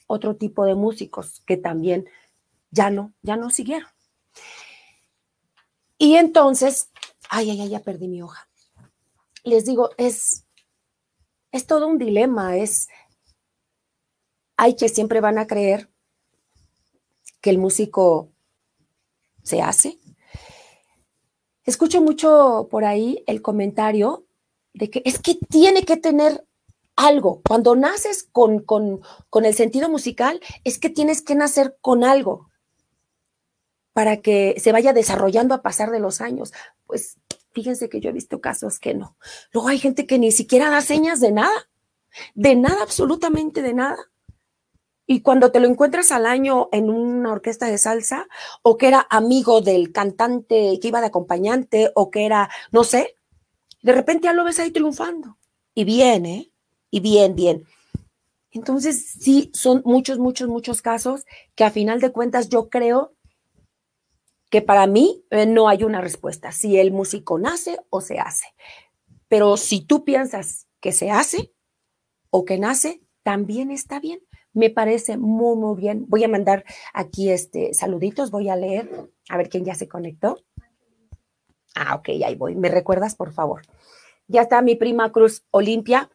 otro 0.05 0.35
tipo 0.35 0.65
de 0.65 0.75
músicos 0.75 1.43
que 1.47 1.55
también 1.55 2.09
ya 2.71 2.89
no, 2.89 3.13
ya 3.21 3.37
no 3.37 3.49
siguieron. 3.49 3.87
Y 5.97 6.15
entonces, 6.15 6.89
ay, 7.29 7.51
ay, 7.51 7.61
ay, 7.61 7.69
ya 7.69 7.79
perdí 7.79 8.09
mi 8.09 8.21
hoja. 8.21 8.49
Les 9.45 9.63
digo, 9.63 9.91
es, 9.97 10.43
es 11.53 11.67
todo 11.67 11.87
un 11.87 11.97
dilema, 11.97 12.57
es, 12.57 12.89
hay 14.57 14.75
que 14.75 14.89
siempre 14.89 15.21
van 15.21 15.37
a 15.37 15.47
creer 15.47 15.89
que 17.39 17.49
el 17.49 17.59
músico 17.59 18.33
se 19.41 19.61
hace. 19.61 19.99
Escucho 21.63 22.01
mucho 22.01 22.67
por 22.69 22.83
ahí 22.83 23.23
el 23.25 23.41
comentario 23.41 24.27
de 24.73 24.89
que 24.89 25.01
es 25.05 25.17
que 25.17 25.35
tiene 25.49 25.83
que 25.83 25.95
tener 25.95 26.45
algo. 26.97 27.41
Cuando 27.47 27.75
naces 27.77 28.27
con, 28.29 28.59
con, 28.59 29.01
con 29.29 29.45
el 29.45 29.53
sentido 29.53 29.87
musical, 29.87 30.41
es 30.65 30.77
que 30.77 30.89
tienes 30.89 31.21
que 31.21 31.35
nacer 31.35 31.77
con 31.79 32.03
algo 32.03 32.49
para 33.93 34.17
que 34.17 34.55
se 34.59 34.71
vaya 34.71 34.93
desarrollando 34.93 35.55
a 35.55 35.61
pasar 35.61 35.91
de 35.91 35.99
los 35.99 36.19
años. 36.19 36.51
Pues 36.85 37.17
fíjense 37.51 37.89
que 37.89 37.99
yo 38.01 38.09
he 38.09 38.13
visto 38.13 38.41
casos 38.41 38.79
que 38.79 38.93
no. 38.93 39.17
Luego 39.53 39.69
hay 39.69 39.79
gente 39.79 40.05
que 40.05 40.19
ni 40.19 40.31
siquiera 40.31 40.69
da 40.69 40.81
señas 40.81 41.19
de 41.19 41.31
nada, 41.31 41.69
de 42.35 42.55
nada, 42.55 42.83
absolutamente 42.83 43.61
de 43.61 43.73
nada. 43.73 43.97
Y 45.07 45.21
cuando 45.21 45.51
te 45.51 45.59
lo 45.59 45.67
encuentras 45.67 46.11
al 46.11 46.25
año 46.25 46.67
en 46.73 46.89
una 46.89 47.31
orquesta 47.31 47.67
de 47.67 47.77
salsa, 47.77 48.27
o 48.61 48.77
que 48.77 48.89
era 48.89 49.07
amigo 49.09 49.61
del 49.61 49.91
cantante 49.91 50.77
que 50.81 50.87
iba 50.89 50.99
de 50.99 51.07
acompañante, 51.07 51.91
o 51.95 52.11
que 52.11 52.25
era, 52.25 52.49
no 52.71 52.83
sé, 52.83 53.15
de 53.81 53.93
repente 53.93 54.25
ya 54.25 54.33
lo 54.33 54.43
ves 54.43 54.59
ahí 54.59 54.71
triunfando. 54.71 55.37
Y 55.73 55.85
bien, 55.85 56.25
¿eh? 56.25 56.51
Y 56.89 56.99
bien, 56.99 57.35
bien. 57.35 57.63
Entonces, 58.51 59.05
sí, 59.19 59.51
son 59.53 59.81
muchos, 59.85 60.19
muchos, 60.19 60.47
muchos 60.47 60.81
casos 60.81 61.25
que 61.55 61.63
a 61.63 61.71
final 61.71 61.99
de 61.99 62.11
cuentas 62.11 62.49
yo 62.49 62.69
creo 62.69 63.13
que 64.49 64.61
para 64.61 64.87
mí 64.87 65.23
eh, 65.29 65.45
no 65.45 65.67
hay 65.67 65.83
una 65.83 66.01
respuesta, 66.01 66.51
si 66.51 66.79
el 66.79 66.91
músico 66.91 67.37
nace 67.37 67.77
o 67.89 68.01
se 68.01 68.19
hace. 68.19 68.47
Pero 69.27 69.57
si 69.57 69.81
tú 69.81 70.03
piensas 70.03 70.67
que 70.79 70.91
se 70.91 71.11
hace 71.11 71.53
o 72.29 72.45
que 72.45 72.57
nace, 72.57 73.01
también 73.23 73.71
está 73.71 73.99
bien. 73.99 74.21
Me 74.53 74.69
parece 74.69 75.17
muy, 75.17 75.57
muy 75.57 75.75
bien. 75.75 76.05
Voy 76.07 76.23
a 76.23 76.29
mandar 76.29 76.63
aquí 76.93 77.29
este 77.29 77.73
saluditos, 77.73 78.31
voy 78.31 78.49
a 78.49 78.55
leer, 78.55 78.89
a 79.29 79.37
ver 79.37 79.49
quién 79.49 79.65
ya 79.65 79.75
se 79.75 79.87
conectó. 79.87 80.37
Ah, 81.75 81.95
ok, 81.95 82.09
ahí 82.25 82.35
voy. 82.35 82.55
¿Me 82.55 82.69
recuerdas, 82.69 83.15
por 83.15 83.33
favor? 83.33 83.61
Ya 84.27 84.41
está 84.41 84.61
mi 84.61 84.75
prima 84.75 85.11
Cruz 85.11 85.45
Olimpia, 85.51 86.09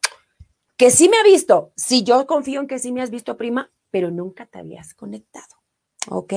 que 0.82 0.90
sí 0.90 1.08
me 1.08 1.16
ha 1.16 1.22
visto. 1.22 1.72
Sí, 1.76 2.02
yo 2.02 2.26
confío 2.26 2.60
en 2.60 2.66
que 2.66 2.80
sí 2.80 2.90
me 2.90 3.02
has 3.02 3.10
visto, 3.10 3.36
prima, 3.36 3.70
pero 3.92 4.10
nunca 4.10 4.46
te 4.46 4.58
habías 4.58 4.94
conectado. 4.94 5.62
¿Ok? 6.08 6.32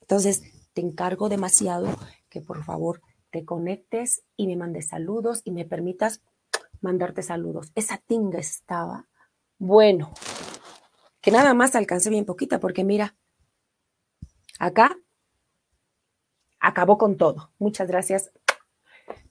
Entonces, 0.00 0.42
te 0.72 0.80
encargo 0.80 1.28
demasiado 1.28 1.94
que 2.30 2.40
por 2.40 2.64
favor 2.64 3.02
te 3.28 3.44
conectes 3.44 4.22
y 4.38 4.46
me 4.46 4.56
mandes 4.56 4.88
saludos 4.88 5.42
y 5.44 5.50
me 5.50 5.66
permitas 5.66 6.22
mandarte 6.80 7.22
saludos. 7.22 7.72
Esa 7.74 7.98
tinga 7.98 8.38
estaba 8.38 9.06
bueno, 9.58 10.14
que 11.20 11.30
nada 11.30 11.52
más 11.52 11.74
alcancé 11.74 12.08
bien 12.08 12.24
poquita 12.24 12.58
porque 12.58 12.84
mira, 12.84 13.18
acá 14.58 14.96
acabó 16.58 16.96
con 16.96 17.18
todo. 17.18 17.52
Muchas 17.58 17.86
gracias, 17.86 18.32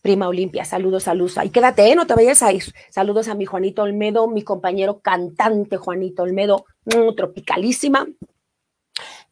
prima 0.02 0.28
Olimpia. 0.28 0.66
Saludos, 0.66 1.04
saludos. 1.04 1.38
Y 1.44 1.50
quédate, 1.50 1.92
¿eh? 1.92 1.96
no 1.96 2.08
te 2.08 2.16
vayas 2.16 2.44
a 2.44 2.52
ir. 2.52 2.64
Saludos 2.90 3.28
a 3.28 3.36
mi 3.36 3.46
Juanito 3.46 3.84
Olmedo, 3.84 4.28
mi 4.28 4.44
compañero 4.44 5.00
cantante 5.00 5.78
Juanito 5.78 6.24
Olmedo, 6.24 6.66
mm, 6.86 7.16
tropicalísima 7.16 8.08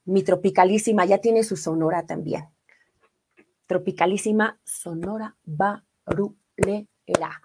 mi 0.07 0.23
tropicalísima 0.23 1.05
ya 1.05 1.19
tiene 1.19 1.43
su 1.43 1.57
sonora 1.57 2.05
también. 2.05 2.45
Tropicalísima 3.67 4.57
Sonora 4.63 5.35
Barulera. 5.43 7.41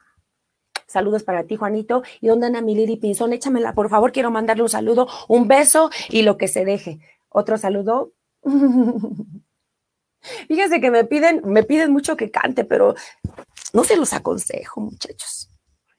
Saludos 0.87 1.25
para 1.25 1.45
ti, 1.45 1.57
Juanito. 1.57 2.05
¿Y 2.21 2.29
dónde 2.29 2.47
anda 2.47 2.61
mi 2.61 2.77
Lili 2.77 2.97
Pinzón? 2.97 3.33
Échamela, 3.33 3.75
por 3.75 3.89
favor. 3.89 4.13
Quiero 4.13 4.31
mandarle 4.31 4.63
un 4.63 4.69
saludo, 4.69 5.09
un 5.27 5.49
beso 5.49 5.91
y 6.09 6.23
lo 6.23 6.39
que 6.39 6.47
se 6.47 6.65
deje. 6.65 7.01
Otro 7.29 7.59
saludo 7.59 8.13
Fíjense 10.49 10.81
que 10.81 10.91
me 10.91 11.05
piden, 11.05 11.43
me 11.45 11.63
piden 11.63 11.93
mucho 11.93 12.17
que 12.17 12.31
cante, 12.31 12.65
pero 12.65 12.95
no 13.73 13.85
se 13.85 13.97
los 13.97 14.13
aconsejo, 14.13 14.81
muchachos. 14.81 15.49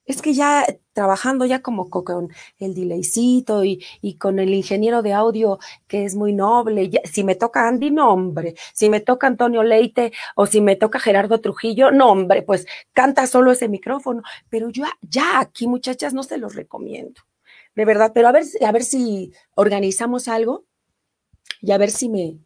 Es 0.06 0.22
que 0.22 0.34
ya 0.34 0.66
trabajando 0.92 1.46
ya 1.46 1.62
como 1.62 1.90
con 1.90 2.30
el 2.60 2.76
delaycito 2.76 3.64
y, 3.64 3.84
y 4.02 4.18
con 4.18 4.38
el 4.40 4.54
ingeniero 4.54 5.02
de 5.02 5.14
audio 5.14 5.60
que 5.88 6.04
es 6.04 6.16
muy 6.16 6.34
noble, 6.34 6.92
si 7.06 7.24
me 7.24 7.36
toca 7.36 7.68
Andy, 7.68 7.90
no 7.90 8.12
hombre, 8.12 8.56
si 8.74 8.90
me 8.90 9.00
toca 9.00 9.28
Antonio 9.28 9.64
Leite 9.64 10.12
o 10.36 10.46
si 10.46 10.60
me 10.60 10.76
toca 10.76 11.00
Gerardo 11.00 11.40
Trujillo, 11.40 11.92
no 11.92 12.12
hombre, 12.12 12.42
pues 12.42 12.66
canta 12.92 13.28
solo 13.28 13.52
ese 13.54 13.70
micrófono, 13.70 14.24
pero 14.50 14.70
yo 14.70 14.84
ya 15.02 15.40
aquí 15.40 15.68
muchachas 15.68 16.14
no 16.14 16.24
se 16.24 16.38
los 16.38 16.54
recomiendo, 16.54 17.22
de 17.74 17.86
verdad, 17.86 18.12
pero 18.14 18.28
a 18.28 18.34
ver, 18.34 18.44
a 18.66 18.72
ver 18.74 18.84
si 18.84 19.32
organizamos 19.56 20.28
algo 20.28 20.66
y 21.62 21.72
a 21.72 21.78
ver 21.78 21.92
si 21.92 22.10
me, 22.10 22.40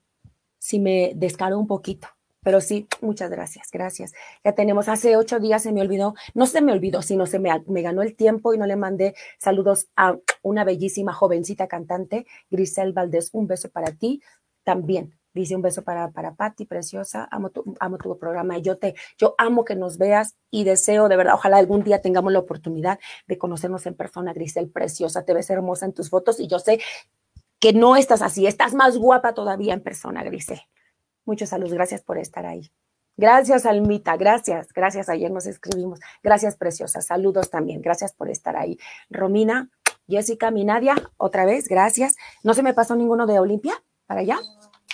si 0.57 0.79
me 0.79 1.13
descaro 1.15 1.59
un 1.59 1.67
poquito. 1.67 2.07
Pero 2.47 2.61
sí, 2.61 2.87
muchas 3.01 3.29
gracias, 3.29 3.67
gracias. 3.73 4.13
Ya 4.41 4.53
tenemos, 4.53 4.87
hace 4.87 5.17
ocho 5.17 5.37
días 5.37 5.63
se 5.63 5.73
me 5.73 5.81
olvidó, 5.81 6.13
no 6.33 6.45
se 6.45 6.61
me 6.61 6.71
olvidó, 6.71 7.01
sino 7.01 7.25
se 7.25 7.39
me, 7.39 7.51
ganó 7.81 8.01
el 8.01 8.15
tiempo 8.15 8.53
y 8.53 8.57
no 8.57 8.65
le 8.65 8.77
mandé 8.77 9.15
saludos 9.37 9.89
a 9.97 10.15
una 10.43 10.63
bellísima 10.63 11.11
jovencita 11.11 11.67
cantante, 11.67 12.25
Grisel 12.49 12.93
Valdés. 12.93 13.31
Un 13.33 13.47
beso 13.47 13.69
para 13.69 13.91
ti 13.91 14.21
también. 14.63 15.19
Dice 15.33 15.57
un 15.57 15.61
beso 15.61 15.83
para, 15.83 16.09
para 16.11 16.35
Patti, 16.35 16.65
preciosa. 16.65 17.27
Amo 17.31 17.49
tu, 17.49 17.75
amo 17.81 17.97
tu 17.97 18.17
programa. 18.17 18.57
Yo 18.59 18.77
te, 18.77 18.95
yo 19.17 19.35
amo 19.37 19.65
que 19.65 19.75
nos 19.75 19.97
veas 19.97 20.37
y 20.49 20.63
deseo 20.63 21.09
de 21.09 21.17
verdad, 21.17 21.33
ojalá 21.33 21.57
algún 21.57 21.83
día 21.83 22.01
tengamos 22.01 22.31
la 22.31 22.39
oportunidad 22.39 22.97
de 23.27 23.37
conocernos 23.37 23.85
en 23.87 23.95
persona, 23.95 24.31
Grisel, 24.31 24.69
preciosa. 24.69 25.25
Te 25.25 25.33
ves 25.33 25.49
hermosa 25.49 25.85
en 25.85 25.91
tus 25.91 26.09
fotos 26.09 26.39
y 26.39 26.47
yo 26.47 26.59
sé 26.59 26.79
que 27.59 27.73
no 27.73 27.95
estás 27.95 28.21
así, 28.21 28.47
estás 28.47 28.73
más 28.73 28.97
guapa 28.97 29.33
todavía 29.33 29.73
en 29.73 29.81
persona, 29.81 30.23
Grisel. 30.23 30.61
Muchos 31.25 31.49
saludos, 31.49 31.73
gracias 31.73 32.01
por 32.01 32.17
estar 32.17 32.45
ahí. 32.45 32.71
Gracias, 33.17 33.65
Almita, 33.65 34.15
gracias, 34.15 34.71
gracias. 34.73 35.09
Ayer 35.09 35.31
nos 35.31 35.47
escribimos. 35.47 35.99
Gracias, 36.21 36.55
preciosa. 36.55 37.01
Saludos 37.01 37.49
también, 37.49 37.81
gracias 37.81 38.13
por 38.13 38.29
estar 38.29 38.55
ahí. 38.55 38.77
Romina, 39.09 39.71
Jessica, 40.07 40.51
mi 40.51 40.63
Nadia, 40.63 40.95
otra 41.17 41.45
vez, 41.45 41.67
gracias. 41.67 42.15
¿No 42.43 42.53
se 42.53 42.61
me 42.61 42.75
pasó 42.75 42.95
ninguno 42.95 43.25
de 43.25 43.39
Olimpia 43.39 43.73
para 44.05 44.21
allá? 44.21 44.39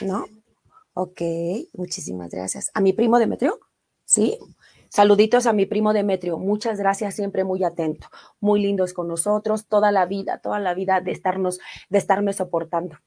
¿No? 0.02 0.26
Ok, 0.94 1.22
muchísimas 1.74 2.32
gracias. 2.32 2.72
¿A 2.74 2.80
mi 2.80 2.94
primo 2.94 3.20
Demetrio? 3.20 3.60
¿Sí? 4.06 4.40
Saluditos 4.94 5.48
a 5.48 5.54
mi 5.54 5.66
primo 5.66 5.92
Demetrio. 5.92 6.38
Muchas 6.38 6.78
gracias, 6.78 7.16
siempre 7.16 7.44
muy 7.44 7.64
atento, 7.64 8.10
muy 8.40 8.62
lindos 8.62 8.94
con 8.94 9.08
nosotros, 9.08 9.66
toda 9.66 9.92
la 9.92 10.06
vida, 10.06 10.38
toda 10.38 10.60
la 10.60 10.76
vida 10.76 11.02
de 11.02 11.12
estarnos, 11.12 11.60
de 11.90 11.98
estarme 11.98 12.32
soportando. 12.32 13.00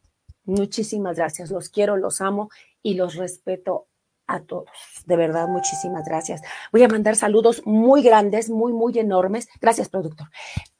Muchísimas 0.43 1.17
gracias, 1.17 1.53
los 1.53 1.69
quiero, 1.69 1.97
los 1.97 2.21
amo 2.21 2.51
y 2.83 2.95
los 2.95 3.15
respeto 3.15 3.87
a 4.27 4.41
todos. 4.41 4.69
De 5.07 5.15
verdad, 5.15 5.47
muchísimas 5.47 6.05
gracias. 6.05 6.43
Voy 6.73 6.83
a 6.83 6.89
mandar 6.89 7.15
saludos 7.15 7.63
muy 7.65 8.03
grandes, 8.03 8.51
muy, 8.51 8.73
muy 8.73 8.99
enormes. 8.99 9.47
Gracias, 9.61 9.89
productor. 9.89 10.27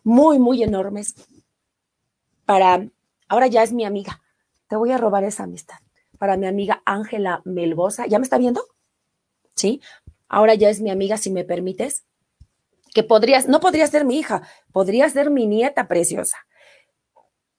Muy, 0.03 0.41
muy 0.41 0.65
enormes 0.65 1.15
para, 2.47 2.85
ahora 3.29 3.47
ya 3.47 3.63
es 3.63 3.73
mi 3.73 3.85
amiga. 3.85 4.23
Te 4.67 4.75
voy 4.75 4.91
a 4.91 4.99
robar 4.99 5.23
esa 5.23 5.45
amistad. 5.45 5.77
Para 6.19 6.37
mi 6.37 6.49
amiga 6.49 6.83
Ángela 6.85 7.43
Melbosa. 7.45 8.09
¿Ya 8.09 8.19
me 8.19 8.25
está 8.25 8.39
viendo? 8.39 8.65
Sí. 9.55 9.81
Ahora 10.29 10.55
ya 10.55 10.71
es 10.71 10.81
mi 10.81 10.91
amiga, 10.91 11.17
si 11.17 11.31
me 11.31 11.45
permites. 11.45 12.05
Que 12.95 13.03
podrías, 13.03 13.49
no 13.49 13.61
podría 13.61 13.87
ser 13.87 14.05
mi 14.05 14.19
hija, 14.19 14.43
podría 14.73 15.09
ser 15.11 15.31
mi 15.31 15.47
nieta 15.47 15.87
preciosa 15.87 16.39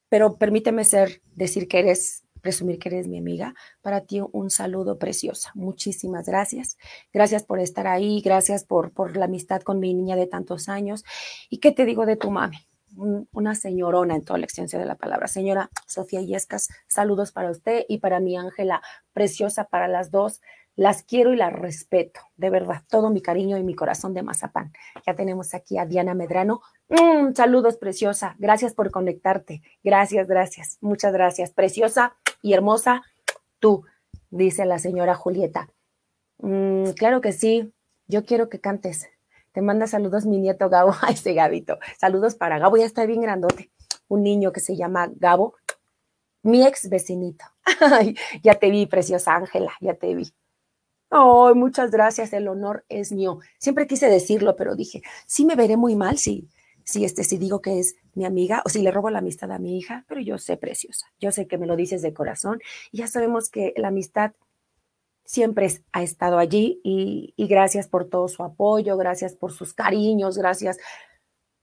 pero 0.08 0.36
permíteme 0.36 0.84
ser, 0.84 1.22
decir 1.34 1.68
que 1.68 1.80
eres, 1.80 2.24
presumir 2.40 2.78
que 2.78 2.88
eres 2.88 3.08
mi 3.08 3.18
amiga. 3.18 3.54
Para 3.82 4.02
ti 4.02 4.20
un 4.32 4.50
saludo 4.50 4.98
preciosa. 4.98 5.50
Muchísimas 5.54 6.26
gracias. 6.26 6.76
Gracias 7.12 7.44
por 7.44 7.60
estar 7.60 7.86
ahí, 7.86 8.20
gracias 8.20 8.64
por, 8.64 8.92
por 8.92 9.16
la 9.16 9.26
amistad 9.26 9.62
con 9.62 9.80
mi 9.80 9.94
niña 9.94 10.16
de 10.16 10.26
tantos 10.26 10.68
años. 10.68 11.04
¿Y 11.50 11.58
qué 11.58 11.72
te 11.72 11.84
digo 11.84 12.06
de 12.06 12.16
tu 12.16 12.30
mami? 12.30 12.58
Una 13.32 13.54
señorona 13.54 14.16
en 14.16 14.24
toda 14.24 14.38
la 14.38 14.46
extensión 14.46 14.80
de 14.80 14.88
la 14.88 14.96
palabra. 14.96 15.28
Señora 15.28 15.70
Sofía 15.86 16.22
Yescas, 16.22 16.68
saludos 16.88 17.32
para 17.32 17.50
usted 17.50 17.84
y 17.88 17.98
para 17.98 18.18
mi 18.18 18.36
Ángela, 18.36 18.82
preciosa 19.12 19.64
para 19.64 19.88
las 19.88 20.10
dos. 20.10 20.40
Las 20.78 21.02
quiero 21.02 21.32
y 21.32 21.36
las 21.36 21.52
respeto, 21.52 22.20
de 22.36 22.50
verdad, 22.50 22.84
todo 22.88 23.10
mi 23.10 23.20
cariño 23.20 23.58
y 23.58 23.64
mi 23.64 23.74
corazón 23.74 24.14
de 24.14 24.22
mazapán. 24.22 24.72
Ya 25.04 25.16
tenemos 25.16 25.52
aquí 25.52 25.76
a 25.76 25.86
Diana 25.86 26.14
Medrano. 26.14 26.60
Mm, 26.88 27.34
saludos, 27.34 27.76
preciosa. 27.78 28.36
Gracias 28.38 28.74
por 28.74 28.92
conectarte. 28.92 29.60
Gracias, 29.82 30.28
gracias. 30.28 30.78
Muchas 30.80 31.12
gracias. 31.12 31.50
Preciosa 31.50 32.14
y 32.42 32.52
hermosa, 32.52 33.02
tú, 33.58 33.86
dice 34.30 34.66
la 34.66 34.78
señora 34.78 35.16
Julieta. 35.16 35.68
Mm, 36.38 36.90
claro 36.90 37.20
que 37.20 37.32
sí. 37.32 37.74
Yo 38.06 38.24
quiero 38.24 38.48
que 38.48 38.60
cantes. 38.60 39.08
Te 39.50 39.62
manda 39.62 39.88
saludos 39.88 40.26
mi 40.26 40.38
nieto 40.38 40.68
Gabo. 40.68 40.94
Ay, 41.02 41.14
ese 41.14 41.34
Gabito. 41.34 41.80
Saludos 41.98 42.36
para 42.36 42.60
Gabo. 42.60 42.76
Ya 42.76 42.86
está 42.86 43.04
bien 43.04 43.22
grandote. 43.22 43.72
Un 44.06 44.22
niño 44.22 44.52
que 44.52 44.60
se 44.60 44.76
llama 44.76 45.10
Gabo. 45.16 45.56
Mi 46.44 46.64
ex 46.64 46.88
vecinito. 46.88 47.44
Ya 48.44 48.54
te 48.54 48.70
vi, 48.70 48.86
preciosa 48.86 49.34
Ángela. 49.34 49.72
Ya 49.80 49.94
te 49.94 50.14
vi. 50.14 50.32
Oh, 51.10 51.54
muchas 51.54 51.90
gracias, 51.90 52.32
el 52.34 52.48
honor 52.48 52.84
es 52.88 53.12
mío. 53.12 53.38
Siempre 53.58 53.86
quise 53.86 54.08
decirlo, 54.08 54.56
pero 54.56 54.76
dije, 54.76 55.02
sí 55.26 55.46
me 55.46 55.56
veré 55.56 55.78
muy 55.78 55.96
mal 55.96 56.18
si, 56.18 56.48
si, 56.84 57.04
este, 57.04 57.24
si 57.24 57.38
digo 57.38 57.62
que 57.62 57.78
es 57.78 57.96
mi 58.14 58.26
amiga 58.26 58.62
o 58.66 58.68
si 58.68 58.82
le 58.82 58.90
robo 58.90 59.08
la 59.08 59.20
amistad 59.20 59.50
a 59.52 59.58
mi 59.58 59.78
hija, 59.78 60.04
pero 60.06 60.20
yo 60.20 60.36
sé, 60.36 60.58
preciosa, 60.58 61.06
yo 61.18 61.32
sé 61.32 61.46
que 61.46 61.56
me 61.56 61.66
lo 61.66 61.76
dices 61.76 62.02
de 62.02 62.12
corazón 62.12 62.60
y 62.92 62.98
ya 62.98 63.06
sabemos 63.06 63.48
que 63.48 63.72
la 63.76 63.88
amistad 63.88 64.32
siempre 65.24 65.70
ha 65.92 66.02
estado 66.02 66.38
allí 66.38 66.80
y, 66.84 67.34
gracias 67.36 67.88
por 67.88 68.08
todo 68.08 68.28
su 68.28 68.42
apoyo, 68.42 68.96
gracias 68.96 69.34
por 69.34 69.52
sus 69.52 69.74
cariños, 69.74 70.36
gracias 70.36 70.78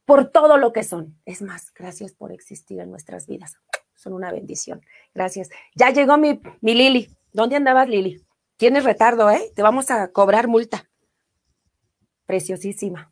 por 0.06 0.30
todo 0.32 0.58
lo 0.58 0.74
que 0.74 0.84
son. 0.84 1.20
Es 1.26 1.42
más, 1.42 1.72
gracias 1.74 2.14
por 2.14 2.32
existir 2.32 2.80
en 2.80 2.90
nuestras 2.92 3.28
vidas. 3.28 3.58
Son 3.96 4.14
una 4.14 4.32
bendición. 4.32 4.82
Gracias. 5.16 5.50
Ya 5.76 5.90
llegó 5.90 6.18
mi, 6.18 6.40
mi 6.62 6.76
Lili. 6.76 7.10
¿Dónde 7.34 7.56
andabas, 7.56 7.90
Lili? 7.90 8.25
Tienes 8.58 8.86
retardo, 8.86 9.30
¿eh? 9.30 9.52
Te 9.54 9.62
vamos 9.62 9.92
a 9.92 10.12
cobrar 10.12 10.48
multa. 10.48 10.90
Preciosísima. 12.26 13.12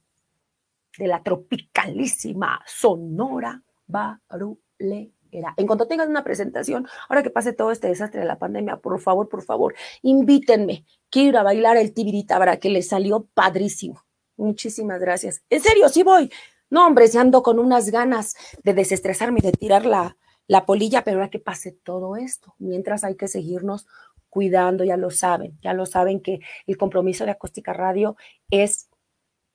De 0.97 1.07
la 1.07 1.21
tropicalísima 1.21 2.61
Sonora 2.65 3.61
Barulera. 3.85 5.53
En 5.57 5.67
cuanto 5.67 5.87
tengas 5.87 6.07
una 6.07 6.23
presentación, 6.23 6.87
ahora 7.09 7.23
que 7.23 7.29
pase 7.29 7.53
todo 7.53 7.71
este 7.71 7.87
desastre 7.87 8.21
de 8.21 8.27
la 8.27 8.37
pandemia, 8.37 8.77
por 8.77 8.99
favor, 8.99 9.27
por 9.27 9.43
favor, 9.43 9.75
invítenme. 10.01 10.85
Quiero 11.09 11.29
ir 11.29 11.37
a 11.37 11.43
bailar 11.43 11.77
el 11.77 11.93
tibiritabra 11.93 12.57
que 12.57 12.69
le 12.69 12.81
salió 12.83 13.27
padrísimo. 13.33 14.03
Muchísimas 14.37 14.99
gracias. 14.99 15.43
En 15.49 15.61
serio, 15.61 15.89
sí 15.89 16.03
voy. 16.03 16.31
No, 16.69 16.87
hombre, 16.87 17.07
si 17.07 17.17
ando 17.17 17.43
con 17.43 17.59
unas 17.59 17.89
ganas 17.89 18.35
de 18.63 18.73
desestresarme 18.73 19.39
y 19.39 19.45
de 19.45 19.51
tirar 19.51 19.85
la, 19.85 20.17
la 20.47 20.65
polilla, 20.65 21.03
pero 21.03 21.17
ahora 21.17 21.29
que 21.29 21.39
pase 21.39 21.71
todo 21.71 22.15
esto, 22.15 22.55
mientras 22.59 23.03
hay 23.03 23.15
que 23.15 23.27
seguirnos 23.27 23.87
cuidando, 24.33 24.83
ya 24.83 24.97
lo 24.97 25.11
saben, 25.11 25.59
ya 25.61 25.75
lo 25.75 25.85
saben 25.85 26.19
que 26.19 26.39
el 26.65 26.75
compromiso 26.75 27.23
de 27.23 27.29
Acústica 27.29 27.71
Radio 27.71 28.15
es 28.49 28.89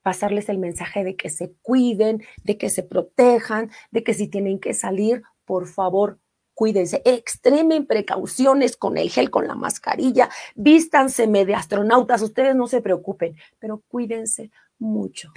pasarles 0.01 0.47
el 0.47 0.57
mensaje 0.57 1.03
de 1.03 1.17
que 1.17 1.29
se 1.29 1.51
cuiden, 1.61 2.23
de 2.45 2.57
que 2.57 2.69
se 2.69 2.83
protejan, 2.83 3.71
de 3.91 4.05
que 4.05 4.13
si 4.13 4.29
tienen 4.29 4.57
que 4.57 4.73
salir, 4.73 5.21
por 5.43 5.67
favor, 5.67 6.19
cuídense, 6.53 7.01
extremen 7.03 7.87
precauciones 7.87 8.77
con 8.77 8.97
el 8.97 9.09
gel, 9.09 9.29
con 9.29 9.49
la 9.49 9.55
mascarilla, 9.55 10.29
vístanseme 10.55 11.43
de 11.43 11.55
astronautas, 11.55 12.21
ustedes 12.21 12.55
no 12.55 12.67
se 12.67 12.81
preocupen, 12.81 13.35
pero 13.59 13.83
cuídense 13.89 14.49
mucho. 14.77 15.33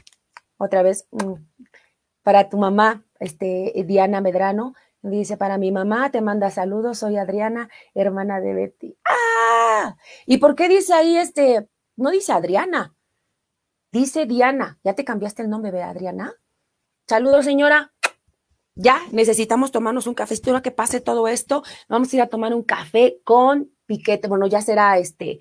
Otra 0.57 0.85
vez, 0.85 1.09
mm, 1.11 1.35
para 2.23 2.49
tu 2.49 2.59
mamá, 2.59 3.05
este, 3.19 3.73
Diana 3.89 4.21
Medrano, 4.21 4.75
Dice, 5.03 5.37
para 5.37 5.59
mi 5.59 5.73
mamá 5.73 6.13
te 6.13 6.21
manda 6.21 6.51
saludos, 6.51 6.99
soy 6.99 7.17
Adriana, 7.17 7.69
hermana 7.93 8.41
de 8.41 8.55
Betty. 8.55 8.97
¡Ah! 9.05 9.97
¿Y 10.27 10.39
por 10.39 10.55
qué 10.55 10.69
dice 10.69 10.95
ahí 10.95 11.17
este? 11.17 11.69
No 11.97 12.11
dice 12.11 12.33
Adriana, 12.33 12.95
dice 13.91 14.27
Diana. 14.27 14.79
¿Ya 14.85 14.95
te 14.95 15.05
cambiaste 15.05 15.43
el 15.43 15.51
nombre 15.51 15.73
de 15.73 15.83
Adriana? 15.83 16.35
Saludos, 17.09 17.45
señora. 17.45 17.93
Ya 18.75 19.01
necesitamos 19.11 19.73
tomarnos 19.73 20.07
un 20.07 20.15
café. 20.15 20.35
Espero 20.35 20.63
que 20.63 20.71
pase 20.71 21.01
todo 21.01 21.27
esto. 21.27 21.63
Vamos 21.89 22.13
a 22.13 22.17
ir 22.17 22.23
a 22.23 22.29
tomar 22.29 22.55
un 22.55 22.63
café 22.63 23.21
con 23.25 23.71
piquete. 23.87 24.29
Bueno, 24.29 24.47
ya 24.47 24.63
será 24.63 24.99
este, 24.99 25.41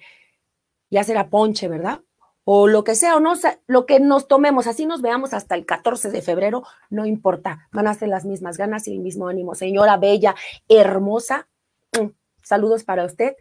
ya 0.89 1.03
será 1.03 1.29
ponche, 1.29 1.67
¿verdad? 1.67 2.01
O 2.43 2.67
lo 2.67 2.83
que 2.83 2.95
sea, 2.95 3.15
o 3.15 3.19
no, 3.19 3.33
lo 3.67 3.85
que 3.85 3.99
nos 3.99 4.27
tomemos, 4.27 4.67
así 4.67 4.85
nos 4.85 5.01
veamos 5.01 5.33
hasta 5.33 5.55
el 5.55 5.65
14 5.65 6.09
de 6.09 6.21
febrero, 6.21 6.63
no 6.89 7.05
importa, 7.05 7.67
van 7.71 7.87
a 7.87 7.97
las 8.01 8.25
mismas 8.25 8.57
ganas 8.57 8.87
y 8.87 8.93
el 8.93 8.99
mismo 8.99 9.27
ánimo. 9.27 9.55
Señora 9.55 9.97
bella, 9.97 10.35
hermosa, 10.67 11.47
mm, 11.99 12.07
saludos 12.43 12.83
para 12.83 13.05
usted, 13.05 13.35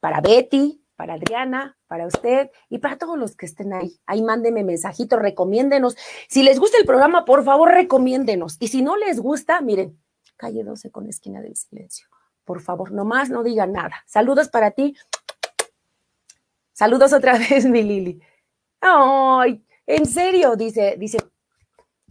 para 0.00 0.20
Betty, 0.20 0.82
para 0.96 1.14
Adriana, 1.14 1.78
para 1.86 2.06
usted 2.06 2.50
y 2.68 2.78
para 2.78 2.98
todos 2.98 3.16
los 3.16 3.36
que 3.36 3.46
estén 3.46 3.72
ahí. 3.72 4.00
Ahí 4.04 4.20
mándenme 4.20 4.64
mensajitos, 4.64 5.20
recomiéndenos. 5.20 5.96
Si 6.28 6.42
les 6.42 6.58
gusta 6.58 6.76
el 6.78 6.86
programa, 6.86 7.24
por 7.24 7.44
favor, 7.44 7.70
recomiéndenos. 7.70 8.56
Y 8.58 8.68
si 8.68 8.82
no 8.82 8.96
les 8.96 9.20
gusta, 9.20 9.60
miren, 9.60 9.96
calle 10.36 10.64
12 10.64 10.90
con 10.90 11.08
esquina 11.08 11.40
del 11.40 11.56
silencio 11.56 12.08
Por 12.44 12.60
favor, 12.60 12.90
nomás 12.90 13.30
no 13.30 13.44
digan 13.44 13.72
nada. 13.72 14.02
Saludos 14.06 14.48
para 14.48 14.72
ti. 14.72 14.96
Saludos 16.78 17.12
otra 17.12 17.36
vez, 17.50 17.66
mi 17.66 17.82
Lili. 17.82 18.22
Ay, 18.80 19.64
en 19.84 20.06
serio, 20.06 20.54
dice, 20.54 20.94
dice, 20.96 21.18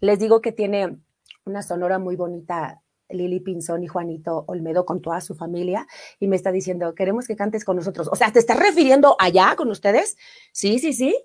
les 0.02 0.20
digo 0.20 0.42
que 0.42 0.52
tiene 0.52 0.98
una 1.46 1.64
sonora 1.64 2.00
muy 2.00 2.18
bonita 2.18 2.84
Lili 3.08 3.40
Pinzón 3.40 3.86
y 3.86 3.88
Juanito 3.88 4.44
Olmedo 4.46 4.86
con 4.86 5.02
toda 5.02 5.22
su 5.22 5.36
familia 5.36 5.88
y 6.20 6.28
me 6.28 6.36
está 6.36 6.52
diciendo, 6.52 6.94
queremos 6.96 7.28
que 7.28 7.38
cantes 7.38 7.64
con 7.64 7.78
nosotros. 7.78 8.10
O 8.12 8.18
sea, 8.18 8.34
¿te 8.34 8.40
estás 8.40 8.60
refiriendo 8.60 9.16
allá 9.20 9.56
con 9.56 9.72
ustedes? 9.72 10.18
Sí, 10.52 10.80
sí, 10.80 10.92
sí. 10.92 11.18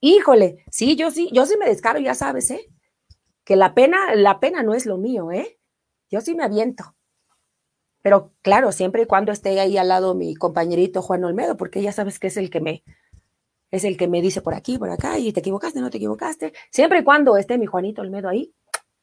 Híjole, 0.00 0.62
sí, 0.70 0.96
yo 0.96 1.10
sí, 1.10 1.30
yo 1.32 1.46
sí 1.46 1.56
me 1.56 1.70
descaro, 1.70 2.00
ya 2.00 2.14
sabes, 2.14 2.50
¿eh? 2.50 2.66
Que 3.44 3.56
la 3.56 3.72
pena, 3.72 4.14
la 4.14 4.40
pena 4.40 4.62
no 4.62 4.74
es 4.74 4.84
lo 4.84 4.98
mío, 4.98 5.32
¿eh? 5.32 5.58
Yo 6.10 6.20
sí 6.20 6.34
me 6.34 6.44
aviento. 6.44 6.94
Pero 8.02 8.32
claro, 8.42 8.72
siempre 8.72 9.02
y 9.02 9.06
cuando 9.06 9.32
esté 9.32 9.58
ahí 9.60 9.76
al 9.76 9.88
lado 9.88 10.14
mi 10.14 10.34
compañerito 10.34 11.02
Juan 11.02 11.24
Olmedo, 11.24 11.56
porque 11.56 11.82
ya 11.82 11.92
sabes 11.92 12.18
que 12.18 12.28
es 12.28 12.36
el 12.36 12.50
que 12.50 12.60
me, 12.60 12.82
es 13.70 13.84
el 13.84 13.96
que 13.96 14.08
me 14.08 14.22
dice 14.22 14.40
por 14.40 14.54
aquí, 14.54 14.78
por 14.78 14.90
acá, 14.90 15.18
y 15.18 15.32
te 15.32 15.40
equivocaste, 15.40 15.80
no 15.80 15.90
te 15.90 15.98
equivocaste. 15.98 16.52
Siempre 16.70 17.00
y 17.00 17.04
cuando 17.04 17.36
esté 17.36 17.58
mi 17.58 17.66
Juanito 17.66 18.02
Olmedo 18.02 18.28
ahí, 18.28 18.54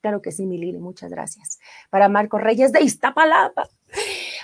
claro 0.01 0.21
que 0.21 0.31
sí, 0.31 0.45
mi 0.45 0.57
Lili, 0.57 0.79
muchas 0.79 1.11
gracias. 1.11 1.59
Para 1.89 2.09
Marco 2.09 2.37
Reyes 2.37 2.71
de 2.71 2.81
Iztapalapa, 2.81 3.69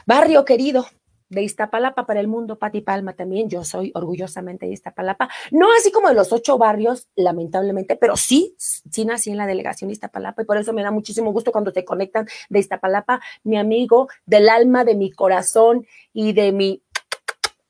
barrio 0.06 0.46
querido, 0.46 0.86
de 1.34 1.42
Iztapalapa 1.42 2.06
para 2.06 2.20
el 2.20 2.28
mundo, 2.28 2.58
Pati 2.58 2.82
Palma 2.82 3.14
también, 3.14 3.50
yo 3.50 3.64
soy 3.64 3.92
orgullosamente 3.96 4.66
de 4.66 4.74
Iztapalapa, 4.74 5.30
no 5.52 5.68
así 5.78 5.92
como 5.92 6.10
de 6.10 6.14
los 6.14 6.32
ocho 6.32 6.58
barrios, 6.58 7.08
lamentablemente, 7.16 7.96
pero 7.96 8.16
sí, 8.16 8.56
sí 8.58 9.06
nací 9.06 9.32
en 9.32 9.38
la 9.38 9.48
delegación 9.48 9.88
de 9.88 9.94
Iztapalapa 9.94 10.42
y 10.42 10.46
por 10.46 10.58
eso 10.58 10.74
me 10.74 10.84
da 10.84 10.92
muchísimo 10.92 11.32
gusto 11.32 11.52
cuando 11.52 11.74
te 11.74 11.84
conectan 11.84 12.28
de 12.50 12.60
Iztapalapa, 12.60 13.22
mi 13.44 13.58
amigo 13.58 14.08
del 14.26 14.50
alma, 14.50 14.84
de 14.84 14.96
mi 14.96 15.12
corazón 15.12 15.86
y 16.14 16.34
de 16.34 16.52
mi, 16.52 16.84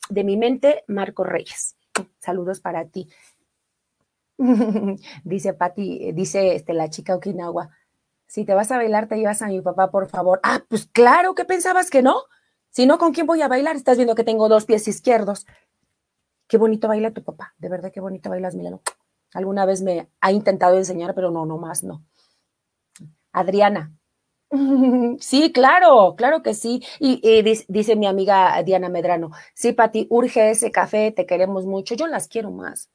de 0.10 0.24
mi 0.24 0.38
mente, 0.38 0.84
Marco 0.88 1.24
Reyes. 1.24 1.76
Saludos 2.20 2.60
para 2.60 2.86
ti. 2.86 3.08
dice 5.24 5.54
Pati, 5.54 6.12
dice 6.12 6.56
este, 6.56 6.74
la 6.74 6.90
chica 6.90 7.16
Okinawa, 7.16 7.70
si 8.26 8.46
te 8.46 8.56
vas 8.56 8.72
a 8.72 8.78
bailar, 8.78 9.08
te 9.08 9.16
llevas 9.16 9.44
a 9.44 9.48
mi 9.48 9.62
papá, 9.62 9.92
por 9.92 10.10
favor. 10.10 10.40
Ah, 10.42 10.64
pues 10.68 10.88
claro, 10.88 11.36
¿qué 11.36 11.46
pensabas 11.46 11.92
que 11.92 12.02
no? 12.02 12.24
Si 12.74 12.88
no, 12.88 12.98
¿con 12.98 13.14
quién 13.14 13.28
voy 13.28 13.40
a 13.44 13.48
bailar? 13.48 13.76
Estás 13.76 13.98
viendo 13.98 14.16
que 14.16 14.24
tengo 14.24 14.50
dos 14.50 14.66
pies 14.66 14.88
izquierdos. 14.88 15.46
Qué 16.48 16.58
bonito 16.58 16.88
baila 16.88 17.12
tu 17.12 17.24
papá. 17.24 17.54
De 17.60 17.70
verdad, 17.70 17.92
qué 17.94 18.02
bonito 18.02 18.32
bailas, 18.32 18.56
Milano. 18.56 18.82
Alguna 19.36 19.68
vez 19.68 19.84
me 19.84 20.10
ha 20.20 20.32
intentado 20.32 20.76
enseñar, 20.76 21.14
pero 21.14 21.30
no, 21.30 21.46
no 21.46 21.60
más, 21.60 21.84
no. 21.84 22.04
Adriana. 23.32 23.94
Sí, 25.20 25.52
claro, 25.52 26.16
claro 26.16 26.42
que 26.42 26.56
sí. 26.56 26.84
Y, 27.00 27.44
dice, 27.68 27.96
mi 27.96 28.08
amiga 28.08 28.62
Diana 28.64 28.90
Medrano, 28.90 29.32
sí, 29.54 29.74
Pati, 29.74 30.08
urge 30.10 30.52
ese 30.52 30.72
café, 30.72 31.12
te 31.12 31.26
queremos 31.28 31.66
mucho. 31.66 31.96
Yo 31.96 32.08
las 32.08 32.28
quiero 32.28 32.52
más. 32.52 32.90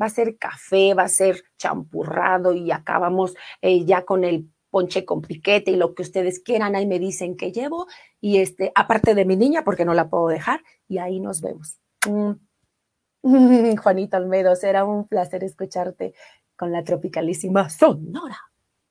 Va 0.00 0.06
a 0.06 0.10
ser 0.10 0.36
café, 0.38 0.94
va 0.94 1.04
a 1.04 1.08
ser 1.08 1.42
champurrado 1.58 2.52
y 2.52 2.70
acabamos 2.70 3.34
eh, 3.62 3.84
ya 3.84 4.04
con 4.04 4.24
el 4.24 4.50
ponche 4.70 5.04
con 5.04 5.20
piquete 5.20 5.72
y 5.72 5.76
lo 5.76 5.94
que 5.94 6.02
ustedes 6.02 6.40
quieran, 6.40 6.76
ahí 6.76 6.86
me 6.86 6.98
dicen 6.98 7.36
que 7.36 7.52
llevo 7.52 7.86
y 8.20 8.38
este, 8.38 8.72
aparte 8.74 9.14
de 9.14 9.24
mi 9.24 9.36
niña, 9.36 9.64
porque 9.64 9.84
no 9.84 9.94
la 9.94 10.08
puedo 10.08 10.28
dejar, 10.28 10.62
y 10.88 10.98
ahí 10.98 11.20
nos 11.20 11.40
vemos. 11.40 11.78
Mm. 12.08 12.32
Juanita 13.82 14.16
Almedo, 14.16 14.56
será 14.56 14.84
un 14.84 15.06
placer 15.06 15.44
escucharte 15.44 16.14
con 16.56 16.72
la 16.72 16.84
tropicalísima 16.84 17.68
sonora 17.68 18.38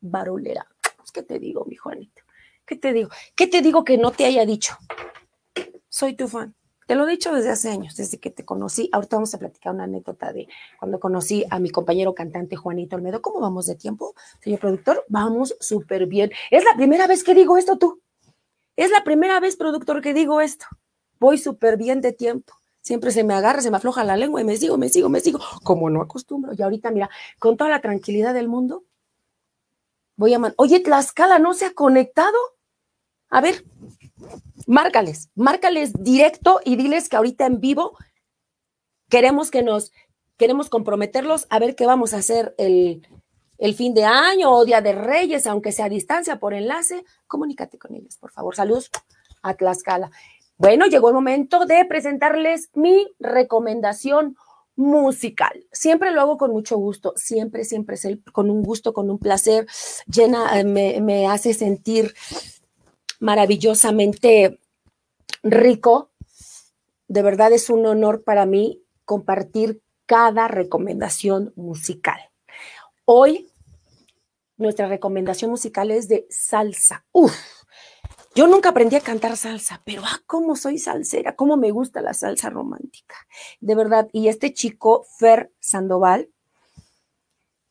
barulera. 0.01 0.67
Pues, 0.97 1.11
¿Qué 1.11 1.23
te 1.23 1.39
digo, 1.39 1.65
mi 1.65 1.75
Juanito? 1.75 2.21
¿Qué 2.65 2.75
te 2.75 2.93
digo? 2.93 3.09
¿Qué 3.35 3.47
te 3.47 3.61
digo 3.61 3.83
que 3.83 3.97
no 3.97 4.11
te 4.11 4.25
haya 4.25 4.45
dicho? 4.45 4.77
Soy 5.89 6.13
tu 6.13 6.27
fan. 6.27 6.55
Te 6.89 6.95
lo 6.95 7.07
he 7.07 7.11
dicho 7.11 7.31
desde 7.31 7.51
hace 7.51 7.69
años, 7.69 7.95
desde 7.95 8.17
que 8.17 8.31
te 8.31 8.43
conocí. 8.43 8.89
Ahorita 8.91 9.17
vamos 9.17 9.31
a 9.35 9.37
platicar 9.37 9.75
una 9.75 9.83
anécdota 9.83 10.33
de 10.33 10.47
cuando 10.79 10.99
conocí 10.99 11.45
a 11.51 11.59
mi 11.59 11.69
compañero 11.69 12.15
cantante 12.15 12.55
Juanito 12.55 12.95
Olmedo. 12.95 13.21
¿Cómo 13.21 13.39
vamos 13.39 13.67
de 13.67 13.75
tiempo, 13.75 14.15
señor 14.41 14.59
productor? 14.59 15.05
Vamos 15.07 15.55
súper 15.59 16.07
bien. 16.07 16.31
Es 16.49 16.63
la 16.63 16.75
primera 16.75 17.05
vez 17.05 17.23
que 17.23 17.35
digo 17.35 17.59
esto 17.59 17.77
tú. 17.77 18.01
Es 18.75 18.89
la 18.89 19.03
primera 19.03 19.39
vez, 19.39 19.55
productor, 19.55 20.01
que 20.01 20.15
digo 20.15 20.41
esto. 20.41 20.65
Voy 21.19 21.37
súper 21.37 21.77
bien 21.77 22.01
de 22.01 22.11
tiempo. 22.11 22.55
Siempre 22.81 23.11
se 23.11 23.23
me 23.23 23.35
agarra, 23.35 23.61
se 23.61 23.69
me 23.69 23.77
afloja 23.77 24.03
la 24.03 24.17
lengua 24.17 24.41
y 24.41 24.45
me 24.45 24.57
sigo, 24.57 24.79
me 24.79 24.89
sigo, 24.89 25.09
me 25.09 25.19
sigo, 25.19 25.39
como 25.63 25.91
no 25.91 26.01
acostumbro. 26.01 26.53
Y 26.57 26.63
ahorita, 26.63 26.89
mira, 26.89 27.11
con 27.37 27.55
toda 27.55 27.69
la 27.69 27.81
tranquilidad 27.81 28.33
del 28.33 28.47
mundo, 28.47 28.83
voy 30.15 30.33
a... 30.33 30.39
Man 30.39 30.55
Oye, 30.57 30.79
Tlaxcala 30.79 31.37
no 31.37 31.53
se 31.53 31.65
ha 31.65 31.73
conectado. 31.75 32.39
A 33.29 33.41
ver, 33.41 33.63
márcales, 34.69 35.29
márcales 35.33 35.93
directo 35.99 36.61
y 36.63 36.75
diles 36.75 37.09
que 37.09 37.17
ahorita 37.17 37.47
en 37.47 37.59
vivo 37.59 37.97
queremos 39.09 39.49
que 39.49 39.63
nos, 39.63 39.91
queremos 40.37 40.69
comprometerlos 40.69 41.47
a 41.49 41.57
ver 41.57 41.75
qué 41.75 41.87
vamos 41.87 42.13
a 42.13 42.17
hacer 42.17 42.53
el, 42.59 43.01
el 43.57 43.73
fin 43.73 43.95
de 43.95 44.05
año 44.05 44.51
o 44.51 44.65
Día 44.65 44.81
de 44.81 44.93
Reyes, 44.93 45.47
aunque 45.47 45.71
sea 45.71 45.85
a 45.85 45.89
distancia 45.89 46.39
por 46.39 46.53
enlace, 46.53 47.03
comunícate 47.25 47.79
con 47.79 47.95
ellos, 47.95 48.17
por 48.17 48.31
favor. 48.31 48.55
Saludos 48.55 48.91
a 49.41 49.55
Tlaxcala. 49.55 50.11
Bueno, 50.57 50.85
llegó 50.85 51.07
el 51.07 51.15
momento 51.15 51.65
de 51.65 51.83
presentarles 51.85 52.69
mi 52.75 53.07
recomendación 53.17 54.37
musical. 54.75 55.65
Siempre 55.71 56.11
lo 56.11 56.21
hago 56.21 56.37
con 56.37 56.51
mucho 56.51 56.77
gusto, 56.77 57.13
siempre, 57.15 57.65
siempre 57.65 57.97
con 58.31 58.51
un 58.51 58.61
gusto, 58.61 58.93
con 58.93 59.09
un 59.09 59.17
placer, 59.17 59.65
llena, 60.05 60.63
me, 60.63 61.01
me 61.01 61.27
hace 61.27 61.55
sentir 61.55 62.13
maravillosamente 63.19 64.59
rico. 65.43 66.11
De 67.07 67.21
verdad 67.21 67.51
es 67.53 67.69
un 67.69 67.85
honor 67.85 68.23
para 68.23 68.45
mí 68.45 68.81
compartir 69.05 69.81
cada 70.05 70.47
recomendación 70.47 71.53
musical. 71.55 72.19
Hoy 73.05 73.49
nuestra 74.57 74.87
recomendación 74.87 75.51
musical 75.51 75.89
es 75.89 76.07
de 76.07 76.27
salsa. 76.29 77.05
Uf, 77.11 77.33
yo 78.35 78.47
nunca 78.47 78.69
aprendí 78.69 78.95
a 78.95 79.01
cantar 79.01 79.37
salsa, 79.37 79.81
pero 79.85 80.03
ah, 80.05 80.21
cómo 80.25 80.55
soy 80.55 80.77
salsera, 80.77 81.35
cómo 81.35 81.57
me 81.57 81.71
gusta 81.71 82.01
la 82.01 82.13
salsa 82.13 82.49
romántica. 82.49 83.15
De 83.59 83.73
verdad, 83.73 84.09
y 84.11 84.27
este 84.27 84.53
chico, 84.53 85.05
Fer 85.17 85.51
Sandoval, 85.59 86.29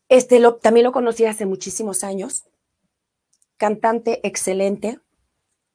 este 0.09 0.40
lo, 0.40 0.57
también 0.57 0.84
lo 0.84 0.92
conocí 0.92 1.26
hace 1.26 1.46
muchísimos 1.46 2.03
años, 2.03 2.44
cantante 3.59 4.26
excelente, 4.26 4.99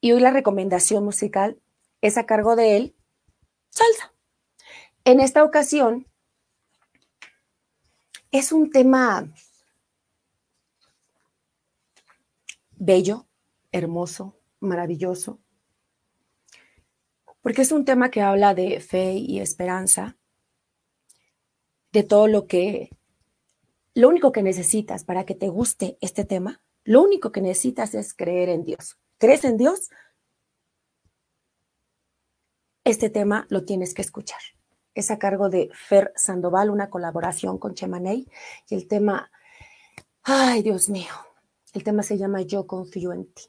y 0.04 0.12
hoy 0.12 0.20
la 0.20 0.32
recomendación 0.32 1.02
musical 1.02 1.58
es 2.02 2.18
a 2.18 2.26
cargo 2.26 2.56
de 2.56 2.76
él, 2.76 2.94
salsa. 3.70 4.12
En 5.06 5.18
esta 5.18 5.42
ocasión 5.42 6.06
es 8.30 8.52
un 8.52 8.70
tema 8.70 9.32
bello, 12.72 13.26
hermoso, 13.72 14.38
maravilloso, 14.60 15.40
porque 17.40 17.62
es 17.62 17.72
un 17.72 17.86
tema 17.86 18.10
que 18.10 18.20
habla 18.20 18.54
de 18.54 18.80
fe 18.80 19.14
y 19.14 19.40
esperanza, 19.40 20.18
de 21.92 22.02
todo 22.02 22.26
lo 22.26 22.46
que, 22.46 22.90
lo 23.94 24.10
único 24.10 24.32
que 24.32 24.42
necesitas 24.42 25.02
para 25.02 25.24
que 25.24 25.34
te 25.34 25.48
guste 25.48 25.96
este 26.02 26.26
tema, 26.26 26.60
lo 26.84 27.00
único 27.00 27.32
que 27.32 27.40
necesitas 27.40 27.94
es 27.94 28.12
creer 28.12 28.50
en 28.50 28.64
Dios. 28.64 28.98
¿Crees 29.18 29.44
en 29.44 29.56
Dios? 29.56 29.90
Este 32.84 33.10
tema 33.10 33.46
lo 33.48 33.64
tienes 33.64 33.94
que 33.94 34.02
escuchar. 34.02 34.40
Es 34.94 35.10
a 35.10 35.18
cargo 35.18 35.48
de 35.48 35.70
Fer 35.72 36.12
Sandoval, 36.16 36.70
una 36.70 36.90
colaboración 36.90 37.58
con 37.58 37.74
Chemaney. 37.74 38.28
Y 38.68 38.74
el 38.74 38.88
tema, 38.88 39.30
ay 40.22 40.62
Dios 40.62 40.88
mío, 40.88 41.12
el 41.72 41.84
tema 41.84 42.02
se 42.02 42.18
llama 42.18 42.42
Yo 42.42 42.66
confío 42.66 43.12
en 43.12 43.32
ti. 43.32 43.44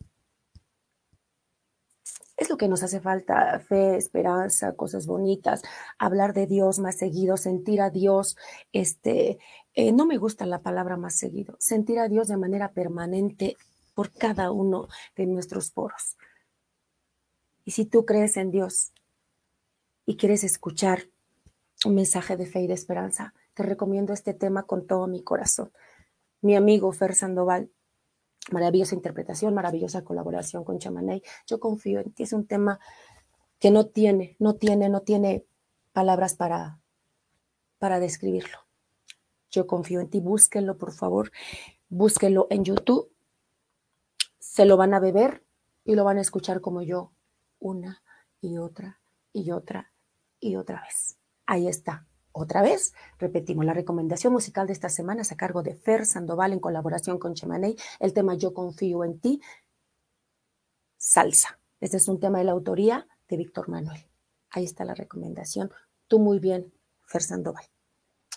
Es 2.38 2.50
lo 2.50 2.58
que 2.58 2.68
nos 2.68 2.84
hace 2.84 3.00
falta, 3.00 3.60
fe, 3.60 3.96
esperanza, 3.96 4.76
cosas 4.76 5.08
bonitas, 5.08 5.62
hablar 5.98 6.34
de 6.34 6.48
Dios 6.48 6.80
más 6.80 6.98
seguido, 6.98 7.38
sentir 7.38 7.82
a 7.82 7.90
Dios, 7.90 8.36
este, 8.74 9.40
eh, 9.74 9.94
no 9.94 10.06
me 10.06 10.18
gusta 10.18 10.46
la 10.46 10.62
palabra 10.62 10.98
más 10.98 11.16
seguido, 11.16 11.56
sentir 11.60 11.98
a 11.98 12.10
Dios 12.10 12.28
de 12.28 12.36
manera 12.36 12.74
permanente 12.74 13.56
por 13.96 14.12
cada 14.12 14.52
uno 14.52 14.88
de 15.16 15.26
nuestros 15.26 15.72
poros. 15.72 16.18
Y 17.64 17.72
si 17.72 17.86
tú 17.86 18.06
crees 18.06 18.38
en 18.38 18.52
Dios 18.52 18.92
y 20.06 20.18
quieres 20.18 20.44
escuchar 20.44 21.10
un 21.86 21.96
mensaje 21.96 22.38
de 22.38 22.46
fe 22.46 22.62
y 22.62 22.68
de 22.68 22.76
esperanza, 22.76 23.34
te 23.56 23.64
recomiendo 23.64 24.14
este 24.14 24.34
tema 24.34 24.64
con 24.64 24.86
todo 24.86 25.08
mi 25.08 25.24
corazón. 25.24 25.72
Mi 26.42 26.56
amigo 26.56 26.92
Fer 26.92 27.16
Sandoval, 27.16 27.72
maravillosa 28.52 28.94
interpretación, 28.94 29.56
maravillosa 29.56 30.04
colaboración 30.04 30.64
con 30.64 30.78
Chamaney. 30.78 31.24
Yo 31.48 31.60
confío 31.60 32.02
en 32.02 32.12
ti, 32.12 32.24
es 32.24 32.34
un 32.34 32.46
tema 32.46 32.80
que 33.58 33.72
no 33.72 33.88
tiene, 33.88 34.36
no 34.40 34.56
tiene, 34.56 34.90
no 34.90 35.02
tiene 35.02 35.46
palabras 35.94 36.36
para, 36.36 36.80
para 37.80 38.00
describirlo. 38.00 38.60
Yo 39.50 39.66
confío 39.66 40.02
en 40.02 40.10
ti, 40.10 40.20
búsquenlo 40.20 40.78
por 40.78 40.92
favor, 40.92 41.32
búsquenlo 41.88 42.48
en 42.50 42.66
YouTube 42.66 43.15
se 44.56 44.64
lo 44.64 44.78
van 44.78 44.94
a 44.94 45.02
beber 45.02 45.44
y 45.84 45.96
lo 45.96 46.06
van 46.06 46.18
a 46.18 46.22
escuchar 46.22 46.62
como 46.62 46.82
yo, 46.82 47.12
una 47.60 48.02
y 48.40 48.58
otra 48.58 49.02
y 49.34 49.52
otra 49.52 49.92
y 50.40 50.56
otra 50.56 50.82
vez. 50.82 51.18
Ahí 51.46 51.68
está. 51.68 52.08
Otra 52.32 52.62
vez, 52.62 52.94
repetimos, 53.20 53.66
la 53.66 53.74
recomendación 53.74 54.32
musical 54.32 54.66
de 54.66 54.72
esta 54.72 54.88
semana 54.88 55.24
a 55.30 55.36
cargo 55.36 55.62
de 55.62 55.76
Fer 55.76 56.06
Sandoval 56.06 56.54
en 56.54 56.62
colaboración 56.62 57.20
con 57.20 57.34
Chemaney, 57.34 57.76
el 58.00 58.14
tema 58.14 58.36
Yo 58.36 58.54
confío 58.54 59.04
en 59.04 59.20
ti, 59.20 59.42
salsa. 60.96 61.60
Este 61.82 61.98
es 61.98 62.08
un 62.08 62.22
tema 62.22 62.38
de 62.38 62.46
la 62.46 62.54
autoría 62.54 63.10
de 63.28 63.36
Víctor 63.36 63.68
Manuel. 63.68 64.08
Ahí 64.52 64.64
está 64.64 64.86
la 64.86 64.96
recomendación. 64.96 65.70
Tú 66.08 66.20
muy 66.20 66.40
bien, 66.40 66.74
Fer 67.04 67.24
Sandoval. 67.24 67.66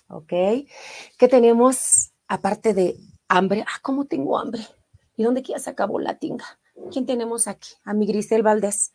¿Ok? 0.09 0.31
¿Qué 0.31 1.29
tenemos 1.31 2.11
aparte 2.27 2.75
de 2.75 2.97
hambre? 3.29 3.65
Ah, 3.69 3.79
¿cómo 3.83 4.07
tengo 4.07 4.37
hambre? 4.37 4.67
¿Y 5.19 5.25
dónde 5.25 5.43
se 5.45 5.69
acabó 5.69 6.01
la 6.01 6.19
tinga? 6.19 6.47
¿Quién 6.91 7.05
tenemos 7.05 7.47
aquí? 7.47 7.73
A 7.85 7.93
mi 7.93 8.07
Grisel 8.07 8.43
Valdés. 8.43 8.95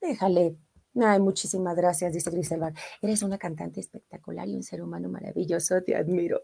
Déjale 0.00 0.56
Ay, 1.02 1.18
muchísimas 1.18 1.74
gracias, 1.74 2.12
dice 2.12 2.30
Griselvar. 2.30 2.72
Eres 3.02 3.22
una 3.22 3.36
cantante 3.36 3.80
espectacular 3.80 4.46
y 4.48 4.54
un 4.54 4.62
ser 4.62 4.80
humano 4.80 5.08
maravilloso, 5.08 5.82
te 5.82 5.96
admiro. 5.96 6.42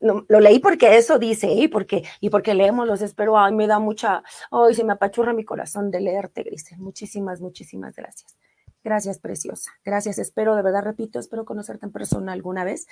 lo 0.00 0.40
leí 0.40 0.58
porque 0.58 0.96
eso 0.96 1.18
dice, 1.18 1.48
¿eh? 1.48 1.64
y 1.64 1.68
porque, 1.68 2.04
y 2.20 2.30
porque 2.30 2.54
leemos 2.54 2.86
los 2.86 3.02
espero. 3.02 3.38
Ay, 3.38 3.54
me 3.54 3.66
da 3.66 3.78
mucha, 3.78 4.22
ay, 4.50 4.74
se 4.74 4.84
me 4.84 4.94
apachurra 4.94 5.34
mi 5.34 5.44
corazón 5.44 5.90
de 5.90 6.00
leerte, 6.00 6.44
Grisel. 6.44 6.78
Muchísimas, 6.78 7.42
muchísimas 7.42 7.94
gracias. 7.94 8.38
Gracias, 8.82 9.18
preciosa. 9.18 9.70
Gracias. 9.84 10.18
Espero, 10.18 10.56
de 10.56 10.62
verdad, 10.62 10.82
repito, 10.82 11.18
espero 11.18 11.44
conocerte 11.44 11.84
en 11.84 11.92
persona 11.92 12.32
alguna 12.32 12.64
vez. 12.64 12.86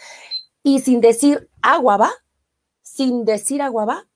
Y 0.63 0.81
sin 0.81 1.01
decir 1.01 1.49
agua 1.63 1.97
va, 1.97 2.11
sin 2.83 3.25
decir 3.25 3.63
agua 3.63 3.87
va, 3.87 4.09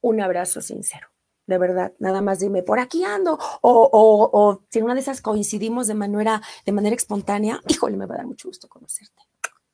un 0.00 0.20
abrazo 0.20 0.60
sincero 0.60 1.08
de 1.50 1.58
verdad, 1.58 1.92
nada 1.98 2.22
más 2.22 2.38
dime, 2.38 2.62
por 2.62 2.78
aquí 2.78 3.02
ando, 3.02 3.36
o, 3.60 3.90
o, 3.92 4.62
si 4.70 4.80
una 4.82 4.94
de 4.94 5.00
esas 5.00 5.20
coincidimos 5.20 5.88
de 5.88 5.94
manera, 5.94 6.40
de 6.64 6.70
manera 6.70 6.94
espontánea, 6.94 7.60
híjole, 7.66 7.96
me 7.96 8.06
va 8.06 8.14
a 8.14 8.18
dar 8.18 8.26
mucho 8.26 8.48
gusto 8.48 8.68
conocerte. 8.68 9.22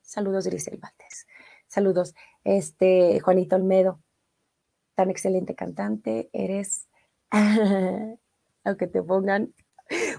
Saludos, 0.01 0.47
Grisel 0.47 0.79
Valdés. 0.79 1.27
Saludos, 1.66 2.14
este, 2.45 3.20
Juanito 3.20 3.57
Olmedo, 3.57 4.01
tan 4.95 5.11
excelente 5.11 5.55
cantante, 5.55 6.31
eres, 6.33 6.89
aunque 8.64 8.87
te 8.87 9.03
pongan, 9.03 9.53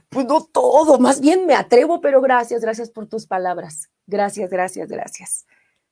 pues 0.10 0.28
no 0.28 0.46
todo, 0.46 1.00
más 1.00 1.20
bien 1.20 1.48
me 1.48 1.56
atrevo, 1.56 2.02
pero 2.02 2.22
gracias, 2.22 2.62
gracias 2.62 2.92
por 2.92 3.08
tus 3.08 3.26
palabras. 3.26 3.90
Gracias, 4.06 4.52
gracias, 4.52 4.90
gracias. 4.90 5.48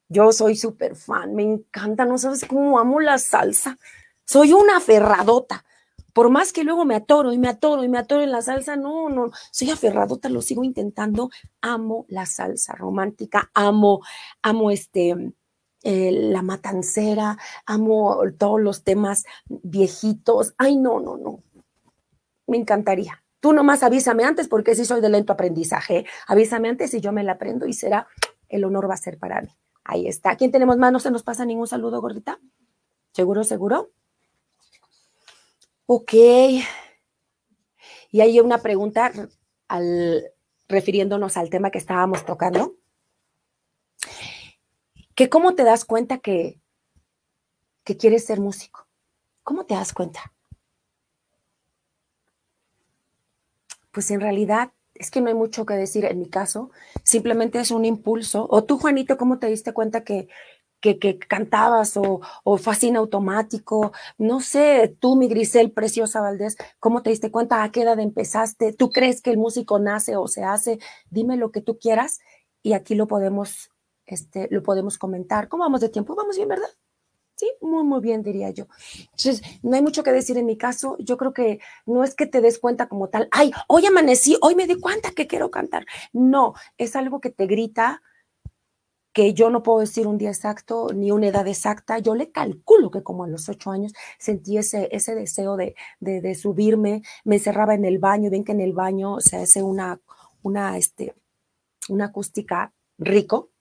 Yo 0.09 0.31
soy 0.31 0.55
súper 0.55 0.95
fan, 0.95 1.33
me 1.33 1.41
encanta, 1.41 2.05
no 2.05 2.19
sabes 2.19 2.45
cómo 2.45 2.77
amo 2.77 2.99
la 2.99 3.17
salsa. 3.17 3.79
Soy 4.25 4.53
una 4.53 4.77
aferradota. 4.77 5.63
Por 6.13 6.29
más 6.29 6.53
que 6.53 6.63
luego 6.63 6.85
me 6.85 6.95
atoro 6.95 7.33
y 7.33 7.37
me 7.37 7.49
atoro 7.49 7.83
y 7.83 7.89
me 7.89 7.97
atoro 7.97 8.23
en 8.23 8.31
la 8.31 8.41
salsa, 8.41 8.75
no, 8.77 9.09
no, 9.09 9.31
soy 9.51 9.69
aferradota, 9.69 10.29
lo 10.29 10.41
sigo 10.41 10.63
intentando. 10.63 11.29
Amo 11.61 12.05
la 12.07 12.25
salsa 12.25 12.73
romántica, 12.73 13.51
amo, 13.53 14.01
amo 14.41 14.71
este, 14.71 15.33
la 15.83 16.41
matancera, 16.41 17.37
amo 17.65 18.17
todos 18.37 18.61
los 18.61 18.83
temas 18.83 19.25
viejitos. 19.47 20.55
Ay, 20.57 20.77
no, 20.77 20.99
no, 20.99 21.17
no. 21.17 21.43
Me 22.47 22.57
encantaría. 22.57 23.21
Tú 23.41 23.53
nomás 23.53 23.83
avísame 23.83 24.23
antes 24.23 24.47
porque 24.47 24.73
sí 24.73 24.85
soy 24.85 25.01
de 25.01 25.09
lento 25.09 25.33
aprendizaje. 25.33 26.05
Avísame 26.27 26.69
antes 26.69 26.93
y 26.93 27.01
yo 27.01 27.11
me 27.11 27.23
la 27.23 27.33
aprendo 27.33 27.67
y 27.67 27.73
será, 27.73 28.07
el 28.47 28.63
honor 28.63 28.89
va 28.89 28.95
a 28.95 28.97
ser 28.97 29.19
para 29.19 29.41
mí. 29.41 29.49
Ahí 29.83 30.07
está. 30.07 30.35
¿Quién 30.35 30.51
tenemos 30.51 30.77
más? 30.77 30.91
¿No 30.91 30.99
se 30.99 31.11
nos 31.11 31.23
pasa 31.23 31.45
ningún 31.45 31.67
saludo, 31.67 32.01
gordita? 32.01 32.39
¿Seguro, 33.11 33.43
seguro? 33.43 33.91
Ok. 35.87 36.13
Y 38.11 38.21
hay 38.21 38.39
una 38.39 38.61
pregunta 38.61 39.11
al, 39.67 40.31
refiriéndonos 40.67 41.37
al 41.37 41.49
tema 41.49 41.71
que 41.71 41.77
estábamos 41.77 42.25
tocando. 42.25 42.75
Que 45.13 45.29
cómo 45.29 45.55
te 45.55 45.63
das 45.63 45.85
cuenta 45.85 46.17
que, 46.17 46.59
que 47.83 47.97
quieres 47.97 48.25
ser 48.25 48.39
músico. 48.39 48.87
¿Cómo 49.43 49.65
te 49.65 49.75
das 49.75 49.93
cuenta? 49.93 50.33
Pues 53.91 54.11
en 54.11 54.19
realidad 54.19 54.71
es 54.95 55.11
que 55.11 55.21
no 55.21 55.27
hay 55.27 55.33
mucho 55.33 55.65
que 55.65 55.73
decir 55.75 56.05
en 56.05 56.19
mi 56.19 56.29
caso, 56.29 56.71
simplemente 57.03 57.59
es 57.59 57.71
un 57.71 57.85
impulso. 57.85 58.47
O 58.49 58.63
tú, 58.63 58.77
Juanito, 58.79 59.17
¿cómo 59.17 59.39
te 59.39 59.47
diste 59.47 59.73
cuenta 59.73 60.03
que, 60.03 60.29
que, 60.93 61.17
cantabas 61.17 61.97
o, 61.97 62.21
o 62.43 62.57
fascina 62.57 62.99
automático. 62.99 63.91
No 64.17 64.39
sé, 64.41 64.95
tú, 64.99 65.15
mi 65.15 65.27
Grisel, 65.27 65.71
preciosa 65.71 66.21
Valdés, 66.21 66.57
¿cómo 66.79 67.01
te 67.01 67.09
diste 67.09 67.31
cuenta? 67.31 67.63
¿A 67.63 67.71
qué 67.71 67.81
edad 67.81 67.99
empezaste? 67.99 68.73
¿Tú 68.73 68.91
crees 68.91 69.21
que 69.21 69.31
el 69.31 69.37
músico 69.37 69.79
nace 69.79 70.15
o 70.15 70.27
se 70.27 70.43
hace? 70.43 70.79
Dime 71.09 71.37
lo 71.37 71.51
que 71.51 71.61
tú 71.61 71.77
quieras 71.79 72.19
y 72.61 72.73
aquí 72.73 72.95
lo 72.95 73.07
podemos, 73.07 73.71
este, 74.05 74.47
lo 74.51 74.63
podemos 74.63 74.97
comentar. 74.97 75.47
¿Cómo 75.47 75.63
vamos 75.63 75.81
de 75.81 75.89
tiempo? 75.89 76.15
Vamos 76.15 76.35
bien, 76.35 76.49
¿verdad? 76.49 76.69
Sí, 77.35 77.51
muy, 77.59 77.83
muy 77.83 77.99
bien, 77.99 78.23
diría 78.23 78.49
yo. 78.51 78.67
Entonces, 79.01 79.41
no 79.61 79.75
hay 79.75 79.81
mucho 79.81 80.03
que 80.03 80.13
decir 80.13 80.37
en 80.37 80.45
mi 80.45 80.57
caso. 80.57 80.95
Yo 80.99 81.17
creo 81.17 81.33
que 81.33 81.59
no 81.85 82.03
es 82.03 82.15
que 82.15 82.27
te 82.27 82.39
des 82.39 82.59
cuenta 82.59 82.87
como 82.87 83.09
tal, 83.09 83.27
ay, 83.31 83.51
hoy 83.67 83.85
amanecí, 83.85 84.37
hoy 84.41 84.55
me 84.55 84.67
di 84.67 84.79
cuenta 84.79 85.11
que 85.11 85.27
quiero 85.27 85.51
cantar. 85.51 85.85
No, 86.13 86.53
es 86.77 86.95
algo 86.95 87.19
que 87.19 87.31
te 87.31 87.45
grita, 87.45 88.01
que 89.15 89.33
yo 89.33 89.49
no 89.49 89.63
puedo 89.63 89.79
decir 89.79 90.07
un 90.07 90.17
día 90.17 90.29
exacto 90.29 90.89
ni 90.93 91.09
una 91.09 91.27
edad 91.27 91.47
exacta, 91.47 91.99
yo 91.99 92.15
le 92.15 92.31
calculo 92.31 92.91
que 92.91 93.01
como 93.01 93.23
a 93.23 93.29
los 93.29 93.47
ocho 93.47 93.71
años 93.71 93.93
sentí 94.19 94.57
ese, 94.57 94.89
ese 94.91 95.15
deseo 95.15 95.55
de, 95.55 95.73
de, 96.01 96.35
subirme, 96.35 97.01
me 97.23 97.37
encerraba 97.37 97.75
en 97.75 97.85
el 97.85 97.97
baño, 97.97 98.29
ven 98.29 98.43
que 98.43 98.51
en 98.51 98.59
el 98.59 98.73
baño 98.73 99.21
se 99.21 99.37
hace 99.37 99.63
una, 99.63 100.01
una, 100.43 100.77
este, 100.77 101.15
una 101.87 102.07
acústica 102.07 102.73
rico, 102.97 103.51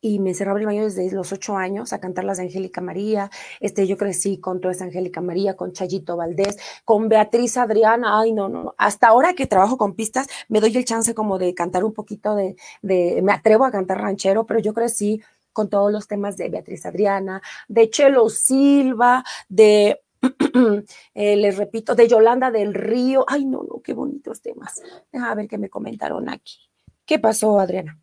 y 0.00 0.18
me 0.20 0.30
encerraba 0.30 0.58
en 0.58 0.62
el 0.62 0.66
baño 0.66 0.84
desde 0.84 1.10
los 1.12 1.32
ocho 1.32 1.56
años 1.56 1.92
a 1.92 2.00
cantar 2.00 2.24
las 2.24 2.38
de 2.38 2.44
Angélica 2.44 2.80
María. 2.80 3.30
Este, 3.60 3.86
yo 3.86 3.96
crecí 3.96 4.38
con 4.38 4.60
toda 4.60 4.72
esa 4.72 4.84
Angélica 4.84 5.20
María, 5.20 5.56
con 5.56 5.72
Chayito 5.72 6.16
Valdés, 6.16 6.56
con 6.84 7.08
Beatriz 7.08 7.56
Adriana. 7.56 8.20
Ay, 8.20 8.32
no, 8.32 8.48
no. 8.48 8.74
Hasta 8.78 9.08
ahora 9.08 9.34
que 9.34 9.46
trabajo 9.46 9.76
con 9.76 9.94
pistas, 9.94 10.28
me 10.48 10.60
doy 10.60 10.76
el 10.76 10.84
chance 10.84 11.14
como 11.14 11.38
de 11.38 11.54
cantar 11.54 11.84
un 11.84 11.92
poquito 11.92 12.34
de, 12.34 12.56
de 12.82 13.20
me 13.22 13.32
atrevo 13.32 13.64
a 13.64 13.70
cantar 13.70 14.00
ranchero, 14.00 14.46
pero 14.46 14.60
yo 14.60 14.74
crecí 14.74 15.22
con 15.52 15.68
todos 15.68 15.90
los 15.90 16.06
temas 16.06 16.36
de 16.36 16.48
Beatriz 16.48 16.86
Adriana, 16.86 17.42
de 17.66 17.90
Chelo 17.90 18.28
Silva, 18.28 19.24
de 19.48 20.00
eh, 21.14 21.36
les 21.36 21.56
repito, 21.56 21.94
de 21.94 22.08
Yolanda 22.08 22.50
del 22.50 22.74
Río. 22.74 23.24
Ay, 23.28 23.44
no, 23.44 23.62
no, 23.62 23.80
qué 23.82 23.92
bonitos 23.92 24.40
temas. 24.40 24.80
A 25.12 25.34
ver 25.34 25.48
qué 25.48 25.58
me 25.58 25.68
comentaron 25.68 26.28
aquí. 26.28 26.70
¿Qué 27.04 27.18
pasó, 27.18 27.58
Adriana? 27.58 27.98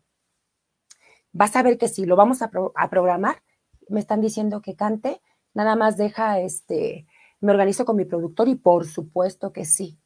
Vas 1.36 1.54
a 1.54 1.62
ver 1.62 1.76
que 1.76 1.88
si 1.88 2.06
lo 2.06 2.16
vamos 2.16 2.40
a, 2.40 2.50
programar, 2.88 3.42
me 3.88 4.00
están 4.00 4.22
diciendo 4.22 4.62
que 4.62 4.74
cante, 4.74 5.20
nada 5.52 5.76
más 5.76 5.96
deja, 5.98 6.40
este, 6.40 7.06
me 7.40 7.52
organizo 7.52 7.84
con 7.84 7.96
mi 7.96 8.06
productor 8.06 8.48
y 8.48 8.54
por 8.54 8.86
supuesto 8.86 9.52
que 9.52 9.66
sí. 9.66 9.98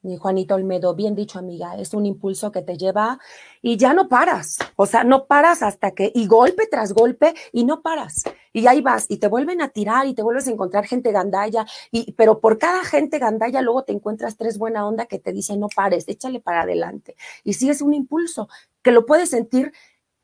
Mi 0.00 0.16
Juanito 0.16 0.54
Olmedo, 0.54 0.94
bien 0.94 1.14
dicho 1.14 1.38
amiga, 1.38 1.76
es 1.78 1.94
un 1.94 2.04
impulso 2.04 2.52
que 2.52 2.60
te 2.60 2.76
lleva 2.76 3.18
y 3.62 3.78
ya 3.78 3.94
no 3.94 4.08
paras, 4.08 4.58
o 4.76 4.84
sea, 4.84 5.02
no 5.02 5.26
paras 5.26 5.62
hasta 5.62 5.92
que, 5.92 6.10
y 6.14 6.26
golpe 6.26 6.66
tras 6.70 6.92
golpe, 6.92 7.34
y 7.52 7.64
no 7.64 7.80
paras, 7.80 8.24
y 8.52 8.66
ahí 8.66 8.82
vas, 8.82 9.06
y 9.08 9.16
te 9.16 9.28
vuelven 9.28 9.62
a 9.62 9.70
tirar 9.70 10.06
y 10.06 10.14
te 10.14 10.22
vuelves 10.22 10.46
a 10.46 10.50
encontrar 10.50 10.84
gente 10.84 11.10
gandalla, 11.10 11.64
y, 11.90 12.12
pero 12.12 12.40
por 12.40 12.58
cada 12.58 12.84
gente 12.84 13.18
gandalla 13.18 13.62
luego 13.62 13.84
te 13.84 13.92
encuentras 13.92 14.36
tres 14.36 14.58
buena 14.58 14.86
onda 14.86 15.06
que 15.06 15.18
te 15.18 15.32
dicen 15.32 15.60
no 15.60 15.68
pares, 15.74 16.04
échale 16.06 16.38
para 16.40 16.62
adelante, 16.62 17.16
y 17.42 17.54
sí 17.54 17.70
es 17.70 17.80
un 17.80 17.94
impulso 17.94 18.48
que 18.82 18.90
lo 18.90 19.06
puedes 19.06 19.30
sentir 19.30 19.72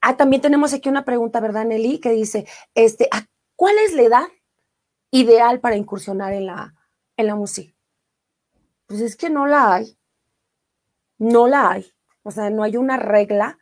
Ah, 0.00 0.16
también 0.16 0.40
tenemos 0.40 0.72
aquí 0.72 0.88
una 0.88 1.04
pregunta, 1.04 1.40
¿verdad, 1.40 1.66
Nelly? 1.66 1.98
Que 1.98 2.10
dice, 2.10 2.46
este, 2.74 3.08
¿cuál 3.56 3.76
es 3.78 3.92
la 3.92 4.02
edad 4.02 4.28
ideal 5.10 5.60
para 5.60 5.76
incursionar 5.76 6.32
en 6.32 6.46
la, 6.46 6.74
en 7.16 7.26
la 7.26 7.34
música? 7.34 7.74
Pues 8.86 9.02
es 9.02 9.16
que 9.16 9.30
no 9.30 9.46
la 9.46 9.74
hay. 9.74 9.98
No 11.18 11.46
la 11.46 11.70
hay. 11.70 11.92
O 12.22 12.30
sea, 12.30 12.50
no 12.50 12.62
hay 12.62 12.76
una 12.76 12.96
regla. 12.96 13.58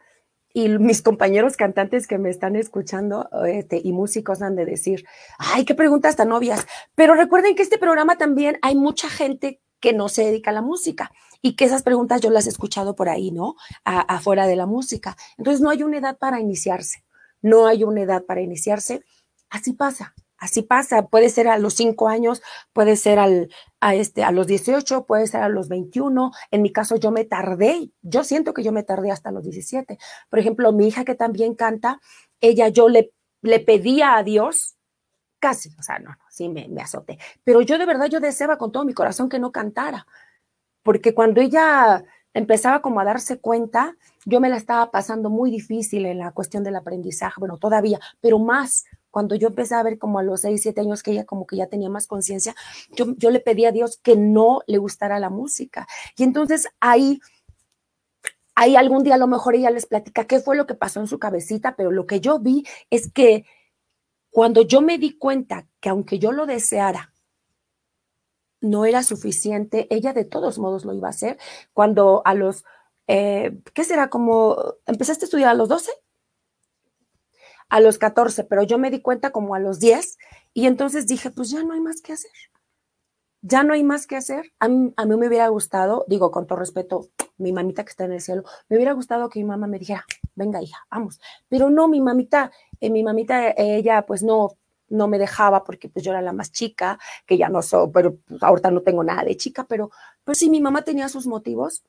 Y 0.54 0.68
mis 0.68 1.02
compañeros 1.02 1.56
cantantes 1.56 2.06
que 2.06 2.18
me 2.18 2.30
están 2.30 2.56
escuchando 2.56 3.28
este, 3.46 3.80
y 3.82 3.92
músicos 3.92 4.40
han 4.40 4.56
de 4.56 4.64
decir, 4.64 5.04
ay, 5.38 5.64
qué 5.64 5.74
preguntas 5.74 6.16
tan 6.16 6.32
obvias. 6.32 6.66
Pero 6.94 7.14
recuerden 7.14 7.54
que 7.54 7.62
este 7.62 7.78
programa 7.78 8.16
también 8.16 8.58
hay 8.62 8.74
mucha 8.74 9.08
gente 9.10 9.60
que 9.80 9.92
no 9.92 10.08
se 10.08 10.24
dedica 10.24 10.50
a 10.50 10.54
la 10.54 10.62
música 10.62 11.12
y 11.42 11.54
que 11.54 11.64
esas 11.64 11.82
preguntas 11.82 12.20
yo 12.20 12.30
las 12.30 12.46
he 12.46 12.50
escuchado 12.50 12.94
por 12.94 13.08
ahí, 13.08 13.30
¿no? 13.30 13.56
afuera 13.84 14.46
de 14.46 14.56
la 14.56 14.66
música. 14.66 15.16
Entonces 15.36 15.60
no 15.60 15.70
hay 15.70 15.82
una 15.82 15.98
edad 15.98 16.18
para 16.18 16.40
iniciarse, 16.40 17.04
no 17.42 17.66
hay 17.66 17.84
una 17.84 18.02
edad 18.02 18.24
para 18.24 18.40
iniciarse. 18.40 19.04
Así 19.50 19.72
pasa, 19.72 20.14
así 20.36 20.62
pasa. 20.62 21.06
Puede 21.06 21.30
ser 21.30 21.48
a 21.48 21.58
los 21.58 21.74
cinco 21.74 22.08
años, 22.08 22.42
puede 22.72 22.96
ser 22.96 23.18
al, 23.18 23.50
a, 23.80 23.94
este, 23.94 24.24
a 24.24 24.32
los 24.32 24.46
18, 24.46 25.06
puede 25.06 25.26
ser 25.26 25.42
a 25.42 25.48
los 25.48 25.68
21. 25.68 26.32
En 26.50 26.62
mi 26.62 26.72
caso 26.72 26.96
yo 26.96 27.10
me 27.10 27.24
tardé, 27.24 27.90
yo 28.02 28.24
siento 28.24 28.52
que 28.52 28.62
yo 28.62 28.72
me 28.72 28.82
tardé 28.82 29.10
hasta 29.10 29.30
los 29.30 29.44
17. 29.44 29.98
Por 30.28 30.38
ejemplo, 30.38 30.72
mi 30.72 30.88
hija 30.88 31.04
que 31.04 31.14
también 31.14 31.54
canta, 31.54 32.00
ella 32.40 32.68
yo 32.68 32.88
le, 32.88 33.12
le 33.42 33.60
pedía 33.60 34.16
a 34.16 34.22
Dios, 34.22 34.76
casi, 35.38 35.70
o 35.78 35.82
sea, 35.82 35.98
no, 35.98 36.10
no, 36.10 36.24
sí, 36.38 36.48
me, 36.48 36.68
me 36.68 36.80
azoté. 36.80 37.18
Pero 37.44 37.60
yo 37.60 37.78
de 37.78 37.86
verdad, 37.86 38.06
yo 38.06 38.20
deseaba 38.20 38.56
con 38.56 38.72
todo 38.72 38.84
mi 38.84 38.94
corazón 38.94 39.28
que 39.28 39.38
no 39.38 39.52
cantara, 39.52 40.06
porque 40.82 41.12
cuando 41.14 41.40
ella 41.40 42.04
empezaba 42.34 42.80
como 42.80 43.00
a 43.00 43.04
darse 43.04 43.40
cuenta, 43.40 43.96
yo 44.24 44.40
me 44.40 44.48
la 44.48 44.56
estaba 44.56 44.90
pasando 44.90 45.28
muy 45.30 45.50
difícil 45.50 46.06
en 46.06 46.18
la 46.18 46.32
cuestión 46.32 46.62
del 46.62 46.76
aprendizaje, 46.76 47.40
bueno, 47.40 47.58
todavía, 47.58 47.98
pero 48.20 48.38
más 48.38 48.84
cuando 49.10 49.34
yo 49.34 49.48
empecé 49.48 49.74
a 49.74 49.82
ver 49.82 49.98
como 49.98 50.18
a 50.18 50.22
los 50.22 50.42
6, 50.42 50.62
7 50.62 50.80
años 50.80 51.02
que 51.02 51.10
ella 51.10 51.24
como 51.24 51.46
que 51.46 51.56
ya 51.56 51.66
tenía 51.66 51.90
más 51.90 52.06
conciencia, 52.06 52.54
yo, 52.92 53.06
yo 53.16 53.30
le 53.30 53.40
pedí 53.40 53.64
a 53.64 53.72
Dios 53.72 53.98
que 54.02 54.16
no 54.16 54.60
le 54.66 54.78
gustara 54.78 55.18
la 55.18 55.30
música. 55.30 55.88
Y 56.16 56.22
entonces 56.22 56.68
ahí, 56.78 57.20
ahí 58.54 58.76
algún 58.76 59.02
día 59.02 59.14
a 59.14 59.18
lo 59.18 59.26
mejor 59.26 59.54
ella 59.54 59.70
les 59.70 59.86
platica 59.86 60.26
qué 60.26 60.40
fue 60.40 60.56
lo 60.56 60.66
que 60.66 60.74
pasó 60.74 61.00
en 61.00 61.08
su 61.08 61.18
cabecita, 61.18 61.74
pero 61.74 61.90
lo 61.90 62.06
que 62.06 62.20
yo 62.20 62.38
vi 62.38 62.64
es 62.90 63.10
que 63.10 63.44
cuando 64.30 64.62
yo 64.62 64.80
me 64.80 64.98
di 64.98 65.16
cuenta 65.16 65.66
que 65.80 65.88
aunque 65.88 66.18
yo 66.18 66.32
lo 66.32 66.46
deseara, 66.46 67.12
no 68.60 68.84
era 68.84 69.02
suficiente, 69.02 69.86
ella 69.90 70.12
de 70.12 70.24
todos 70.24 70.58
modos 70.58 70.84
lo 70.84 70.94
iba 70.94 71.08
a 71.08 71.10
hacer. 71.10 71.38
Cuando 71.72 72.22
a 72.24 72.34
los, 72.34 72.64
eh, 73.06 73.60
¿qué 73.74 73.84
será? 73.84 74.10
Como, 74.10 74.56
¿empezaste 74.86 75.24
a 75.24 75.26
estudiar 75.26 75.50
a 75.50 75.54
los 75.54 75.68
12? 75.68 75.90
A 77.68 77.80
los 77.80 77.98
14, 77.98 78.44
pero 78.44 78.62
yo 78.62 78.78
me 78.78 78.90
di 78.90 79.00
cuenta 79.00 79.30
como 79.30 79.54
a 79.54 79.60
los 79.60 79.78
10 79.78 80.18
y 80.54 80.66
entonces 80.66 81.06
dije, 81.06 81.30
pues 81.30 81.50
ya 81.50 81.62
no 81.62 81.74
hay 81.74 81.80
más 81.80 82.00
que 82.00 82.12
hacer. 82.12 82.32
Ya 83.42 83.62
no 83.62 83.74
hay 83.74 83.84
más 83.84 84.06
que 84.06 84.16
hacer. 84.16 84.52
A 84.58 84.68
mí, 84.68 84.92
a 84.96 85.04
mí 85.04 85.16
me 85.16 85.28
hubiera 85.28 85.48
gustado, 85.48 86.04
digo 86.08 86.30
con 86.30 86.46
todo 86.46 86.58
respeto, 86.58 87.10
mi 87.36 87.52
mamita 87.52 87.84
que 87.84 87.90
está 87.90 88.04
en 88.04 88.12
el 88.12 88.20
cielo, 88.20 88.42
me 88.68 88.76
hubiera 88.76 88.92
gustado 88.92 89.28
que 89.28 89.38
mi 89.38 89.44
mamá 89.44 89.68
me 89.68 89.78
dijera, 89.78 90.04
venga 90.38 90.62
hija, 90.62 90.86
vamos. 90.90 91.20
Pero 91.48 91.68
no, 91.70 91.88
mi 91.88 92.00
mamita, 92.00 92.50
eh, 92.80 92.90
mi 92.90 93.02
mamita, 93.02 93.54
ella 93.56 94.06
pues 94.06 94.22
no, 94.22 94.56
no 94.88 95.08
me 95.08 95.18
dejaba 95.18 95.64
porque 95.64 95.88
pues 95.88 96.04
yo 96.04 96.12
era 96.12 96.22
la 96.22 96.32
más 96.32 96.52
chica, 96.52 96.98
que 97.26 97.36
ya 97.36 97.48
no 97.48 97.62
soy, 97.62 97.90
pero 97.92 98.16
pues, 98.26 98.42
ahorita 98.42 98.70
no 98.70 98.82
tengo 98.82 99.04
nada 99.04 99.24
de 99.24 99.36
chica, 99.36 99.66
pero 99.68 99.90
pues 100.24 100.38
sí, 100.38 100.50
mi 100.50 100.60
mamá 100.60 100.82
tenía 100.82 101.08
sus 101.08 101.26
motivos 101.26 101.82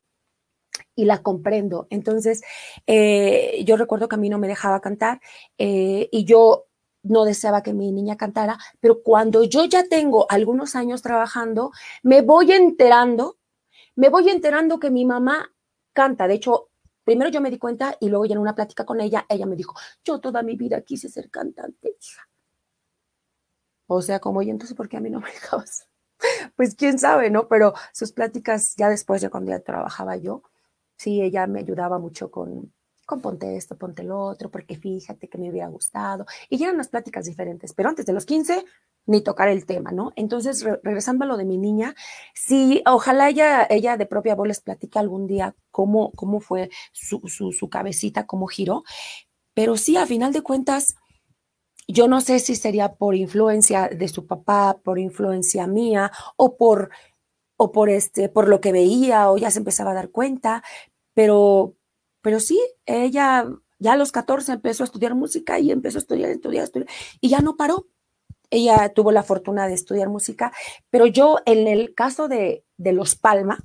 y 0.95 1.05
la 1.05 1.21
comprendo. 1.21 1.87
Entonces, 1.89 2.41
eh, 2.87 3.63
yo 3.65 3.77
recuerdo 3.77 4.07
que 4.07 4.15
a 4.15 4.19
mí 4.19 4.29
no 4.29 4.37
me 4.39 4.47
dejaba 4.47 4.81
cantar 4.81 5.21
eh, 5.57 6.09
y 6.11 6.25
yo 6.25 6.65
no 7.03 7.23
deseaba 7.23 7.63
que 7.63 7.73
mi 7.73 7.91
niña 7.91 8.17
cantara, 8.17 8.57
pero 8.81 9.01
cuando 9.01 9.43
yo 9.43 9.65
ya 9.65 9.87
tengo 9.87 10.25
algunos 10.29 10.75
años 10.75 11.01
trabajando, 11.01 11.71
me 12.03 12.21
voy 12.21 12.51
enterando, 12.51 13.37
me 13.95 14.09
voy 14.09 14.29
enterando 14.29 14.79
que 14.79 14.89
mi 14.89 15.05
mamá 15.05 15.53
canta. 15.93 16.27
De 16.27 16.35
hecho, 16.35 16.68
primero 17.09 17.31
yo 17.31 17.41
me 17.41 17.49
di 17.49 17.57
cuenta 17.57 17.97
y 17.99 18.07
luego 18.07 18.27
ya 18.27 18.35
en 18.35 18.41
una 18.41 18.53
plática 18.53 18.85
con 18.85 19.01
ella, 19.01 19.25
ella 19.29 19.47
me 19.47 19.55
dijo, 19.55 19.73
yo 20.05 20.19
toda 20.19 20.43
mi 20.43 20.55
vida 20.55 20.81
quise 20.81 21.09
ser 21.09 21.31
cantante, 21.31 21.95
O 23.87 24.03
sea, 24.03 24.19
como, 24.19 24.43
y 24.43 24.51
entonces, 24.51 24.77
¿por 24.77 24.87
qué 24.87 24.97
a 24.97 24.99
mí 24.99 25.09
no 25.09 25.19
me 25.19 25.31
dejabas? 25.31 25.87
Pues 26.55 26.75
quién 26.75 26.99
sabe, 26.99 27.31
¿no? 27.31 27.47
Pero 27.47 27.73
sus 27.93 28.11
pláticas 28.11 28.75
ya 28.75 28.89
después 28.89 29.23
de 29.23 29.31
cuando 29.31 29.49
ya 29.49 29.59
trabajaba 29.61 30.17
yo, 30.17 30.43
sí, 30.97 31.19
ella 31.19 31.47
me 31.47 31.61
ayudaba 31.61 31.97
mucho 31.97 32.29
con, 32.29 32.71
con 33.07 33.21
ponte 33.21 33.57
esto, 33.57 33.75
ponte 33.75 34.03
lo 34.03 34.19
otro, 34.19 34.51
porque 34.51 34.75
fíjate 34.77 35.29
que 35.29 35.39
me 35.39 35.49
hubiera 35.49 35.67
gustado. 35.69 36.27
Y 36.47 36.59
ya 36.59 36.65
eran 36.65 36.75
unas 36.75 36.89
pláticas 36.89 37.25
diferentes, 37.25 37.73
pero 37.73 37.89
antes 37.89 38.05
de 38.05 38.13
los 38.13 38.27
15, 38.27 38.65
ni 39.09 39.21
tocar 39.21 39.49
el 39.49 39.65
tema, 39.65 39.91
¿no? 39.91 40.13
Entonces, 40.15 40.63
regresando 40.83 41.25
a 41.25 41.27
lo 41.27 41.35
de 41.35 41.45
mi 41.45 41.57
niña, 41.57 41.95
sí, 42.35 42.83
ojalá 42.85 43.29
ella, 43.29 43.65
ella 43.69 43.97
de 43.97 44.05
propia 44.05 44.35
voz 44.35 44.47
les 44.47 44.61
platique 44.61 44.99
algún 44.99 45.25
día 45.25 45.55
cómo, 45.71 46.11
cómo 46.11 46.39
fue 46.39 46.69
su, 46.91 47.21
su, 47.25 47.51
su 47.51 47.69
cabecita, 47.69 48.27
cómo 48.27 48.45
giró, 48.47 48.83
pero 49.55 49.77
sí, 49.77 49.97
a 49.97 50.05
final 50.05 50.31
de 50.31 50.43
cuentas, 50.43 50.95
yo 51.87 52.07
no 52.07 52.21
sé 52.21 52.39
si 52.39 52.55
sería 52.55 52.93
por 52.93 53.15
influencia 53.15 53.87
de 53.89 54.07
su 54.07 54.27
papá, 54.27 54.79
por 54.83 54.99
influencia 54.99 55.65
mía 55.65 56.11
o 56.37 56.55
por 56.55 56.91
o 57.57 57.71
por 57.71 57.89
este 57.89 58.29
por 58.29 58.47
lo 58.47 58.61
que 58.61 58.71
veía 58.71 59.31
o 59.31 59.37
ya 59.37 59.51
se 59.51 59.59
empezaba 59.59 59.91
a 59.91 59.95
dar 59.95 60.11
cuenta, 60.11 60.63
pero 61.13 61.75
pero 62.21 62.39
sí, 62.39 62.59
ella 62.85 63.47
ya 63.79 63.93
a 63.93 63.97
los 63.97 64.11
14 64.11 64.53
empezó 64.53 64.83
a 64.83 64.85
estudiar 64.85 65.15
música 65.15 65.59
y 65.59 65.71
empezó 65.71 65.97
a 65.97 66.01
estudiar, 66.01 66.29
estudiar, 66.29 66.63
estudiar 66.65 66.89
y 67.21 67.29
ya 67.29 67.41
no 67.41 67.57
paró. 67.57 67.87
Ella 68.49 68.89
tuvo 68.93 69.11
la 69.11 69.23
fortuna 69.23 69.67
de 69.67 69.73
estudiar 69.73 70.09
música, 70.09 70.51
pero 70.89 71.05
yo 71.05 71.37
en 71.45 71.67
el 71.67 71.93
caso 71.93 72.27
de, 72.27 72.63
de 72.77 72.93
los 72.93 73.15
Palma, 73.15 73.59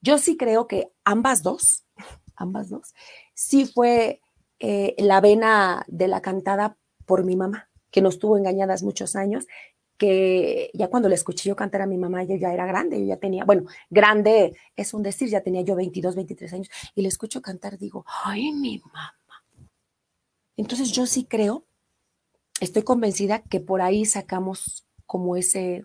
yo 0.00 0.18
sí 0.18 0.36
creo 0.36 0.66
que 0.66 0.92
ambas 1.04 1.42
dos, 1.42 1.84
ambas 2.36 2.68
dos, 2.68 2.94
sí 3.34 3.66
fue 3.66 4.20
eh, 4.58 4.94
la 4.98 5.20
vena 5.20 5.84
de 5.88 6.08
la 6.08 6.22
cantada 6.22 6.76
por 7.06 7.24
mi 7.24 7.36
mamá, 7.36 7.68
que 7.90 8.02
nos 8.02 8.18
tuvo 8.18 8.36
engañadas 8.36 8.82
muchos 8.82 9.16
años, 9.16 9.46
que 9.96 10.70
ya 10.74 10.88
cuando 10.88 11.08
le 11.08 11.14
escuché 11.14 11.48
yo 11.48 11.56
cantar 11.56 11.82
a 11.82 11.86
mi 11.86 11.96
mamá, 11.96 12.22
ella 12.22 12.36
ya 12.36 12.52
era 12.52 12.66
grande, 12.66 13.00
yo 13.00 13.06
ya 13.06 13.16
tenía, 13.16 13.44
bueno, 13.44 13.64
grande 13.90 14.56
es 14.76 14.92
un 14.94 15.02
decir, 15.02 15.28
ya 15.28 15.40
tenía 15.40 15.62
yo 15.62 15.76
22, 15.76 16.16
23 16.16 16.52
años, 16.52 16.68
y 16.94 17.02
le 17.02 17.08
escucho 17.08 17.40
cantar, 17.40 17.78
digo, 17.78 18.04
ay, 18.24 18.52
mi 18.52 18.78
mamá. 18.78 19.14
Entonces 20.56 20.92
yo 20.92 21.06
sí 21.06 21.24
creo, 21.24 21.64
estoy 22.60 22.82
convencida 22.82 23.42
que 23.42 23.60
por 23.60 23.82
ahí 23.82 24.04
sacamos 24.04 24.86
como 25.06 25.36
ese, 25.36 25.84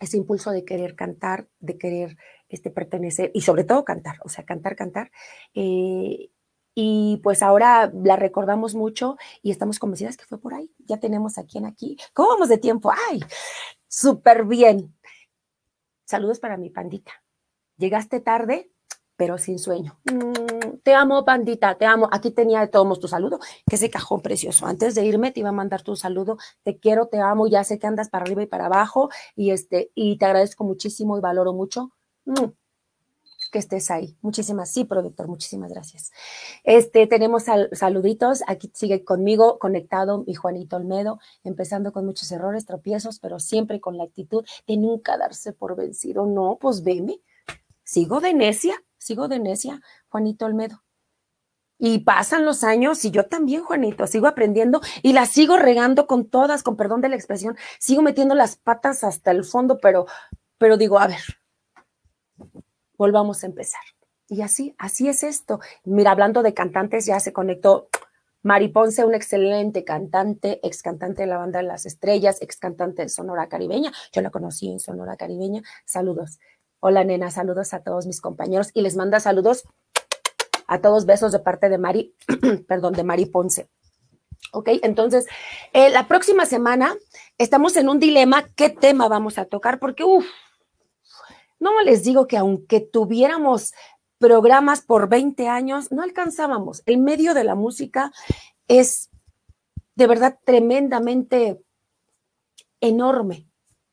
ese 0.00 0.16
impulso 0.16 0.50
de 0.50 0.64
querer 0.64 0.94
cantar, 0.94 1.48
de 1.60 1.78
querer 1.78 2.16
este, 2.48 2.70
pertenecer 2.70 3.30
y 3.34 3.42
sobre 3.42 3.64
todo 3.64 3.84
cantar, 3.84 4.16
o 4.24 4.28
sea, 4.28 4.44
cantar, 4.44 4.76
cantar. 4.76 5.10
Eh, 5.54 6.30
y 6.74 7.20
pues 7.22 7.42
ahora 7.42 7.90
la 8.04 8.16
recordamos 8.16 8.74
mucho 8.74 9.16
y 9.42 9.50
estamos 9.50 9.78
convencidas 9.78 10.16
que 10.16 10.26
fue 10.26 10.38
por 10.38 10.52
ahí. 10.52 10.70
Ya 10.78 10.98
tenemos 10.98 11.38
a 11.38 11.44
quien 11.44 11.64
aquí. 11.64 11.96
¿Cómo 12.12 12.28
vamos 12.28 12.50
de 12.50 12.58
tiempo? 12.58 12.92
¡Ay! 13.08 13.20
Súper 13.88 14.44
bien. 14.44 14.94
Saludos 16.04 16.38
para 16.38 16.58
mi 16.58 16.68
pandita. 16.68 17.12
Llegaste 17.78 18.20
tarde, 18.20 18.70
pero 19.16 19.38
sin 19.38 19.58
sueño. 19.58 19.98
Mm, 20.04 20.78
te 20.82 20.94
amo, 20.94 21.24
pandita, 21.24 21.76
te 21.76 21.86
amo. 21.86 22.08
Aquí 22.12 22.30
tenía 22.30 22.60
de 22.60 22.68
todos 22.68 23.00
tu 23.00 23.08
saludo, 23.08 23.40
que 23.68 23.76
ese 23.76 23.90
cajón 23.90 24.20
precioso. 24.22 24.66
Antes 24.66 24.94
de 24.94 25.04
irme 25.04 25.32
te 25.32 25.40
iba 25.40 25.50
a 25.50 25.52
mandar 25.52 25.82
tu 25.82 25.96
saludo. 25.96 26.38
Te 26.62 26.78
quiero, 26.78 27.06
te 27.06 27.20
amo. 27.20 27.46
Ya 27.46 27.64
sé 27.64 27.78
que 27.78 27.86
andas 27.86 28.08
para 28.08 28.24
arriba 28.24 28.42
y 28.42 28.46
para 28.46 28.66
abajo 28.66 29.10
y 29.34 29.50
este 29.50 29.90
y 29.94 30.18
te 30.18 30.26
agradezco 30.26 30.64
muchísimo 30.64 31.18
y 31.18 31.20
valoro 31.20 31.52
mucho. 31.52 31.92
Mm 32.24 32.50
que 33.50 33.58
estés 33.58 33.90
ahí. 33.90 34.16
Muchísimas, 34.20 34.70
sí, 34.70 34.84
productor, 34.84 35.28
muchísimas 35.28 35.70
gracias. 35.70 36.12
Este, 36.64 37.06
tenemos 37.06 37.44
saluditos, 37.72 38.42
aquí 38.46 38.70
sigue 38.74 39.04
conmigo 39.04 39.58
conectado 39.58 40.24
mi 40.26 40.34
Juanito 40.34 40.76
Olmedo, 40.76 41.18
empezando 41.44 41.92
con 41.92 42.06
muchos 42.06 42.30
errores, 42.32 42.66
tropiezos, 42.66 43.18
pero 43.18 43.38
siempre 43.38 43.80
con 43.80 43.96
la 43.96 44.04
actitud 44.04 44.44
de 44.66 44.76
nunca 44.76 45.16
darse 45.16 45.52
por 45.52 45.76
vencido. 45.76 46.26
No, 46.26 46.58
pues 46.60 46.82
veme, 46.82 47.20
sigo 47.84 48.20
de 48.20 48.34
necia, 48.34 48.82
sigo 49.06 49.28
de 49.28 49.38
necia, 49.38 49.80
Juanito 50.08 50.46
Olmedo. 50.46 50.82
Y 51.78 52.00
pasan 52.00 52.44
los 52.44 52.64
años 52.64 53.04
y 53.04 53.10
yo 53.10 53.26
también, 53.26 53.62
Juanito, 53.62 54.06
sigo 54.06 54.26
aprendiendo 54.26 54.80
y 55.02 55.12
la 55.12 55.26
sigo 55.26 55.56
regando 55.56 56.06
con 56.06 56.28
todas, 56.28 56.62
con 56.62 56.76
perdón 56.76 57.02
de 57.02 57.10
la 57.10 57.16
expresión, 57.16 57.56
sigo 57.78 58.02
metiendo 58.02 58.34
las 58.34 58.56
patas 58.56 59.04
hasta 59.04 59.30
el 59.30 59.44
fondo, 59.44 59.78
pero, 59.78 60.06
pero 60.58 60.76
digo, 60.76 60.98
a 60.98 61.06
ver, 61.06 61.20
volvamos 62.96 63.44
a 63.44 63.46
empezar. 63.46 63.82
Y 64.28 64.42
así, 64.42 64.74
así 64.78 65.08
es 65.08 65.22
esto. 65.22 65.60
Mira, 65.84 66.10
hablando 66.10 66.42
de 66.42 66.54
cantantes, 66.54 67.06
ya 67.06 67.20
se 67.20 67.32
conectó 67.32 67.88
Mari 68.42 68.68
Ponce, 68.68 69.04
una 69.04 69.18
excelente 69.18 69.84
cantante, 69.84 70.60
ex 70.66 70.82
cantante 70.82 71.22
de 71.22 71.28
la 71.28 71.36
banda 71.36 71.62
Las 71.62 71.86
Estrellas, 71.86 72.38
ex 72.40 72.56
cantante 72.56 73.02
de 73.02 73.08
Sonora 73.08 73.48
Caribeña. 73.48 73.92
Yo 74.12 74.22
la 74.22 74.30
conocí 74.30 74.70
en 74.70 74.80
Sonora 74.80 75.16
Caribeña. 75.16 75.62
Saludos. 75.84 76.38
Hola, 76.88 77.02
nena, 77.02 77.32
saludos 77.32 77.74
a 77.74 77.82
todos 77.82 78.06
mis 78.06 78.20
compañeros 78.20 78.70
y 78.72 78.80
les 78.80 78.94
manda 78.94 79.18
saludos 79.18 79.64
a 80.68 80.80
todos, 80.80 81.04
besos 81.04 81.32
de 81.32 81.40
parte 81.40 81.68
de 81.68 81.78
Mari, 81.78 82.14
perdón, 82.68 82.92
de 82.92 83.02
Mari 83.02 83.26
Ponce. 83.26 83.68
Ok, 84.52 84.68
entonces, 84.84 85.26
eh, 85.72 85.90
la 85.90 86.06
próxima 86.06 86.46
semana 86.46 86.94
estamos 87.38 87.76
en 87.76 87.88
un 87.88 87.98
dilema, 87.98 88.46
¿qué 88.54 88.70
tema 88.70 89.08
vamos 89.08 89.36
a 89.36 89.46
tocar? 89.46 89.80
Porque, 89.80 90.04
uff, 90.04 90.28
no 91.58 91.82
les 91.82 92.04
digo 92.04 92.28
que 92.28 92.36
aunque 92.36 92.78
tuviéramos 92.78 93.72
programas 94.18 94.80
por 94.80 95.08
20 95.08 95.48
años, 95.48 95.90
no 95.90 96.04
alcanzábamos. 96.04 96.84
El 96.86 96.98
medio 96.98 97.34
de 97.34 97.42
la 97.42 97.56
música 97.56 98.12
es 98.68 99.10
de 99.96 100.06
verdad 100.06 100.38
tremendamente 100.44 101.60
enorme. 102.80 103.45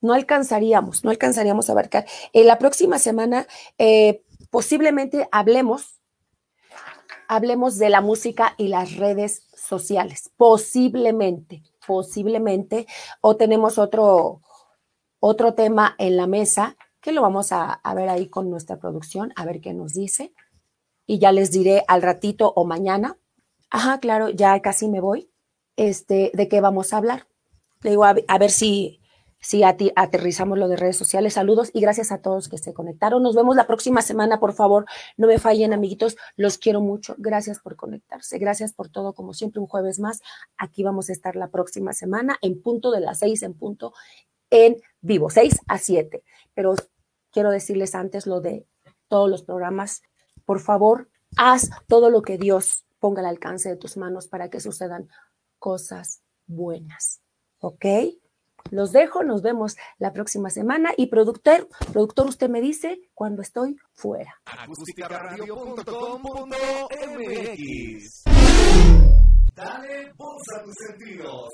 No 0.04 0.14
alcanzaríamos, 0.14 1.04
no 1.04 1.10
alcanzaríamos 1.10 1.70
a 1.70 1.72
abarcar. 1.72 2.06
En 2.34 2.46
la 2.46 2.60
próxima 2.60 3.00
semana 3.00 3.48
eh, 3.80 4.24
posiblemente 4.52 5.28
hablemos, 5.32 6.00
hablemos 7.28 7.80
de 7.80 7.90
la 7.90 8.02
música 8.02 8.54
y 8.58 8.68
las 8.68 8.98
redes 8.98 9.48
sociales. 9.56 10.30
Posiblemente, 10.38 11.64
posiblemente. 11.88 12.86
O 13.22 13.36
tenemos 13.36 13.78
otro, 13.78 14.42
otro 15.20 15.54
tema 15.54 15.96
en 15.98 16.18
la 16.18 16.28
mesa 16.28 16.78
que 17.04 17.12
lo 17.12 17.22
vamos 17.22 17.52
a, 17.52 17.82
ver 17.96 18.08
ahí 18.08 18.30
con 18.30 18.50
nuestra 18.50 18.78
producción, 18.78 19.34
a 19.36 19.46
ver 19.46 19.60
qué 19.60 19.74
nos 19.74 19.94
dice. 19.94 20.34
Y 21.06 21.20
ya 21.20 21.34
les 21.34 21.52
diré 21.52 21.84
al 21.88 22.02
ratito 22.02 22.54
o 22.56 22.64
mañana. 22.64 23.18
Ajá, 23.70 24.00
claro, 24.00 24.30
ya 24.30 24.62
casi 24.62 24.88
me 24.88 25.02
voy. 25.02 25.30
Este, 25.76 26.32
¿de 26.34 26.48
qué 26.48 26.62
vamos 26.62 26.94
a 26.94 26.98
hablar? 26.98 27.28
Le 27.82 27.90
digo, 27.90 28.06
a, 28.06 28.14
ver 28.14 28.52
si, 28.52 29.02
si 29.44 29.62
aterrizamos 29.64 30.58
lo 30.58 30.70
de 30.70 30.78
redes 30.78 30.96
sociales. 30.96 31.34
Saludos 31.34 31.70
y 31.74 31.82
gracias 31.82 32.14
a 32.14 32.22
todos 32.22 32.48
que 32.48 32.58
se 32.58 32.74
conectaron. 32.74 33.22
Nos 33.22 33.36
vemos 33.36 33.58
la 33.58 33.68
próxima 33.68 34.02
semana, 34.02 34.40
por 34.40 34.54
favor. 34.54 34.86
No 35.18 35.28
me 35.28 35.38
fallen, 35.38 35.74
amiguitos. 35.74 36.16
Los 36.38 36.58
quiero 36.58 36.80
mucho. 36.80 37.14
Gracias 37.18 37.60
por 37.60 37.76
conectarse. 37.76 38.40
Gracias 38.40 38.72
por 38.72 38.88
todo. 38.88 39.14
Como 39.14 39.34
siempre, 39.34 39.60
un 39.60 39.68
jueves 39.68 40.00
más. 40.00 40.22
Aquí 40.58 40.82
vamos 40.82 41.10
a 41.10 41.12
estar 41.12 41.36
la 41.36 41.50
próxima 41.50 41.92
semana 41.92 42.38
en 42.42 42.62
punto 42.62 42.90
de 42.90 43.02
las 43.02 43.20
seis 43.20 43.44
en 43.44 43.54
punto 43.54 43.94
en 44.50 44.78
vivo, 45.02 45.30
seis 45.30 45.60
a 45.68 45.78
siete. 45.78 46.24
Pero 46.54 46.76
quiero 47.30 47.52
decirles 47.52 47.96
antes 47.96 48.26
lo 48.26 48.40
de 48.40 48.66
todos 49.10 49.30
los 49.30 49.44
programas. 49.44 50.04
Por 50.46 50.62
favor, 50.62 51.10
haz 51.36 51.70
todo 51.88 52.10
lo 52.10 52.22
que 52.22 52.38
Dios 52.38 52.86
ponga 53.00 53.20
al 53.20 53.28
alcance 53.28 53.68
de 53.68 53.76
tus 53.76 53.98
manos 53.98 54.28
para 54.28 54.50
que 54.50 54.62
sucedan 54.62 55.10
cosas 55.60 56.22
buenas. 56.48 57.22
¿Ok? 57.60 57.86
Los 58.72 58.92
dejo, 58.92 59.24
nos 59.24 59.42
vemos 59.42 59.76
la 60.00 60.14
próxima 60.14 60.50
semana 60.50 60.92
y 60.98 61.08
productor, 61.08 61.68
productor, 61.92 62.28
usted 62.28 62.50
me 62.50 62.62
dice 62.62 63.02
cuando 63.14 63.42
estoy 63.42 63.78
fuera. 63.94 64.42
Dale 69.56 70.08
a 70.08 70.64
tus 70.64 70.74
sentidos. 70.88 71.50